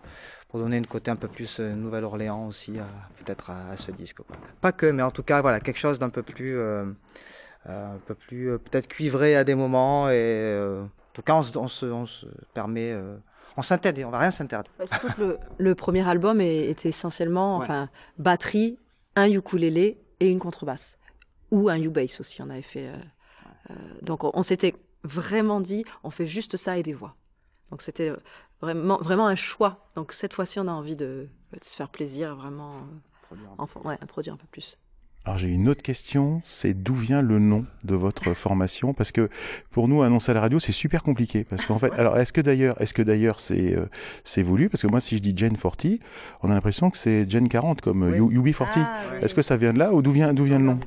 [0.50, 2.74] pour donner une côté un peu plus Nouvelle-Orléans aussi,
[3.18, 4.20] peut-être à, ce disque.
[4.62, 6.58] Pas que, mais en tout cas, voilà, quelque chose d'un peu plus,
[7.66, 10.10] un peu plus euh, peut-être cuivré à des moments.
[10.10, 13.18] Et euh, en tout cas, on se, on se, on se permet, euh,
[13.58, 14.72] on s'interdit, on va rien s'interdire.
[14.78, 17.64] Que le, le premier album est- était essentiellement, Ouais.
[17.66, 18.78] enfin, batterie,
[19.16, 20.98] un ukulélé et une contrebasse.
[21.52, 22.88] Ou un U-bass aussi, on avait fait.
[22.90, 22.96] euh,
[23.72, 27.16] euh, donc on, on s'était vraiment dit, on fait juste ça et des voix.
[27.72, 28.12] Donc c'était
[28.62, 29.88] vraiment, vraiment un choix.
[29.96, 32.74] Donc cette fois-ci, on a envie de, de se faire plaisir, vraiment.
[33.32, 34.78] euh, enfin, ouais, produire un peu plus.
[35.28, 38.94] Alors j'ai une autre question, c'est d'où vient le nom de votre formation?
[38.94, 39.28] Parce que
[39.72, 41.44] pour nous annoncer à la radio c'est super compliqué.
[41.44, 43.88] Parce qu'en fait, alors est-ce que d'ailleurs, est-ce que d'ailleurs c'est euh,
[44.24, 44.70] c'est voulu?
[44.70, 45.86] Parce que moi si je dis Jane 40,
[46.44, 48.66] on a l'impression que c'est Jane 40 comme euh, U- UB40.
[48.76, 49.18] Ah, oui.
[49.24, 50.80] Est-ce que ça vient de là ou d'où vient d'où vient le nom?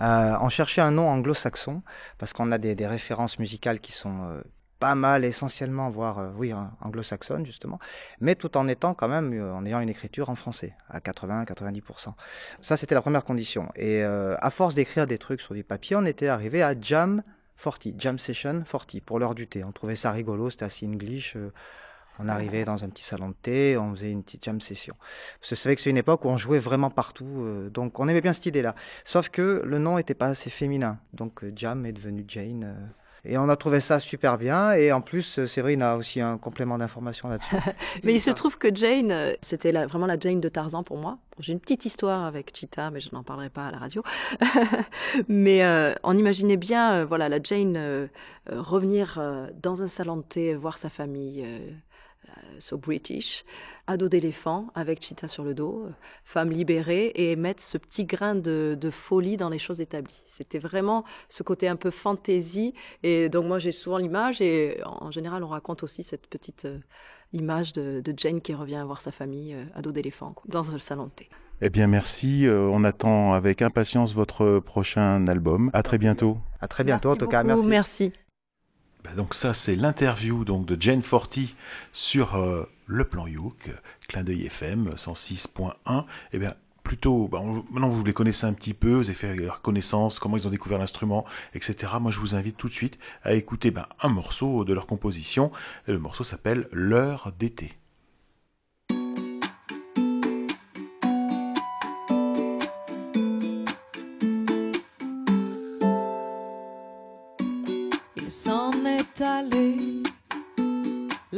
[0.00, 1.82] Euh, on cherchait un nom anglo-saxon
[2.18, 4.42] parce qu'on a des, des références musicales qui sont euh,
[4.78, 7.78] pas mal essentiellement, voire euh, oui, anglo-saxonnes justement,
[8.20, 12.12] mais tout en étant quand même euh, en ayant une écriture en français à 80-90%.
[12.60, 13.68] Ça c'était la première condition.
[13.74, 17.22] Et euh, à force d'écrire des trucs sur du papier, on était arrivé à Jam
[17.62, 19.64] 40, Jam Session 40 pour l'heure du thé.
[19.64, 21.36] On trouvait ça rigolo, c'était assez English.
[22.20, 24.94] on arrivait dans un petit salon de thé, on faisait une petite jam session.
[25.40, 28.20] Parce que c'est que c'est une époque où on jouait vraiment partout, donc on aimait
[28.20, 28.76] bien cette idée-là.
[29.04, 32.92] Sauf que le nom était pas assez féminin, donc Jam est devenu Jane.
[33.24, 36.78] Et on a trouvé ça super bien, et en plus, Séverine a aussi un complément
[36.78, 37.56] d'information là-dessus.
[38.04, 41.18] Mais il se trouve que Jane, euh, c'était vraiment la Jane de Tarzan pour moi.
[41.40, 44.02] J'ai une petite histoire avec Cheetah, mais je n'en parlerai pas à la radio.
[45.28, 48.08] mais euh, on imaginait bien, euh, voilà, la Jane euh,
[48.48, 49.20] revenir
[49.62, 51.46] dans un salon de thé, voir sa famille,
[52.58, 53.44] so British,
[53.86, 55.90] ado d'éléphant avec cheetah sur le dos, euh,
[56.24, 60.22] femme libérée et mettre ce petit grain de, de folie dans les choses établies.
[60.28, 62.74] C'était vraiment ce côté un peu fantaisie.
[63.02, 66.78] Et donc moi j'ai souvent l'image et en général on raconte aussi cette petite euh,
[67.32, 71.06] image de, de Jane qui revient voir sa famille euh, ado d'éléphant dans un salon
[71.06, 71.28] de thé.
[71.60, 72.46] Eh bien, merci.
[72.46, 75.70] Euh, on attend avec impatience votre prochain album.
[75.72, 76.38] À très bientôt.
[76.60, 77.42] À très bientôt, en tout cas.
[77.42, 77.66] Merci.
[77.66, 78.12] merci.
[79.08, 81.54] Bah, donc ça, c'est l'interview donc de Jane Forty
[81.92, 83.70] sur euh, le plan Youk,
[84.06, 86.04] clin d'œil FM 106.1.
[86.32, 89.62] Eh bien, plutôt, bah, maintenant vous les connaissez un petit peu, vous avez fait leur
[89.62, 91.24] connaissance, comment ils ont découvert l'instrument,
[91.54, 91.92] etc.
[92.00, 95.52] Moi, je vous invite tout de suite à écouter bah, un morceau de leur composition.
[95.86, 97.72] Le morceau s'appelle L'heure d'été.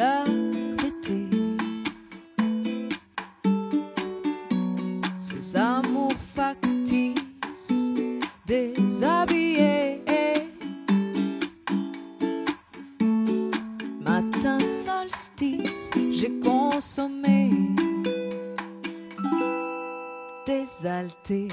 [0.00, 0.24] L'heure
[0.78, 1.28] d'été.
[5.18, 7.68] Ces amours factices,
[8.46, 10.02] déshabillés.
[14.00, 17.50] Matin solstice, j'ai consommé
[20.46, 21.50] désaltéré.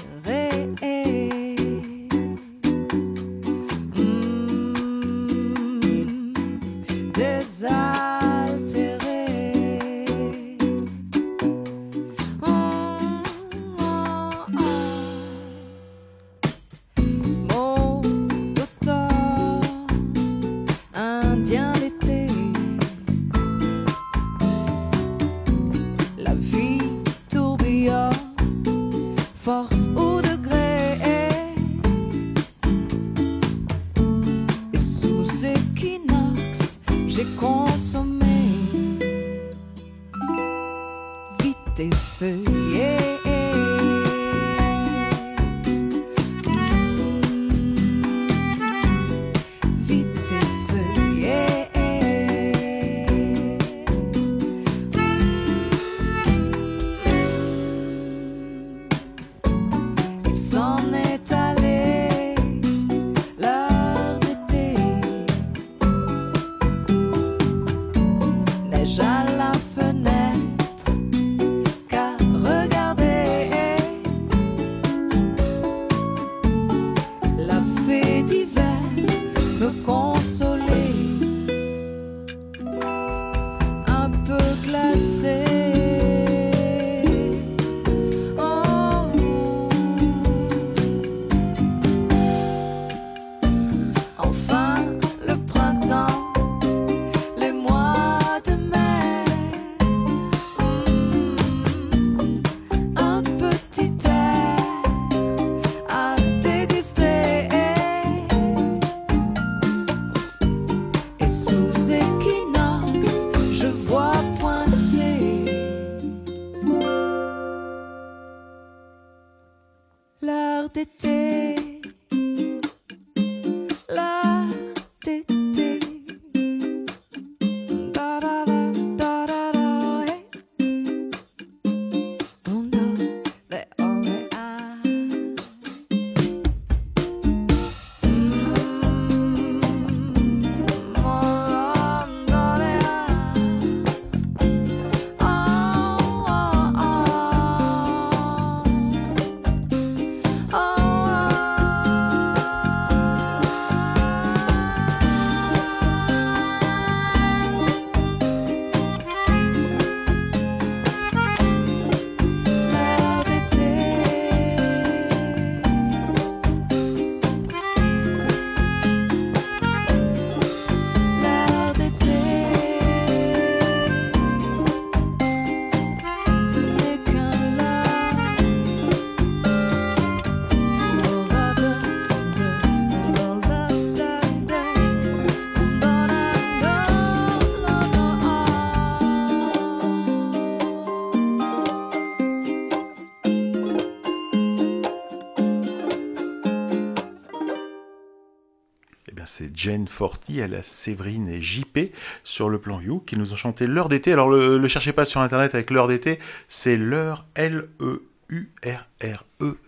[199.58, 203.66] Jane Forty, elle a Séverine et JP sur le plan You qui nous ont chanté
[203.66, 204.12] l'heure d'été.
[204.12, 207.98] Alors, le, le cherchez pas sur internet avec l'heure d'été, c'est l'heure L-E-U-R-R-E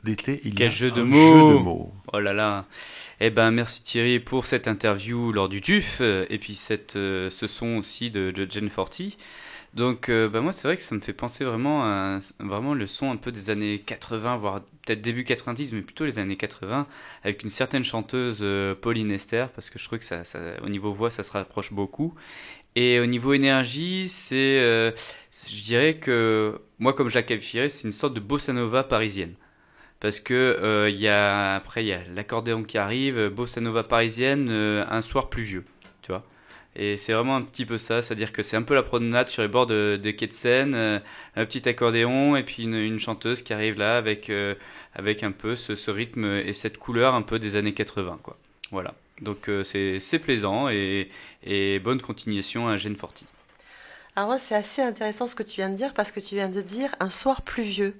[0.04, 0.40] d'été.
[0.44, 1.50] Il y a Quel jeu de un mots.
[1.50, 1.92] jeu de mots.
[2.12, 2.66] Oh là là.
[3.18, 7.46] Eh ben, merci Thierry pour cette interview lors du TUF et puis cette, euh, ce
[7.48, 9.16] son aussi de, de Jane Forty.
[9.74, 12.86] Donc, euh, bah, moi, c'est vrai que ça me fait penser vraiment à vraiment le
[12.88, 16.88] son un peu des années 80, voire peut-être début 90, mais plutôt les années 80,
[17.22, 20.22] avec une certaine chanteuse euh, Pauline Esther, parce que je trouve que ça,
[20.64, 22.14] au niveau voix, ça se rapproche beaucoup.
[22.76, 24.92] Et au niveau énergie, c'est, euh,
[25.32, 29.34] je dirais que moi, comme Jacques qualifierais, c'est une sorte de bossa nova parisienne.
[30.01, 34.51] Parce que il y a, après, il y a l'accordéon qui arrive, bossa nova parisienne,
[34.51, 35.64] un soir pluvieux.
[36.76, 39.42] Et c'est vraiment un petit peu ça, c'est-à-dire que c'est un peu la promenade sur
[39.42, 40.98] les bords de, de quai de Seine, euh,
[41.34, 44.55] un petit accordéon et puis une, chanteuse qui arrive là avec, euh,
[44.94, 48.36] avec un peu ce, rythme et cette couleur un peu des années 80, quoi.
[48.70, 48.94] Voilà.
[49.20, 51.10] Donc euh, c'est plaisant et,
[51.82, 53.26] bonne continuation à Gene Forti.
[54.16, 56.48] Alors moi, c'est assez intéressant ce que tu viens de dire parce que tu viens
[56.48, 57.94] de dire un soir pluvieux.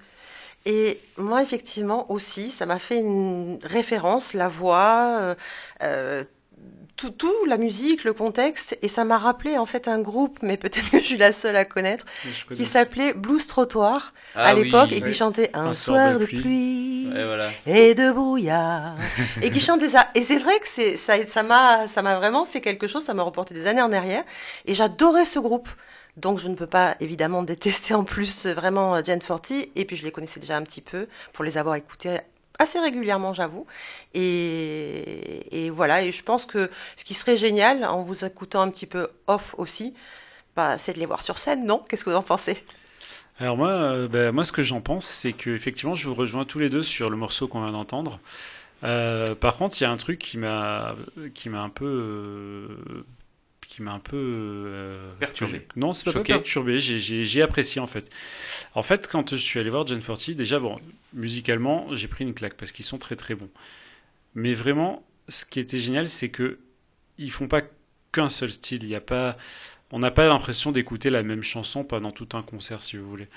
[0.67, 5.35] Et moi, effectivement, aussi, ça m'a fait une référence, la voix,
[5.83, 6.25] euh,
[7.01, 10.57] tout, tout, la musique, le contexte, et ça m'a rappelé en fait un groupe, mais
[10.57, 12.05] peut-être que je suis la seule à connaître,
[12.55, 14.97] qui s'appelait Blues Trottoir Ah à l'époque oui.
[14.97, 15.13] et qui Ouais.
[15.13, 17.49] chantait Un, Un soir de pluie, Ouais, voilà.
[17.67, 18.97] et de brouillard
[19.43, 20.09] et qui chantait ça.
[20.15, 23.05] Et c'est vrai que c'est ça, ça m'a, ça m'a vraiment fait quelque chose.
[23.05, 24.23] Ça m'a reporté des années en arrière.
[24.67, 25.69] Et j'adorais ce groupe.
[26.17, 29.71] Donc je ne peux pas évidemment détester en plus euh, vraiment euh, Jen Forty.
[29.77, 32.19] Et puis je les connaissais déjà un petit peu pour les avoir écoutés
[32.61, 33.67] assez régulièrement, j'avoue.
[34.15, 36.03] Et, voilà.
[36.03, 39.55] Et je pense que ce qui serait génial en vous écoutant un petit peu off
[39.59, 39.95] aussi,
[40.55, 41.83] bah, c'est de les voir sur scène, non?
[41.89, 42.63] Qu'est-ce que vous en pensez?
[43.39, 46.45] Alors moi, euh, ben, moi ce que j'en pense, c'est que effectivement, je vous rejoins
[46.45, 48.21] tous les deux sur le morceau qu'on vient d'entendre.
[48.85, 50.95] Euh, par contre, il y a un truc qui m'a
[51.35, 53.05] qui m'a un peu euh,
[53.71, 55.65] qui m'a un peu euh, Perturbé.
[55.77, 56.81] Non, c'est pas, pas perturbé.
[56.81, 58.11] J'ai- apprécié en fait.
[58.75, 60.77] En fait, quand je suis allé voir Gen 40, déjà bon,
[61.13, 63.49] musicalement, j'ai pris une claque parce qu'ils sont très très bons.
[64.35, 66.59] Mais vraiment, ce qui était génial, c'est que
[67.17, 67.63] ils font pas
[68.11, 68.83] qu'un seul style.
[68.83, 69.37] Il y a pas,
[69.93, 73.29] on n'a pas l'impression d'écouter la même chanson pendant tout un concert, si vous voulez.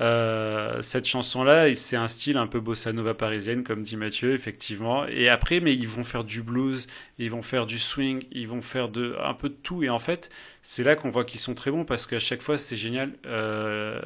[0.00, 5.06] Euh, cette chanson-là, c'est un style un peu bossa nova parisienne, comme dit Mathieu, effectivement.
[5.06, 6.86] Et après, mais ils vont faire du blues,
[7.18, 9.82] ils vont faire du swing, ils vont faire de, un peu de tout.
[9.82, 10.30] Et en fait,
[10.62, 13.12] c'est là qu'on voit qu'ils sont très bons parce qu'à chaque fois, c'est génial.
[13.26, 14.00] Euh,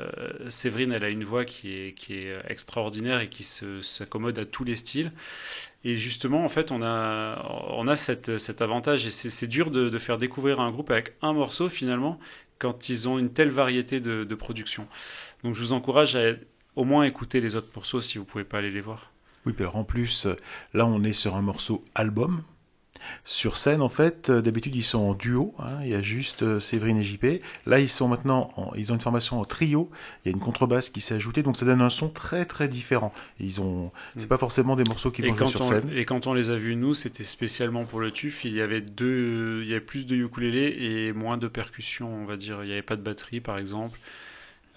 [0.48, 4.64] Séverine, elle a une voix qui est, qui est extraordinaire et qui s'accommode à tous
[4.64, 5.12] les styles.
[5.84, 9.06] Et justement, en fait, on a, on a cet avantage.
[9.06, 12.18] Et c'est c'est dur de, de faire découvrir un groupe avec un morceau, finalement,
[12.58, 14.86] quand ils ont une telle variété de, de production.
[15.44, 16.34] Donc, je vous encourage à
[16.76, 19.10] au moins écouter les autres morceaux si vous pouvez pas aller les voir.
[19.46, 20.36] Oui, puis alors en plus, euh,
[20.74, 22.42] là on est sur un morceau album.
[23.24, 26.42] Sur scène, en fait, euh, d'habitude ils sont en duo, hein, il y a juste
[26.42, 27.40] euh, Séverine et JP.
[27.66, 29.90] Là ils sont maintenant, en- ils ont une formation en trio,
[30.24, 32.68] il y a une contrebasse qui s'est ajoutée, donc ça donne un son très très
[32.68, 33.12] différent.
[33.40, 35.90] Ils ont, c'est pas forcément des morceaux qui Et vont jouer sur on, scène.
[35.92, 38.44] et quand on les a vus, nous, c'était spécialement pour le TUF.
[38.44, 42.24] Il y avait deux, il y avait plus de ukulélé et moins de percussions, on
[42.26, 42.62] va dire.
[42.62, 43.98] Il n'y avait pas de batterie, par exemple.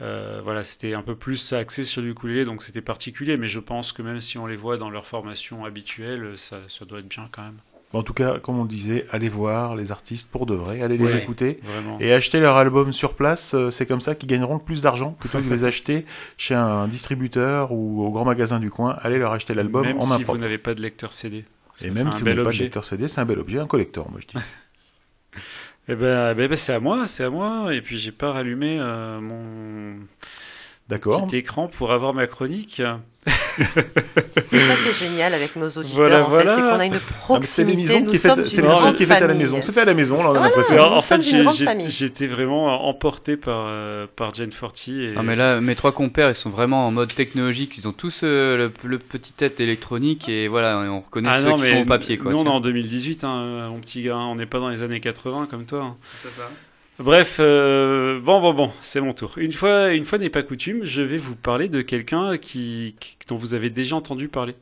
[0.01, 3.37] Euh, voilà, c'était un peu plus axé sur le ukulélé, donc c'était particulier.
[3.37, 6.85] Mais je pense que même si on les voit dans leur formation habituelle, ça, ça
[6.85, 7.59] doit être bien quand même.
[7.91, 10.97] En tout cas, comme on le disait, allez voir les artistes pour de vrai, allez
[10.97, 11.59] les écouter.
[11.63, 11.97] vraiment.
[11.99, 15.11] Et acheter leur album sur place, euh, c'est comme ça qu'ils gagneront le plus d'argent
[15.19, 16.05] plutôt que de les acheter
[16.37, 18.95] chez un distributeur ou au grand magasin du coin.
[19.01, 21.45] Allez leur acheter l'album en main si vous n'avez pas de lecteur CD.
[21.81, 24.09] Et même si vous n'avez pas de lecteur CD, c'est un bel objet, un collector,
[24.11, 24.45] moi je dis.
[25.91, 27.73] Eh ben, eh ben, c'est à moi, c'est à moi.
[27.73, 29.95] Et puis j'ai pas rallumé euh, mon
[30.89, 31.25] D'accord.
[31.27, 32.81] petit écran pour avoir ma chronique.
[34.49, 36.55] C'est ça qui est génial avec nos auditeurs, Voilà, en voilà.
[36.55, 37.99] fait, c'est qu'on a une Ah, c'est proximité.
[37.99, 39.43] Nous sommes c'est l'émission qui est faite à la famille.
[39.43, 39.59] maison.
[39.61, 40.79] C'est fait à la maison, là, on a l'impression.
[40.79, 45.03] en fait, j'étais vraiment emporté par, euh, par Jane Forty.
[45.03, 45.13] Et...
[45.17, 47.77] Ah mais là, mes trois compères, ils sont vraiment en mode technologique.
[47.77, 51.47] Ils ont tous euh, le, le petit tête électronique et voilà, on reconnaît Ah ceux
[51.49, 52.17] non, qui mais sont au papier.
[52.17, 54.15] Quoi, nous, on est en 2018, hein, mon petit gars.
[54.17, 55.83] On n'est pas dans les années 80 comme toi.
[55.83, 55.95] hein.
[56.99, 59.37] Bref, euh, bon, bon, bon, c'est mon tour.
[59.37, 62.93] Une fois, une fois n'est pas coutume, je vais vous parler de quelqu'un qui,
[63.29, 64.53] dont vous avez déjà entendu parler.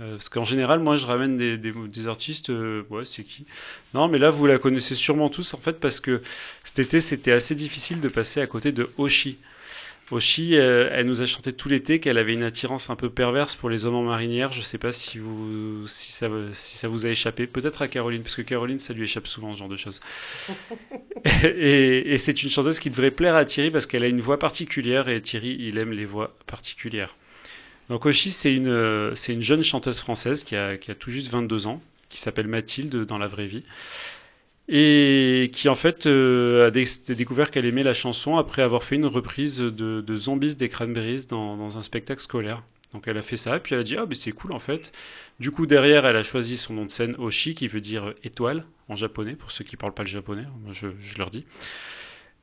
[0.00, 2.50] Euh, parce qu'en général, moi, je ramène des artistes.
[2.50, 3.46] euh, ouais, c'est qui?
[3.94, 6.20] Non, mais là, vous la connaissez sûrement tous, en fait, parce que
[6.62, 9.38] cet été, c'était assez difficile de passer à côté de Oshi.
[10.10, 13.54] Oshi, euh, elle nous a chanté tout l'été qu'elle avait une attirance un peu perverse
[13.54, 14.52] pour les hommes en marinière.
[14.52, 17.46] Je sais pas si vous, si ça, si ça vous a échappé.
[17.46, 20.00] Peut-être à Caroline, parce que Caroline, ça lui échappe souvent ce genre de choses.
[21.44, 24.38] et et c'est une chanteuse qui devrait plaire à Thierry parce qu'elle a une voix
[24.38, 27.14] particulière et Thierry, il aime les voix particulières.
[27.88, 31.10] Donc Oshi, c'est une, euh, c'est une jeune chanteuse française qui a, qui a tout
[31.10, 33.62] juste 22 ans, qui s'appelle Mathilde dans la vraie vie,
[34.68, 38.96] et qui en fait euh, a dé- découvert qu'elle aimait la chanson après avoir fait
[38.96, 42.62] une reprise de, de Zombies des Cranberries dans, dans un spectacle scolaire.
[42.92, 44.92] Donc elle a fait ça, puis elle a dit ah mais c'est cool en fait.
[45.40, 48.64] Du coup derrière elle a choisi son nom de scène Oshi qui veut dire étoile
[48.88, 51.44] en japonais pour ceux qui parlent pas le japonais, moi je, je leur dis.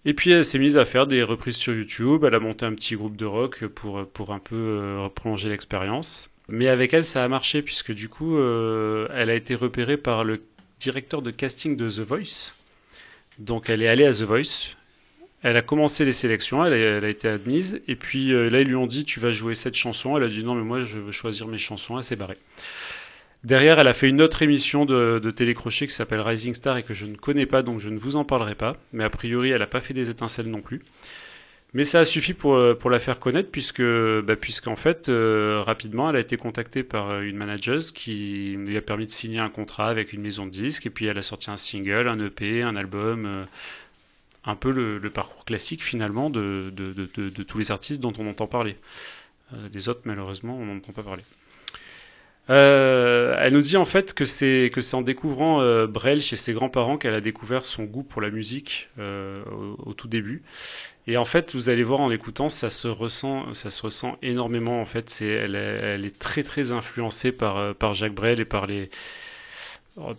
[0.08, 2.74] Et puis elle s'est mise à faire des reprises sur YouTube, elle a monté un
[2.74, 6.30] petit groupe de rock pour, pour un peu euh, prolonger l'expérience.
[6.48, 10.24] Mais avec elle, ça a marché puisque du coup, euh, elle a été repérée par
[10.24, 10.44] le
[10.86, 12.54] directeur de casting de The Voice.
[13.40, 14.76] Donc elle est allée à The Voice.
[15.42, 17.82] Elle a commencé les sélections, elle a, été admise.
[17.88, 20.16] Et puis euh, là, ils lui ont dit Tu vas jouer cette chanson.
[20.16, 21.98] Elle a dit Non, mais moi, je veux choisir mes chansons.
[21.98, 22.38] Elle s'est barrée.
[23.44, 26.84] Derrière, elle a fait une autre émission de, de télécrochet qui s'appelle Rising Star et
[26.84, 28.74] que je ne connais pas, donc je ne vous en parlerai pas.
[28.94, 30.82] Mais a priori, elle n'a pas fait des étincelles non plus.
[31.76, 35.62] Mais ça a suffi pour, euh, pour la faire connaître, puisque, bah, puisqu'en fait, euh,
[35.62, 39.40] rapidement, elle a été contactée par euh, une manageuse qui lui a permis de signer
[39.40, 42.18] un contrat avec une maison de disques, et puis elle a sorti un single, un
[42.26, 43.46] EP, un album,
[44.46, 48.78] un peu le, parcours classique finalement de, de, tous les artistes dont on entend parler.
[49.74, 51.24] Les autres, malheureusement, on n'entend pas parler.
[52.48, 56.54] Elle nous dit en fait que c'est que c'est en découvrant euh, Brel chez ses
[56.54, 60.42] grands-parents qu'elle a découvert son goût pour la musique au tout début.
[61.08, 64.82] Et en fait, vous allez voir en l'écoutant, ça se ressent, ça se ressent énormément.
[64.82, 68.46] En fait, c'est elle, elle est très très influencée par euh, par Jacques Brel et
[68.46, 68.90] par les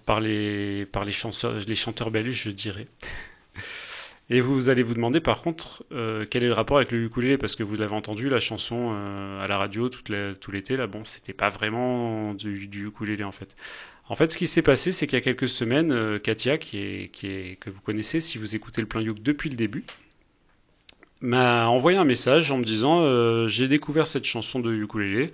[0.04, 2.86] par les par les chanteurs les chanteurs belges, je dirais.
[4.28, 7.38] Et vous allez vous demander par contre euh, quel est le rapport avec le ukulélé?
[7.38, 10.02] Parce que vous l'avez entendu la chanson euh, à la radio tout
[10.50, 13.54] l'été là bon c'était pas vraiment du, du ukulélé en fait.
[14.08, 16.78] En fait ce qui s'est passé c'est qu'il y a quelques semaines euh, Katia qui
[16.78, 19.84] est, qui est que vous connaissez si vous écoutez le plein yoke depuis le début
[21.20, 25.32] m'a envoyé un message en me disant euh, j'ai découvert cette chanson de ukulélé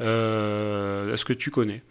[0.00, 1.82] Euh, est-ce que tu connais?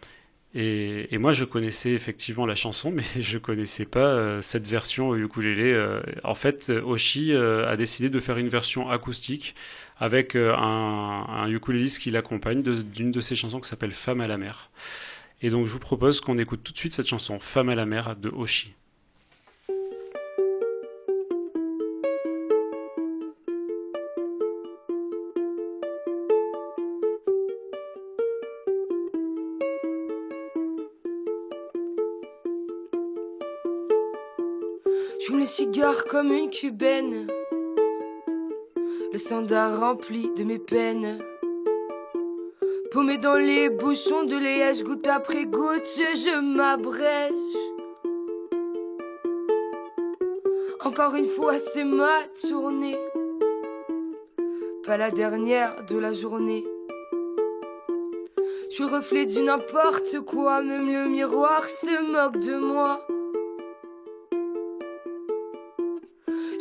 [0.55, 5.73] Et, moi, je connaissais effectivement la chanson, mais je connaissais pas euh, cette version ukulélé.
[6.23, 9.55] En fait, Oshi a décidé de faire une version acoustique
[9.99, 14.27] avec un, un ukuléliste qui l'accompagne de- d'une de ses chansons qui s'appelle Femme à
[14.27, 14.71] la mer.
[15.41, 17.85] Et donc, je vous propose qu'on écoute tout de suite cette chanson, Femme à la
[17.85, 18.73] mer de Oshi.
[36.09, 37.27] Comme une cubaine.
[39.11, 41.17] Le sandar rempli de mes peines.
[42.91, 47.31] Paumé dans les bouchons de liège, goutte après goutte, je m'abrège.
[50.85, 52.97] Encore une fois, c'est ma tournée.
[54.85, 56.63] Pas la dernière de la journée.
[58.69, 63.05] Je suis le reflet du n'importe quoi, même le miroir se moque de moi.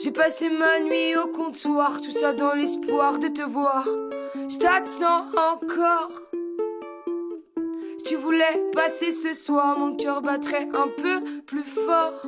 [0.02, 3.86] J'ai passé ma nuit au comptoir, tout ça dans l'espoir de te voir.
[4.48, 6.10] Je t'attends encore.
[7.98, 12.22] Si tu voulais passer ce soir, mon cœur battrait un peu plus fort.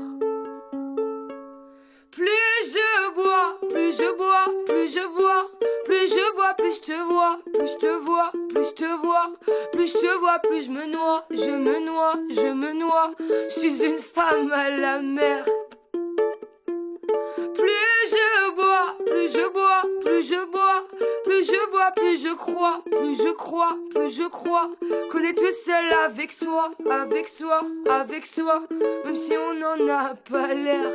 [2.11, 2.29] Plus
[2.67, 5.51] je bois, plus je bois, plus je bois,
[5.87, 9.33] plus je bois, plus je te vois, plus je te vois, plus je te vois,
[9.73, 13.13] plus je te vois, plus je me noie, je me noie, je me noie.
[13.49, 15.47] Je suis une femme à la mer.
[19.33, 20.87] Je bois, plus je bois,
[21.25, 24.71] plus je bois, plus je crois, plus je crois, plus je crois
[25.11, 28.63] qu'on est tout seul avec soi, avec soi, avec soi,
[29.05, 30.91] même si on n'en a pas l'air.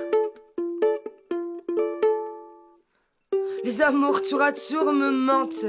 [3.63, 5.65] Les amours tour à tour me mentent.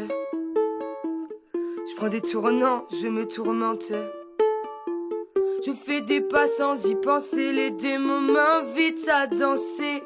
[1.55, 3.93] Je prends des tournants, je me tourmente.
[5.67, 10.03] Je fais des pas sans y penser, les démons m'invitent à danser.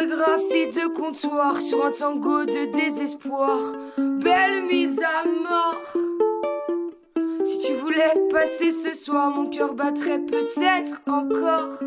[0.00, 3.58] Chorégraphie de comptoir sur un tango de désespoir.
[3.98, 5.92] Belle mise à mort.
[7.44, 11.78] Si tu voulais passer ce soir, mon cœur battrait peut-être encore.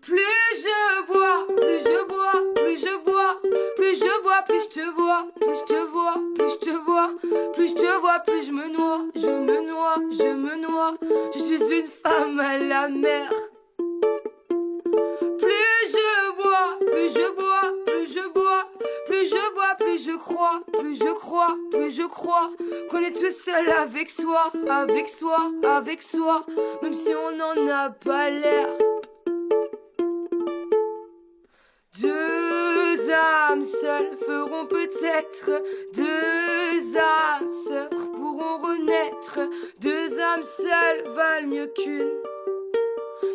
[0.00, 0.18] Plus
[0.56, 3.40] je bois, plus je bois, plus je bois,
[3.76, 7.10] plus je bois, plus je te vois, plus je te vois, plus je te vois,
[7.52, 10.94] plus je te vois, plus je me noie, je me noie, je me noie.
[11.34, 13.30] Je suis une femme à la mer.
[17.10, 18.70] Plus je bois, plus je bois,
[19.06, 22.50] plus je bois, plus je crois, plus je crois, plus je crois
[22.88, 26.46] qu'on est tout seul avec soi, avec soi, avec soi,
[26.82, 28.68] même si on n'en a pas l'air.
[32.00, 35.50] Deux âmes seules feront peut-être
[35.92, 39.40] deux âmes sœurs pourront renaître.
[39.80, 42.10] Deux âmes seules valent mieux qu'une.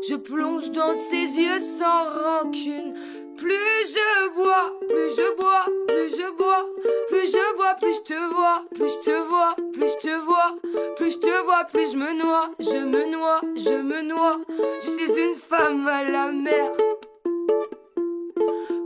[0.08, 2.94] Je plonge dans tes yeux sans rancune.
[3.38, 6.66] Plus je bois, plus je bois, plus je bois,
[7.10, 10.56] plus je bois, plus je te vois, plus je te vois, plus je te vois,
[10.95, 14.38] plus je te vois, plus je me noie, je me noie, je me noie.
[14.84, 16.72] Je suis une femme à la mer.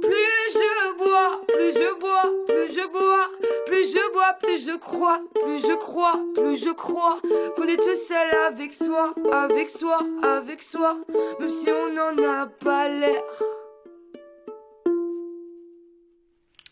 [0.01, 3.30] Plus je bois, plus je bois, plus je bois,
[3.67, 7.19] plus je bois, plus je crois, plus je crois, plus je crois
[7.55, 10.97] qu'on est tout seul avec soi, avec soi, avec soi,
[11.39, 13.23] même si on n'en a pas l'air.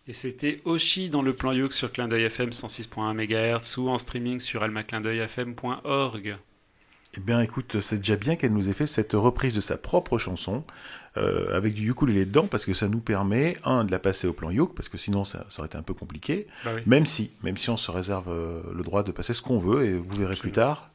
[0.09, 3.97] Et c'était Oshi dans le plan Yoke sur Clin d'œil FM 106.1 MHz ou en
[3.97, 6.37] streaming sur almaclindeuilfm.org.
[7.13, 10.17] Eh bien, écoute, c'est déjà bien qu'elle nous ait fait cette reprise de sa propre
[10.17, 10.63] chanson
[11.17, 14.33] euh, avec du ukulélé dedans parce que ça nous permet, un, de la passer au
[14.33, 16.47] plan yoke parce que sinon ça, ça aurait été un peu compliqué.
[16.63, 16.83] Bah oui.
[16.85, 19.83] Même si, même si on se réserve euh, le droit de passer ce qu'on veut
[19.83, 20.91] et vous verrez plus tard.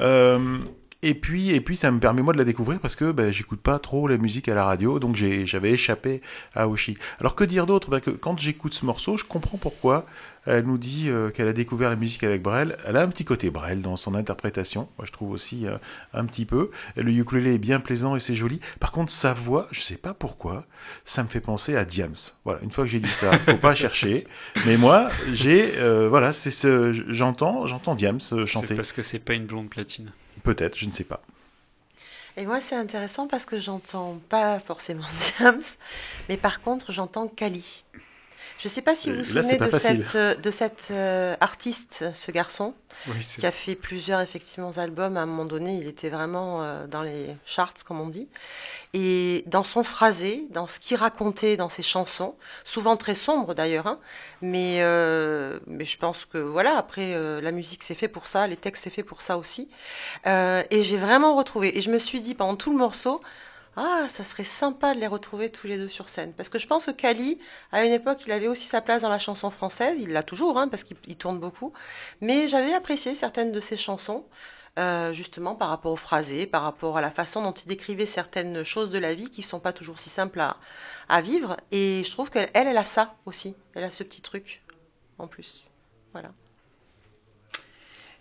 [0.00, 0.58] Euh,
[1.02, 3.60] et puis, et puis, ça me permet moi de la découvrir parce que ben, j'écoute
[3.60, 6.20] pas trop la musique à la radio, donc j'avais échappé
[6.54, 6.96] à Oshi.
[7.20, 7.90] Alors que dire d'autre?
[7.90, 10.06] Ben, que Quand j'écoute ce morceau, je comprends pourquoi
[10.46, 12.76] elle nous dit euh, qu'elle a découvert la musique avec Brel.
[12.84, 15.76] Elle a un petit côté Brel dans son interprétation, moi je trouve aussi euh,
[16.14, 16.70] un petit peu.
[16.96, 18.60] Le ukulélé est bien plaisant et c'est joli.
[18.78, 20.64] Par contre, sa voix, je sais pas pourquoi,
[21.04, 22.14] ça me fait penser à Diams.
[22.44, 24.26] Voilà, une fois que j'ai dit ça, faut pas chercher.
[24.66, 28.68] Mais moi, j'ai, euh, voilà, c'est ce, j'entends, j'entends Diams euh, chanter.
[28.68, 30.12] C'est parce que c'est pas une blonde platine.
[30.46, 31.20] Peut-être, je ne sais pas.
[32.36, 35.04] Et moi, c'est intéressant parce que j'entends pas forcément
[35.38, 35.60] Diams,
[36.28, 37.82] mais par contre, j'entends Kali.
[38.66, 41.36] Je ne sais pas si vous vous Là, souvenez de cette, euh, de cette euh,
[41.40, 42.74] artiste, ce garçon,
[43.06, 45.16] Oui, qui a fait plusieurs effectivement albums.
[45.16, 48.26] À un moment donné, il était vraiment euh, dans les charts, comme on dit.
[48.92, 52.34] Et dans son phrasé, dans ce qu'il racontait dans ses chansons,
[52.64, 54.00] souvent très sombres d'ailleurs, hein,
[54.42, 58.48] mais, euh, mais je pense que voilà, après, euh, la musique c'est fait pour ça,
[58.48, 59.68] les textes c'est fait pour ça aussi.
[60.26, 61.78] Euh, et j'ai vraiment retrouvé.
[61.78, 63.20] Et je me suis dit pendant tout le morceau,
[63.76, 66.32] ah, ça serait sympa de les retrouver tous les deux sur scène.
[66.32, 67.38] Parce que je pense que Kali,
[67.72, 69.98] à une époque, il avait aussi sa place dans la chanson française.
[70.00, 71.74] Il l'a toujours, hein, parce qu'il il tourne beaucoup.
[72.22, 74.24] Mais j'avais apprécié certaines de ses chansons,
[74.78, 78.64] euh, justement par rapport au phrasé, par rapport à la façon dont il décrivait certaines
[78.64, 81.58] choses de la vie qui sont pas toujours si simples à, vivre.
[81.70, 83.54] Et je trouve qu'elle, elle, elle a ça aussi.
[83.74, 84.62] Elle a ce petit truc
[85.18, 85.70] en plus.
[86.12, 86.30] Voilà.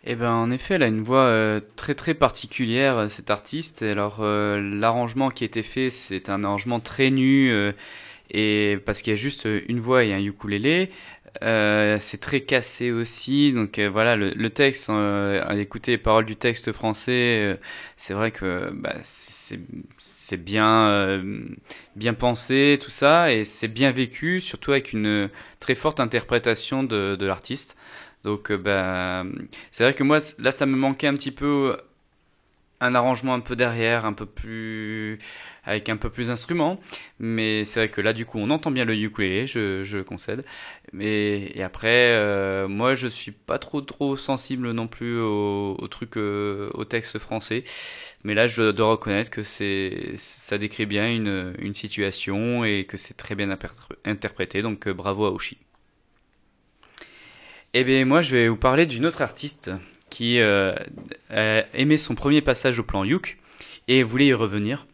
[0.07, 3.81] Eh ben, en effet, elle a une voix euh, très très particulière, euh, cet artiste.
[3.81, 7.51] Alors, euh, l'arrangement qui a été fait, c'est un arrangement très nu,
[8.31, 10.91] et parce qu'il y a juste une voix et un ukulélé.
[11.41, 17.59] C'est très cassé aussi, donc voilà, le, texte, à écouter les paroles du texte français,
[17.97, 19.59] c'est vrai que bah, c'est
[19.97, 21.21] c'est bien,
[21.95, 25.29] bien pensé, tout ça, et c'est bien vécu, surtout avec une
[25.59, 27.77] très forte interprétation de, de l'artiste.
[28.25, 29.25] Donc, euh, bah,
[29.71, 31.77] c'est vrai que moi, là, ça me manquait un petit peu
[32.81, 35.17] un arrangement un peu derrière, un peu plus
[35.63, 36.79] avec un peu plus d'instruments.
[37.19, 40.43] Mais c'est vrai que là, du coup, on entend bien le ukulélé, je, je concède.
[40.93, 46.17] Mais et après, euh, moi, je suis pas trop trop sensible non plus au, truc,
[46.17, 47.63] euh, au texte français.
[48.23, 52.97] Mais là, je dois reconnaître que c'est ça décrit bien une, une situation et que
[52.97, 54.61] c'est très bien interpr- interprété.
[54.61, 55.57] Donc, euh, bravo à Oshi.
[57.77, 59.69] Eh bien, moi, je vais vous parler d'une autre artiste
[60.09, 60.73] qui euh,
[61.29, 63.37] a aimé son premier passage au plan Youk
[63.89, 64.87] et voulait y revenir.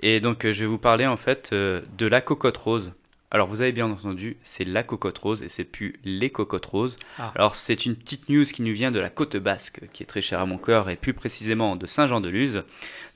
[0.00, 2.92] Et donc, euh, je vais vous parler en fait euh, de la cocotte rose.
[3.30, 6.98] Alors, vous avez bien entendu, c'est la cocotte rose et c'est plus les cocottes roses.
[7.18, 7.32] Ah.
[7.34, 10.20] Alors, c'est une petite news qui nous vient de la côte basque, qui est très
[10.20, 12.62] chère à mon cœur, et plus précisément de Saint-Jean-de-Luz.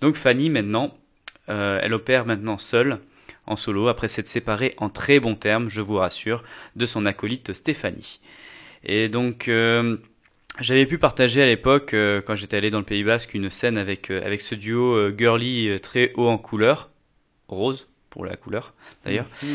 [0.00, 0.96] Donc, Fanny, maintenant,
[1.50, 2.98] euh, elle opère maintenant seule,
[3.46, 6.42] en solo, après s'être séparée en très bons termes, je vous rassure,
[6.76, 8.20] de son acolyte Stéphanie.
[8.84, 9.96] Et donc, euh,
[10.60, 13.78] j'avais pu partager à l'époque, euh, quand j'étais allé dans le Pays Basque, une scène
[13.78, 16.90] avec, euh, avec ce duo euh, girly euh, très haut en couleur,
[17.48, 19.26] rose pour la couleur d'ailleurs.
[19.42, 19.48] Mhm.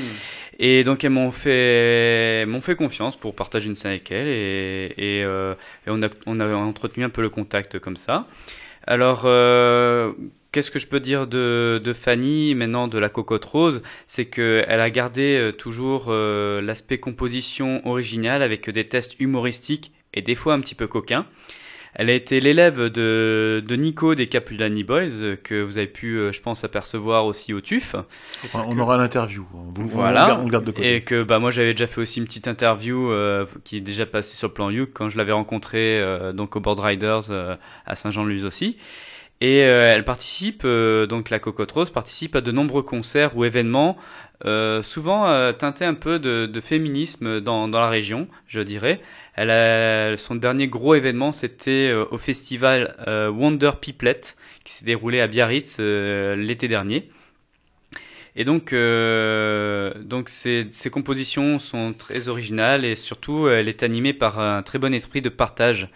[0.60, 4.94] Et donc elles m'ont fait, m'ont fait confiance pour partager une scène avec elles et,
[4.98, 5.54] et, euh,
[5.86, 8.26] et on, a, on a entretenu un peu le contact comme ça.
[8.88, 10.14] Alors, euh,
[10.54, 13.84] qu'est-ce que je peux dire de, de Fanny, maintenant de la cocotte rose?
[14.08, 20.22] C'est qu'elle a gardé euh, toujours euh, l'aspect composition originale avec des tests humoristiques et
[20.22, 21.26] des fois un petit peu coquins.
[21.99, 26.32] Elle a été l'élève de, de Nico des Capulani Boys, que vous avez pu, euh,
[26.32, 27.95] je pense, apercevoir aussi au TUF.
[28.53, 29.45] On, on aura l'interview.
[29.53, 30.22] On Voilà.
[30.22, 30.95] le garde- on le garde de côté.
[30.95, 34.06] Et que bah, moi j'avais déjà fait aussi une petite interview euh, qui est déjà
[34.06, 37.56] passée sur le plan You quand je l'avais rencontrée euh, donc au Board Riders euh,
[37.88, 38.78] à Saint-Jean-de-Luz aussi.
[39.41, 43.45] Et euh, elle participe, euh, donc la Cocotte Rose participe à de nombreux concerts ou
[43.45, 43.95] événements,
[44.45, 48.99] euh, souvent euh, teintés un peu de, de féminisme dans, dans la région, je dirais.
[49.38, 54.20] Elle a, son dernier gros événement, c'était euh, au festival euh, Wonder Piplet,
[54.64, 57.12] qui s'est déroulé à Biarritz euh, l'été dernier.
[58.36, 64.40] Et donc, euh, donc ces, compositions sont très originales et surtout, elle est animée par
[64.40, 65.90] un très bon esprit de partage.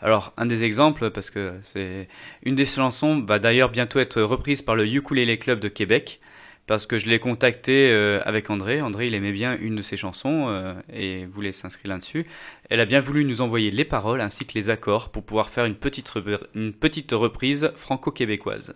[0.00, 2.08] Alors, un des exemples, parce que c'est
[2.44, 6.20] une des chansons, va d'ailleurs bientôt être reprise par le Ukulele Club de Québec,
[6.66, 8.80] parce que je l'ai contacté euh, avec André.
[8.80, 12.26] André, il aimait bien une de ses chansons euh, et voulait s'inscrire là-dessus.
[12.70, 15.66] Elle a bien voulu nous envoyer les paroles ainsi que les accords pour pouvoir faire
[15.66, 16.12] une petite,
[16.54, 18.74] une petite reprise franco-québécoise.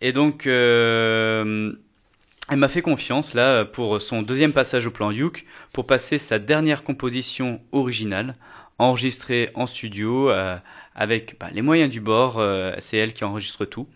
[0.00, 1.72] Et donc, euh,
[2.48, 6.38] elle m'a fait confiance là pour son deuxième passage au plan Youk pour passer sa
[6.38, 8.36] dernière composition originale
[8.78, 10.56] enregistrée en studio euh,
[10.94, 12.38] avec bah, les moyens du bord.
[12.38, 13.86] euh, c'est elle qui enregistre tout.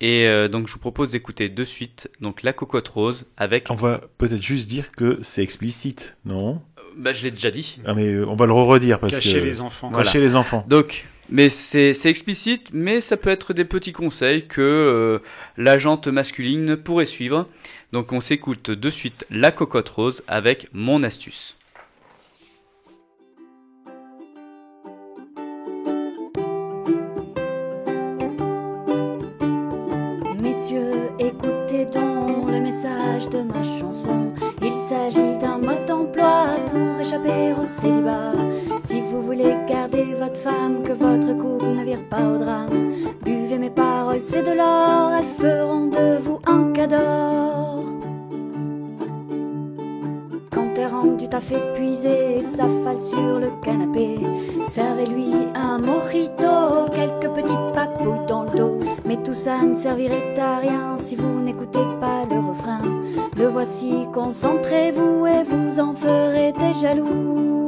[0.00, 3.70] Et euh, donc je vous propose d'écouter de suite donc la cocotte rose avec.
[3.70, 6.60] On va peut-être juste dire que c'est explicite, non?
[6.96, 7.78] Bah, je l'ai déjà dit.
[7.84, 9.90] Ah, mais euh, on va le redire parce Cacher que les enfants.
[9.90, 10.26] Cacher Voilà.
[10.26, 10.64] les enfants.
[10.68, 15.18] Donc, mais c'est c'est explicite, mais ça peut être des petits conseils que euh,
[15.56, 17.46] l'agente masculine pourrait suivre.
[17.92, 21.55] Donc on s'écoute de suite la cocotte rose avec mon astuce.
[33.30, 34.32] De ma chanson.
[34.62, 38.32] Il s'agit d'un mode d'emploi pour échapper au célibat.
[38.84, 42.92] Si vous voulez garder votre femme, que votre couple ne vire pas au drame,
[43.24, 46.96] buvez mes paroles, c'est de l'or, elles feront de vous un cadeau.
[50.52, 54.20] Quand elle rentre du taf épuisé, s'affale sur le canapé.
[54.70, 58.78] Servez-lui un mojito, quelques petites papouilles dans le dos.
[59.04, 62.80] Mais tout ça ne servirait à rien si vous n'écoutez pas le refrain.
[63.36, 67.65] Le voici, concentrez-vous et vous en ferez des jaloux.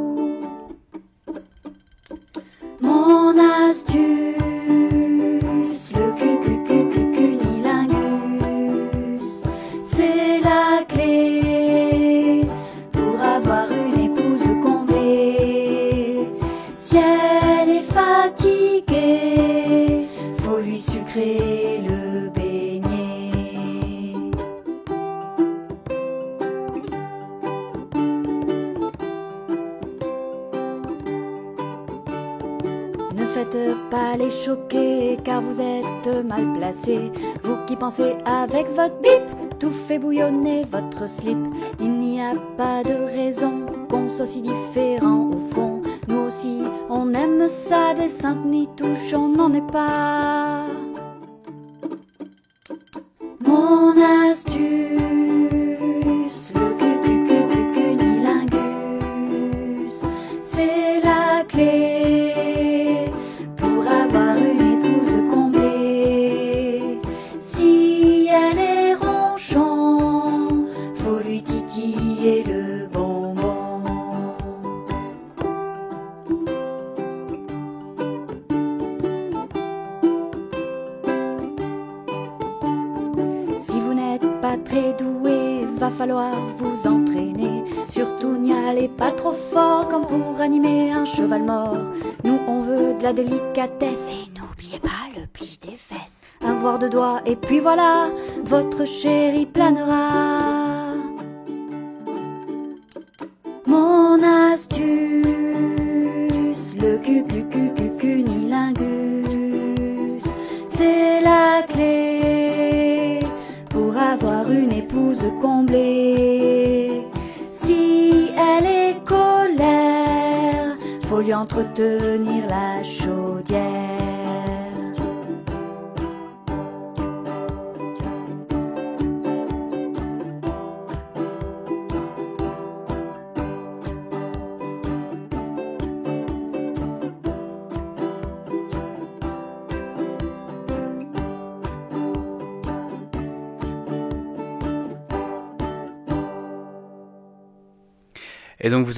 [37.42, 41.38] Vous qui pensez avec votre bip, tout fait bouillonner votre slip.
[41.80, 44.97] Il n'y a pas de raison qu'on soit si différent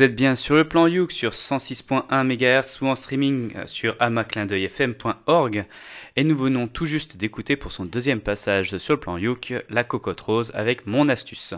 [0.01, 3.97] vous êtes bien sur le plan Youk sur 106.1 MHz ou en streaming euh, sur
[4.01, 5.67] amaclindeuilfm.org.
[6.17, 9.85] Et nous venons tout juste d'écouter pour son deuxième passage sur le plan Youk la
[9.85, 11.53] cocotte rose avec mon astuce.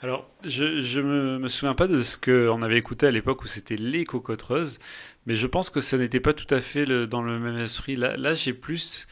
[0.00, 3.76] Alors, je, je me, souviens pas de ce qu'on avait écouté à l'époque où c'était
[3.76, 4.80] les cocottes roses,
[5.26, 7.94] mais je pense que ça n'était pas tout à fait dans le même esprit.
[7.94, 9.06] Là, là j'ai plus.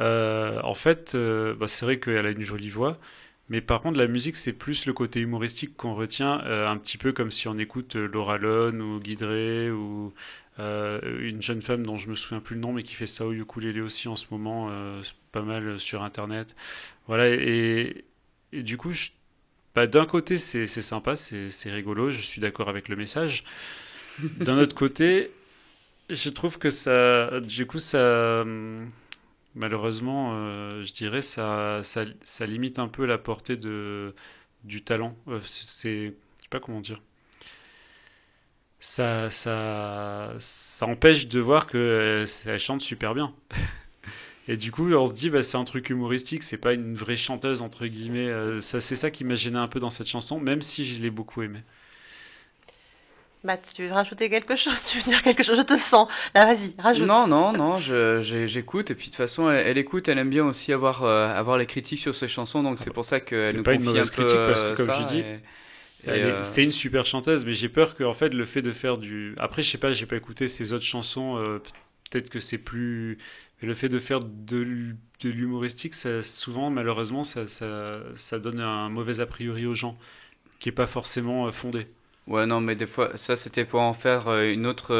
[0.00, 2.96] euh, en fait, euh, bah, c'est vrai qu'elle a une jolie voix,
[3.52, 6.98] mais par contre, la musique, c'est plus le côté humoristique qu'on retient, euh, un petit
[6.98, 10.12] peu comme si on écoute euh, Laura Lone ou Guidré ou
[10.58, 13.26] euh, une jeune femme dont je me souviens plus le nom, mais qui fait ça
[13.26, 15.02] au ukulélé aussi en ce moment, euh,
[15.32, 16.56] pas mal sur Internet.
[17.08, 18.04] Voilà, et.
[18.52, 19.10] et du coup, je-
[19.74, 23.44] bah, d'un côté, c'est c'est sympa, c'est c'est rigolo, je suis d'accord avec le message.
[24.40, 25.30] D'un autre côté,
[26.10, 28.90] je trouve que ça, du coup, ça, hum,
[29.54, 34.14] malheureusement, euh, je dirais, ça, ça, limite un peu la portée de,
[34.64, 35.16] du talent.
[35.28, 37.00] Euh, c'est, je sais pas comment dire.
[38.80, 43.32] Ça, ça, ça empêche de voir que euh, elle chante super bien.
[44.48, 47.16] Et du coup, on se dit, bah, c'est un truc humoristique, c'est pas une vraie
[47.16, 48.28] chanteuse, entre guillemets.
[48.28, 51.00] Euh, ça, c'est ça qui m'a gêné un peu dans cette chanson, même si je
[51.00, 51.62] l'ai beaucoup aimée.
[53.44, 54.82] Matt, tu veux rajouter quelque chose?
[54.88, 55.56] Tu veux dire quelque chose?
[55.58, 56.08] Je te sens.
[56.34, 57.12] Là, vas-y, rajoute.
[57.12, 60.44] Non, non, non, j'écoute et puis de toute façon, elle, elle écoute, elle aime bien
[60.44, 63.56] aussi avoir, euh, avoir les critiques sur ses chansons, donc c'est pour ça qu'elle C'est
[63.56, 65.24] nous pas une mauvaise un peu, critique parce que, euh, comme ça, je dis,
[66.04, 68.72] et- euh, c'est une super chanteuse, mais j'ai peur que en fait, le fait de
[68.72, 69.34] faire du.
[69.38, 71.60] Après, je sais pas, j'ai pas écouté ses autres chansons, euh,
[72.10, 73.18] peut-être que c'est plus.
[73.62, 78.38] Mais le fait de faire de, l'hu- de l'humoristique, ça, souvent, malheureusement, ça, ça, ça
[78.40, 79.98] donne un mauvais a priori aux gens,
[80.60, 81.88] qui est pas forcément fondé.
[82.28, 84.94] Ouais, non, mais des fois, ça c'était pour en faire euh, une autre.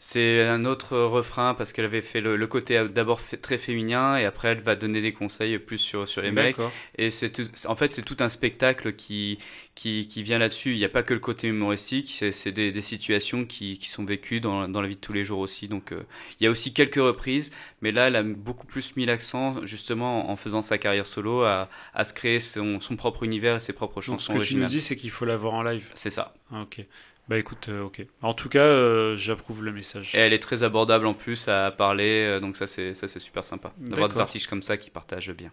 [0.00, 4.24] C'est un autre refrain parce qu'elle avait fait le, le côté d'abord très féminin et
[4.24, 6.56] après elle va donner des conseils plus sur, sur les mecs.
[6.96, 9.38] Et c'est en fait, c'est tout un spectacle qui,
[9.74, 10.72] qui, qui vient là-dessus.
[10.72, 14.04] Il n'y a pas que le côté humoristique, c'est des, des situations qui, qui sont
[14.04, 15.66] vécues dans, dans la vie de tous les jours aussi.
[15.66, 16.02] Donc euh,
[16.38, 17.50] il y a aussi quelques reprises,
[17.80, 21.68] mais là, elle a beaucoup plus mis l'accent justement en faisant sa carrière solo à,
[21.92, 24.54] à se créer son, son propre univers et ses propres Donc, chansons ce que tu
[24.54, 25.90] nous dis, c'est qu'il faut la voir en live.
[25.94, 26.34] C'est ça.
[26.52, 26.84] Ah, ok.
[27.28, 28.06] Bah écoute, euh, ok.
[28.22, 30.14] En tout cas, euh, j'approuve le message.
[30.14, 33.18] Et elle est très abordable en plus à parler, euh, donc ça c'est ça c'est
[33.18, 35.50] super sympa d'avoir des artistes comme ça qui partagent bien.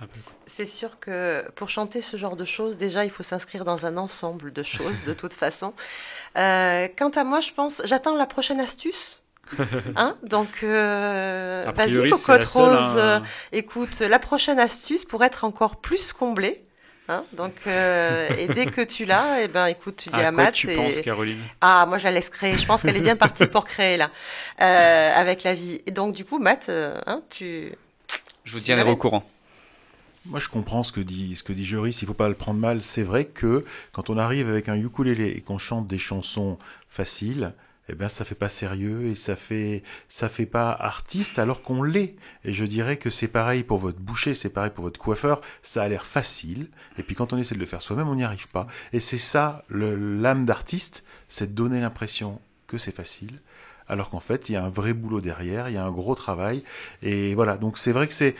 [0.00, 3.64] Ah, bah, C'est sûr que pour chanter ce genre de choses, déjà, il faut s'inscrire
[3.64, 5.72] dans un ensemble de choses, de toute façon.
[6.36, 9.22] Euh, quant à moi, je pense, j'attends la prochaine astuce.
[9.94, 12.98] Hein Donc, euh, vas-y, Cocotte seule, Rose, hein.
[12.98, 13.20] euh,
[13.52, 16.64] écoute, la prochaine astuce pour être encore plus comblée.
[17.08, 20.54] Hein Donc, euh, et dès que tu l'as, eh ben, écoute, tu dis À Matt.
[20.54, 21.38] tu et- penses, Caroline?
[21.60, 22.56] Ah, moi, je la laisse créer.
[22.56, 24.10] Je pense qu'elle est bien partie pour créer, là,
[24.62, 25.82] euh, avec la vie.
[25.86, 27.72] Et donc, du coup, Matt, euh, hein, tu.
[28.44, 29.22] Je vous tiendrai au courant.
[30.26, 32.58] Moi, je comprends ce que dit, ce que dit Joris, il faut pas le prendre
[32.58, 32.82] mal.
[32.82, 36.58] C'est vrai que quand on arrive avec un ukulélé et qu'on chante des chansons
[36.88, 37.52] faciles,
[37.88, 41.82] eh ben, ça fait pas sérieux et ça fait, ça fait pas artiste alors qu'on
[41.82, 42.16] l'est.
[42.44, 45.40] Et je dirais que c'est pareil pour votre boucher, c'est pareil pour votre coiffeur.
[45.62, 46.68] Ça a l'air facile.
[46.98, 48.66] Et puis quand on essaie de le faire soi-même, on n'y arrive pas.
[48.92, 53.40] Et c'est ça, l'âme d'artiste, c'est de donner l'impression que c'est facile.
[53.86, 56.14] Alors qu'en fait, il y a un vrai boulot derrière, il y a un gros
[56.14, 56.64] travail.
[57.02, 58.34] Et voilà, donc c'est vrai que c'est,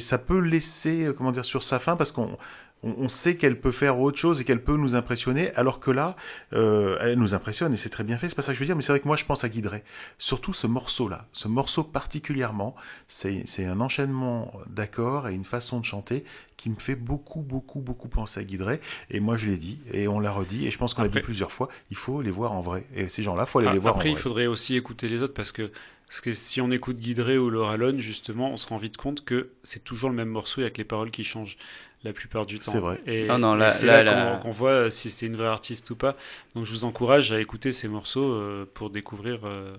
[0.00, 2.38] ça peut laisser, euh, comment dire, sur sa fin parce qu'on
[2.84, 5.90] on, on sait qu'elle peut faire autre chose et qu'elle peut nous impressionner, alors que
[5.90, 6.16] là,
[6.52, 8.28] euh, elle nous impressionne et c'est très bien fait.
[8.28, 9.48] C'est pas ça que je veux dire, mais c'est vrai que moi je pense à
[9.48, 9.82] Guy Drey.
[10.18, 12.74] Surtout ce morceau-là, ce morceau particulièrement,
[13.08, 16.24] c'est, un enchaînement d'accords et une façon de chanter
[16.56, 18.80] qui me fait beaucoup, beaucoup, beaucoup penser à Guy Drey.
[19.10, 21.18] Et moi je l'ai dit et on l'a redit et je pense qu'on l'a dit
[21.18, 21.68] Après- plusieurs fois.
[21.90, 22.84] Il faut les voir en vrai.
[22.94, 24.22] Et ces gens-là, faut aller les Ah, voir Après, en il vrai.
[24.22, 25.70] faudrait aussi écouter les autres parce que,
[26.06, 29.24] parce que si on écoute Guidré ou Laura Lone, justement, on se rend vite compte
[29.24, 31.56] que c'est toujours le même morceau avec les paroles qui changent
[32.04, 32.70] la plupart du temps.
[32.72, 33.00] C'est vrai.
[33.06, 35.48] Et, non, et là- c'est là, là, là- qu'on qu'on voit si c'est une vraie
[35.48, 36.14] artiste ou pas.
[36.54, 39.74] Donc je vous encourage à écouter ces morceaux euh, pour découvrir euh,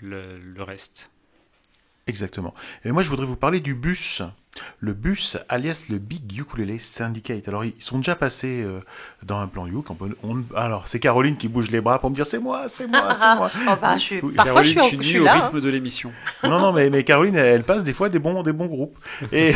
[0.00, 1.10] le, le reste.
[2.08, 2.54] Exactement.
[2.84, 4.22] Et moi, je voudrais vous parler du bus.
[4.78, 7.46] Le bus, alias le Big Ukulele Syndicate.
[7.48, 8.80] Alors, ils sont déjà passés euh,
[9.24, 9.90] dans un plan Youk.
[9.90, 12.68] On peut- on- alors, c'est Caroline qui bouge les bras pour me dire c'est moi,
[12.68, 13.50] c'est moi, c'est moi.
[13.68, 14.20] Oh, bah, je suis-.
[14.34, 15.34] Parfois, je suis, Caroline, au- tu je suis au là.
[15.36, 15.44] hein.
[15.46, 16.12] rythme de l'émission.
[16.44, 18.96] Non, non, mais, mais Caroline, elle, elle passe des fois des bons, des bons groupes.
[19.32, 19.52] Et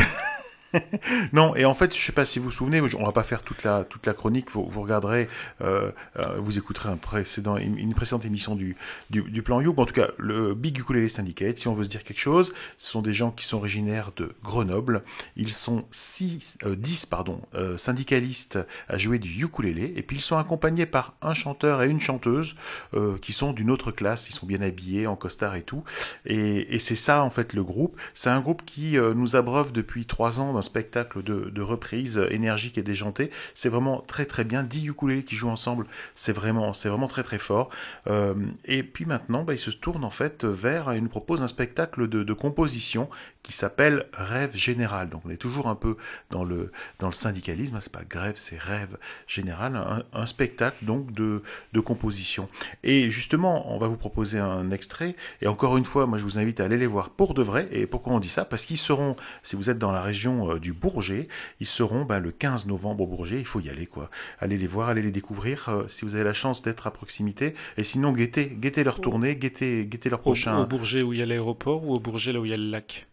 [1.33, 3.43] non, et en fait, je sais pas si vous vous souvenez, on va pas faire
[3.43, 4.49] toute la toute la chronique.
[4.51, 5.27] Vous, regarderez,
[5.61, 8.75] euh, euh, vous écouterez un précédent, une, précédente émission du
[9.09, 9.77] du, plan Youk.
[9.79, 11.57] En tout cas, le Big Ukulele Syndicate.
[11.57, 14.33] Si on veut se dire quelque chose, ce sont des gens qui sont originaires de
[14.43, 15.03] Grenoble.
[15.35, 20.21] Ils sont six, euh, 10 pardon, euh, syndicalistes à jouer du ukulélé, et puis ils
[20.21, 22.55] sont accompagnés par un chanteur et une chanteuse
[22.93, 24.29] euh, qui sont d'une autre classe.
[24.29, 25.83] Ils sont bien habillés, en costard et tout.
[26.25, 27.99] Et, et c'est ça en fait le groupe.
[28.13, 32.77] C'est un groupe qui euh, nous abreuve depuis trois ans spectacle de, reprise euh, énergique
[32.77, 33.31] et déjanté.
[33.55, 34.63] C'est vraiment très très bien.
[34.63, 35.85] Dix ukulélés qui jouent ensemble,
[36.15, 37.69] c'est vraiment c'est vraiment très très fort.
[38.07, 38.33] Euh,
[38.65, 42.23] et puis maintenant, bah, se tournent en fait vers, ils nous proposent un spectacle de,
[42.23, 43.09] de composition
[43.43, 45.09] qui s'appelle Rêve Général.
[45.09, 45.97] Donc on est toujours un peu
[46.29, 47.75] dans le dans le syndicalisme.
[47.75, 47.79] hein.
[47.81, 48.97] C'est pas grève, c'est rêve
[49.27, 49.75] général.
[49.75, 51.41] Un, un spectacle donc de
[51.73, 52.49] de composition.
[52.83, 55.15] Et justement, on va vous proposer un extrait.
[55.41, 57.67] Et encore une fois, moi je vous invite à aller les voir pour de vrai.
[57.71, 58.45] Et pourquoi on dit ça?
[58.45, 61.27] Parce qu'ils seront, si vous êtes dans la région euh, du Bourget,
[61.59, 63.39] ils seront ben, le 15 novembre au Bourget.
[63.39, 64.09] Il faut y aller, quoi.
[64.39, 65.69] Allez les voir, allez les découvrir.
[65.69, 67.55] euh, si vous avez la chance d'être à proximité.
[67.77, 70.59] Et sinon, guettez, guettez leur tournée, guettez, guettez leur Au, prochain.
[70.59, 72.57] au Bourget où il y a l'aéroport ou au Bourget là où il y a
[72.57, 73.07] le lac?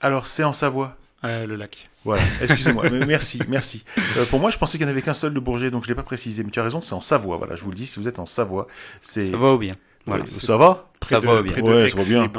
[0.00, 1.90] Alors, c'est en Savoie Le lac.
[2.04, 3.84] Voilà, excusez-moi, merci, merci.
[4.16, 5.88] Euh, pour moi, je pensais qu'il n'y en avait qu'un seul de Bourget, donc je
[5.88, 7.76] ne l'ai pas précisé, mais tu as raison, c'est en Savoie, voilà, je vous le
[7.76, 8.66] dis, si vous êtes en Savoie,
[9.02, 9.30] c'est...
[9.30, 9.74] Ça va ou bien?
[10.06, 11.54] Voilà, ça va ça, va bien?
[11.54, 12.32] Ça va bien.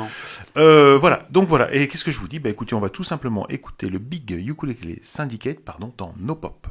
[0.58, 1.74] Euh, voilà, donc voilà.
[1.74, 2.40] Et qu'est-ce que je vous dis?
[2.40, 6.68] Bah écoutez, on va tout simplement écouter le Big Ukulele Syndicate pardon, dans No Pop.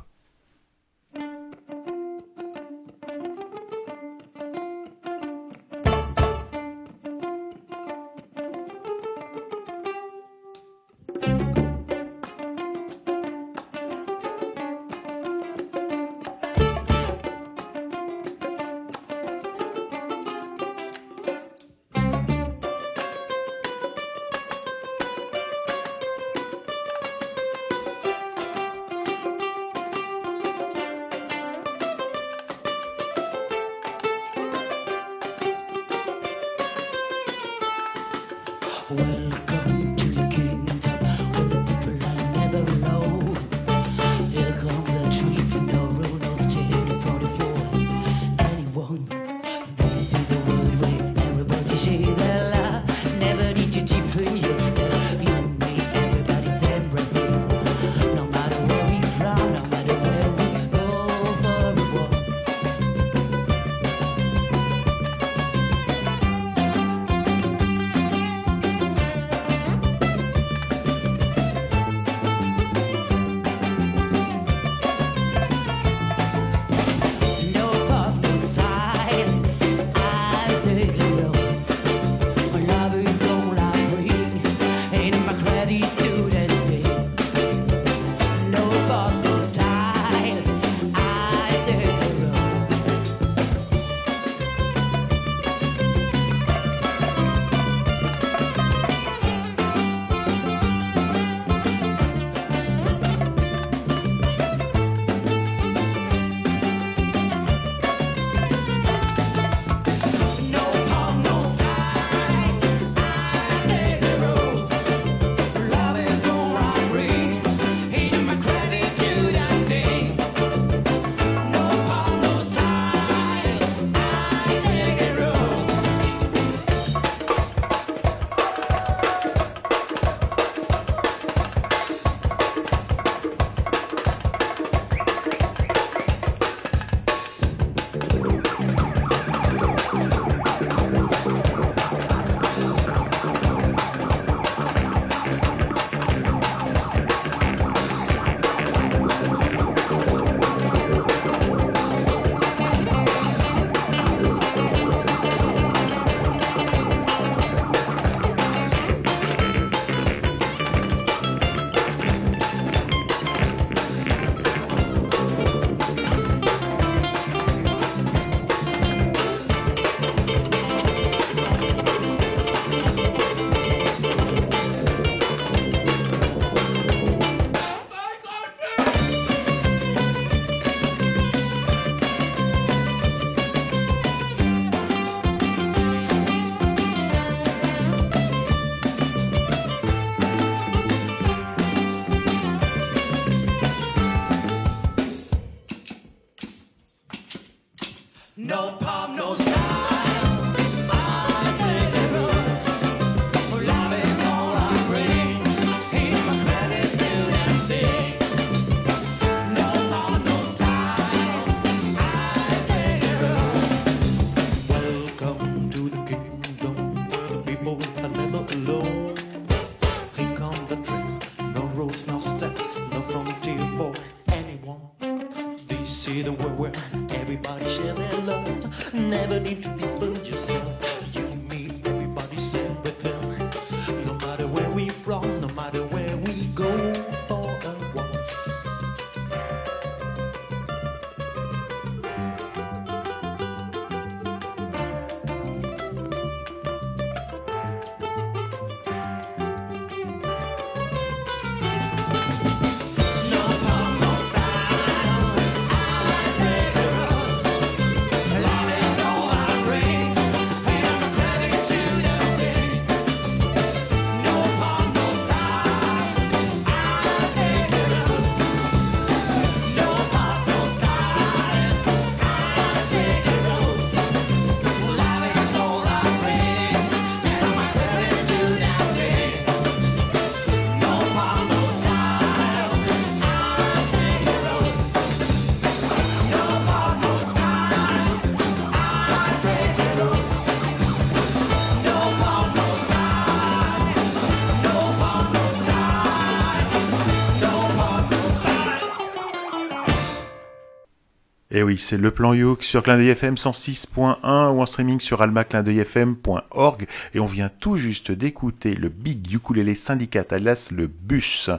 [301.62, 304.16] Oui, c'est le plan Youk sur Clin FM 106.1
[304.50, 306.86] ou en streaming sur almaclindeuilfm.org.
[307.14, 311.50] Et on vient tout juste d'écouter le Big Ukulele Syndicate, alias le bus,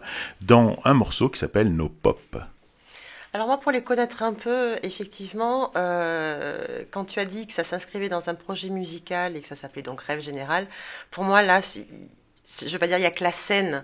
[0.41, 2.37] dans un morceau qui s'appelle No Pop.
[3.33, 7.63] Alors moi, pour les connaître un peu, effectivement, euh, quand tu as dit que ça
[7.63, 10.67] s'inscrivait dans un projet musical et que ça s'appelait donc Rêve Général,
[11.11, 13.83] pour moi, là, je vais pas dire il y a que la scène,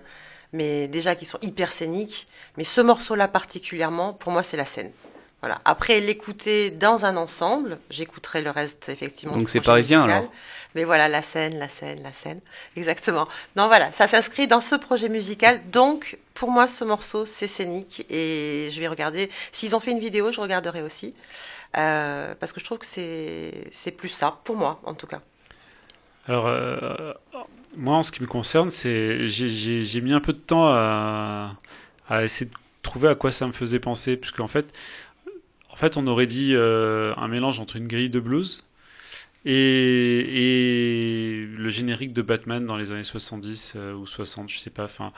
[0.52, 2.26] mais déjà qui sont hyper scéniques.
[2.56, 4.90] Mais ce morceau-là particulièrement, pour moi, c'est la scène.
[5.46, 5.60] Voilà.
[5.64, 9.36] Après l'écouter dans un ensemble, j'écouterai le reste effectivement.
[9.36, 10.18] Donc c'est parisien, musical.
[10.18, 10.32] alors
[10.74, 12.40] Mais voilà, la scène, la scène, la scène.
[12.76, 13.28] Exactement.
[13.54, 15.60] Non, voilà, ça s'inscrit dans ce projet musical.
[15.70, 18.04] Donc, pour moi, ce morceau, c'est scénique.
[18.10, 19.30] Et je vais regarder.
[19.52, 21.14] S'ils ont fait une vidéo, je regarderai aussi.
[21.76, 25.20] Euh, parce que je trouve que c'est c'est plus ça, pour moi, en tout cas.
[26.28, 27.12] Alors, euh,
[27.76, 30.66] moi, en ce qui me concerne, c'est j'ai- j'ai j'ai mis un peu de temps
[30.68, 31.54] à,
[32.08, 34.66] à essayer de trouver à quoi ça me faisait penser, puisque en fait,
[35.76, 38.64] en fait, on aurait dit euh, un mélange entre une grille de blues
[39.44, 40.24] et,
[41.54, 44.84] le générique de Batman dans les années 70 euh, ou 60, je sais pas.
[44.84, 45.12] Enfin,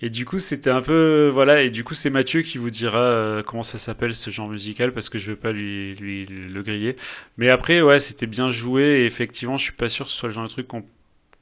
[0.00, 1.64] et du coup, c'était un peu voilà.
[1.64, 4.92] Et du coup, c'est Mathieu qui vous dira euh, comment ça s'appelle ce genre musical
[4.92, 6.94] parce que je veux pas lui, le griller.
[7.36, 9.00] Mais après, ouais, c'était bien joué.
[9.00, 10.68] Et effectivement, je suis pas sûr que ce soit le genre de truc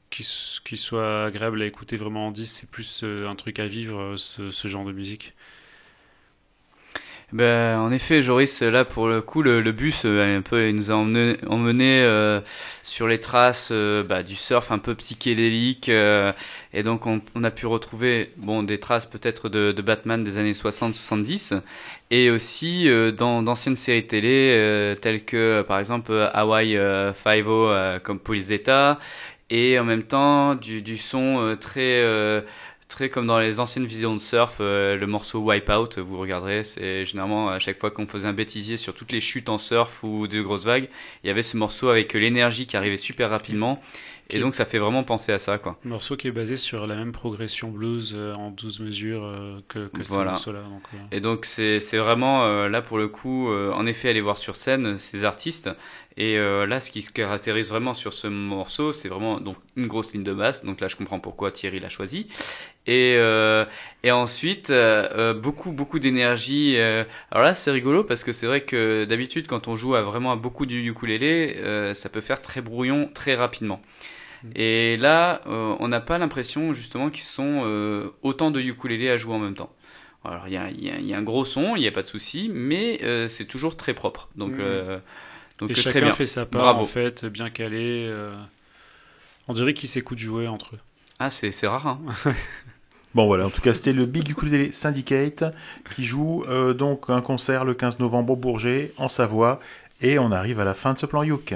[0.09, 4.69] qui, soit agréable à écouter vraiment en 10, c'est plus un truc à vivre, ce
[4.69, 5.35] genre de musique.
[7.35, 10.77] Ben, en effet, Joris, là pour le coup, le, le bus euh, un peu, il
[10.77, 12.41] nous a emmené, emmené euh,
[12.85, 16.33] sur les traces euh, bah, du surf un peu psychédélique, euh,
[16.73, 20.39] et donc on, on a pu retrouver bon des traces peut-être de, de Batman des
[20.39, 21.61] années 60-70,
[22.13, 26.79] et aussi euh, dans d'anciennes séries télé telles que par exemple Hawaii
[27.25, 27.69] Five-O
[28.05, 29.01] comme Police d'État,
[29.51, 32.01] et en même temps du, du son très
[32.95, 37.05] très comme dans les anciennes visions de surf, euh, le morceau Wipeout, vous regarderez, c'est
[37.05, 40.27] généralement à chaque fois qu'on faisait un bêtisier sur toutes les chutes en surf ou
[40.29, 40.89] de grosses vagues,
[41.23, 43.83] il y avait ce morceau avec l'énergie qui arrivait super rapidement.
[44.31, 45.79] Et donc ça fait vraiment penser à ça, quoi.
[45.85, 49.59] Un morceau qui est basé sur la même progression blues euh, en 12 mesures euh,
[49.69, 50.31] que, que ce Voilà.
[50.31, 50.63] morceau-là.
[50.63, 50.97] donc, euh.
[51.13, 54.57] Et donc c'est vraiment euh, là pour le coup, euh, en effet, aller voir sur
[54.57, 55.69] scène euh, ces artistes.
[56.17, 59.89] Et euh, là, ce qui se caractérise vraiment sur ce morceau, c'est vraiment donc une
[59.89, 60.65] grosse ligne de basse.
[60.65, 62.29] Donc là, je comprends pourquoi Thierry l'a choisi.
[62.87, 63.65] Et euh,
[64.05, 66.75] et ensuite euh, euh, beaucoup beaucoup d'énergie.
[66.77, 67.03] euh.
[67.33, 70.31] Alors là, c'est rigolo parce que c'est vrai que d'habitude, quand on joue à vraiment
[70.31, 73.81] à beaucoup du ukulélé, euh, ça peut faire très brouillon très rapidement.
[74.55, 79.17] Et là, euh, on n'a pas l'impression justement qu'ils sont euh, autant de ukulélé à
[79.17, 79.73] jouer en même temps.
[80.25, 82.03] Alors il y a, y a- y a un gros son, il n'y a pas
[82.03, 84.29] de souci, mais euh, c'est toujours très propre.
[84.37, 85.01] Donc, Mhm.
[85.59, 86.13] Donc Et très chacun bien.
[86.13, 86.81] fait sa part, Bravo.
[86.81, 88.07] en fait, bien calé.
[88.09, 88.35] euh.
[89.49, 90.79] On dirait qu'ils s'écoutent jouer entre eux.
[91.19, 91.87] Ah, c'est c'est rare.
[91.87, 92.01] Hein.
[93.15, 95.45] Bon voilà, en tout cas c'était le Big Ukulele Syndicate
[95.95, 99.61] qui joue euh, donc un concert le 15 novembre au Bourget en Savoie
[100.01, 101.55] et on arrive à la fin de ce plan Youk.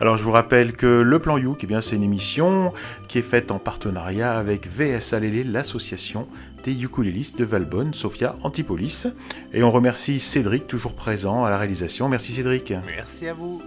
[0.00, 2.72] Alors je vous rappelle que le plan Youk, eh bien c'est une émission
[3.08, 6.28] qui est faite en partenariat avec VSA Lélé, l'association
[6.64, 9.06] des ukulélistes de Valbonne, Sophia Antipolis.
[9.52, 12.08] Et on remercie Cédric, toujours présent à la réalisation.
[12.08, 12.72] Merci Cédric.
[12.86, 13.62] Merci à vous.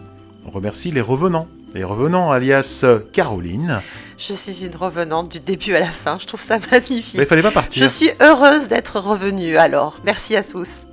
[0.45, 1.47] On remercie les revenants.
[1.75, 3.81] Les revenants alias euh, Caroline.
[4.17, 6.17] Je suis une revenante du début à la fin.
[6.19, 7.15] Je trouve ça magnifique.
[7.17, 7.83] Mais il fallait pas partir.
[7.83, 9.57] Je suis heureuse d'être revenue.
[9.57, 10.85] Alors, merci à tous.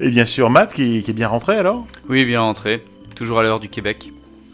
[0.00, 1.86] Et bien sûr, Matt qui, qui est bien rentré alors?
[2.08, 2.84] Oui, bien rentré.
[3.14, 4.10] Toujours à l'heure du Québec.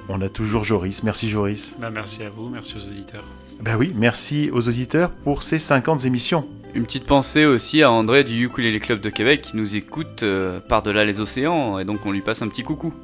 [0.09, 1.03] On a toujours Joris.
[1.03, 1.77] Merci Joris.
[1.79, 3.25] Bah, merci à vous, merci aux auditeurs.
[3.61, 6.47] Ben oui, merci aux auditeurs pour ces 50 émissions.
[6.73, 10.61] Une petite pensée aussi à André du Ukulele Club de Québec qui nous écoute euh,
[10.61, 12.95] par-delà les océans et donc on lui passe un petit coucou.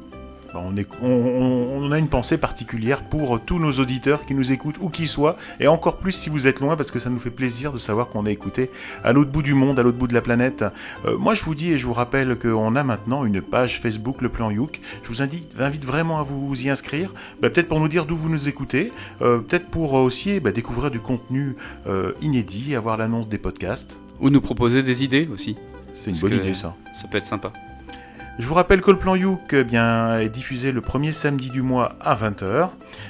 [0.59, 4.53] On, est- on- on- on a une pensée particulière pour tous nos auditeurs qui nous
[4.53, 7.19] écoutent où qu'ils soient, et encore plus si vous êtes loin, parce que ça nous
[7.19, 8.71] fait plaisir de savoir qu'on est écouté
[9.05, 10.65] à l'autre bout du monde, à l'autre bout de la planète.
[11.05, 14.23] Euh, moi, je vous dis et je vous rappelle qu'on a maintenant une page Facebook,
[14.23, 14.81] le plan Youk.
[15.03, 18.17] Je vous invite, invite vraiment à vous y inscrire, Ben, peut-être pour nous dire d'où
[18.17, 18.93] vous nous écoutez,
[19.23, 21.57] euh, peut-être pour aussi ben, découvrir du contenu
[21.87, 23.99] euh, inédit, avoir l'annonce des podcasts.
[24.21, 25.57] Ou nous proposer des idées aussi.
[25.95, 26.75] C'est une bonne idée ça.
[26.95, 27.53] Ça peut être sympa.
[28.39, 31.63] Je vous rappelle que le plan Youk eh bien, est diffusé le premier samedi du
[31.63, 32.69] mois à 20h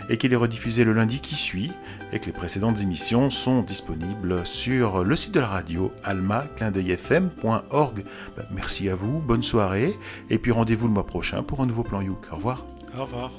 [0.09, 1.73] et qu'il est rediffusé le lundi qui suit
[2.13, 8.05] et que les précédentes émissions sont disponibles sur le site de la radio alma-fm.org.
[8.37, 9.99] Ben, merci à vous, bonne soirée
[10.31, 12.29] et puis rendez-vous le mois prochain pour un nouveau plan Youk.
[12.31, 12.65] Au revoir.
[12.97, 13.33] Au revoir.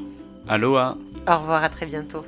[0.50, 2.26] Aloha Au revoir, à très bientôt.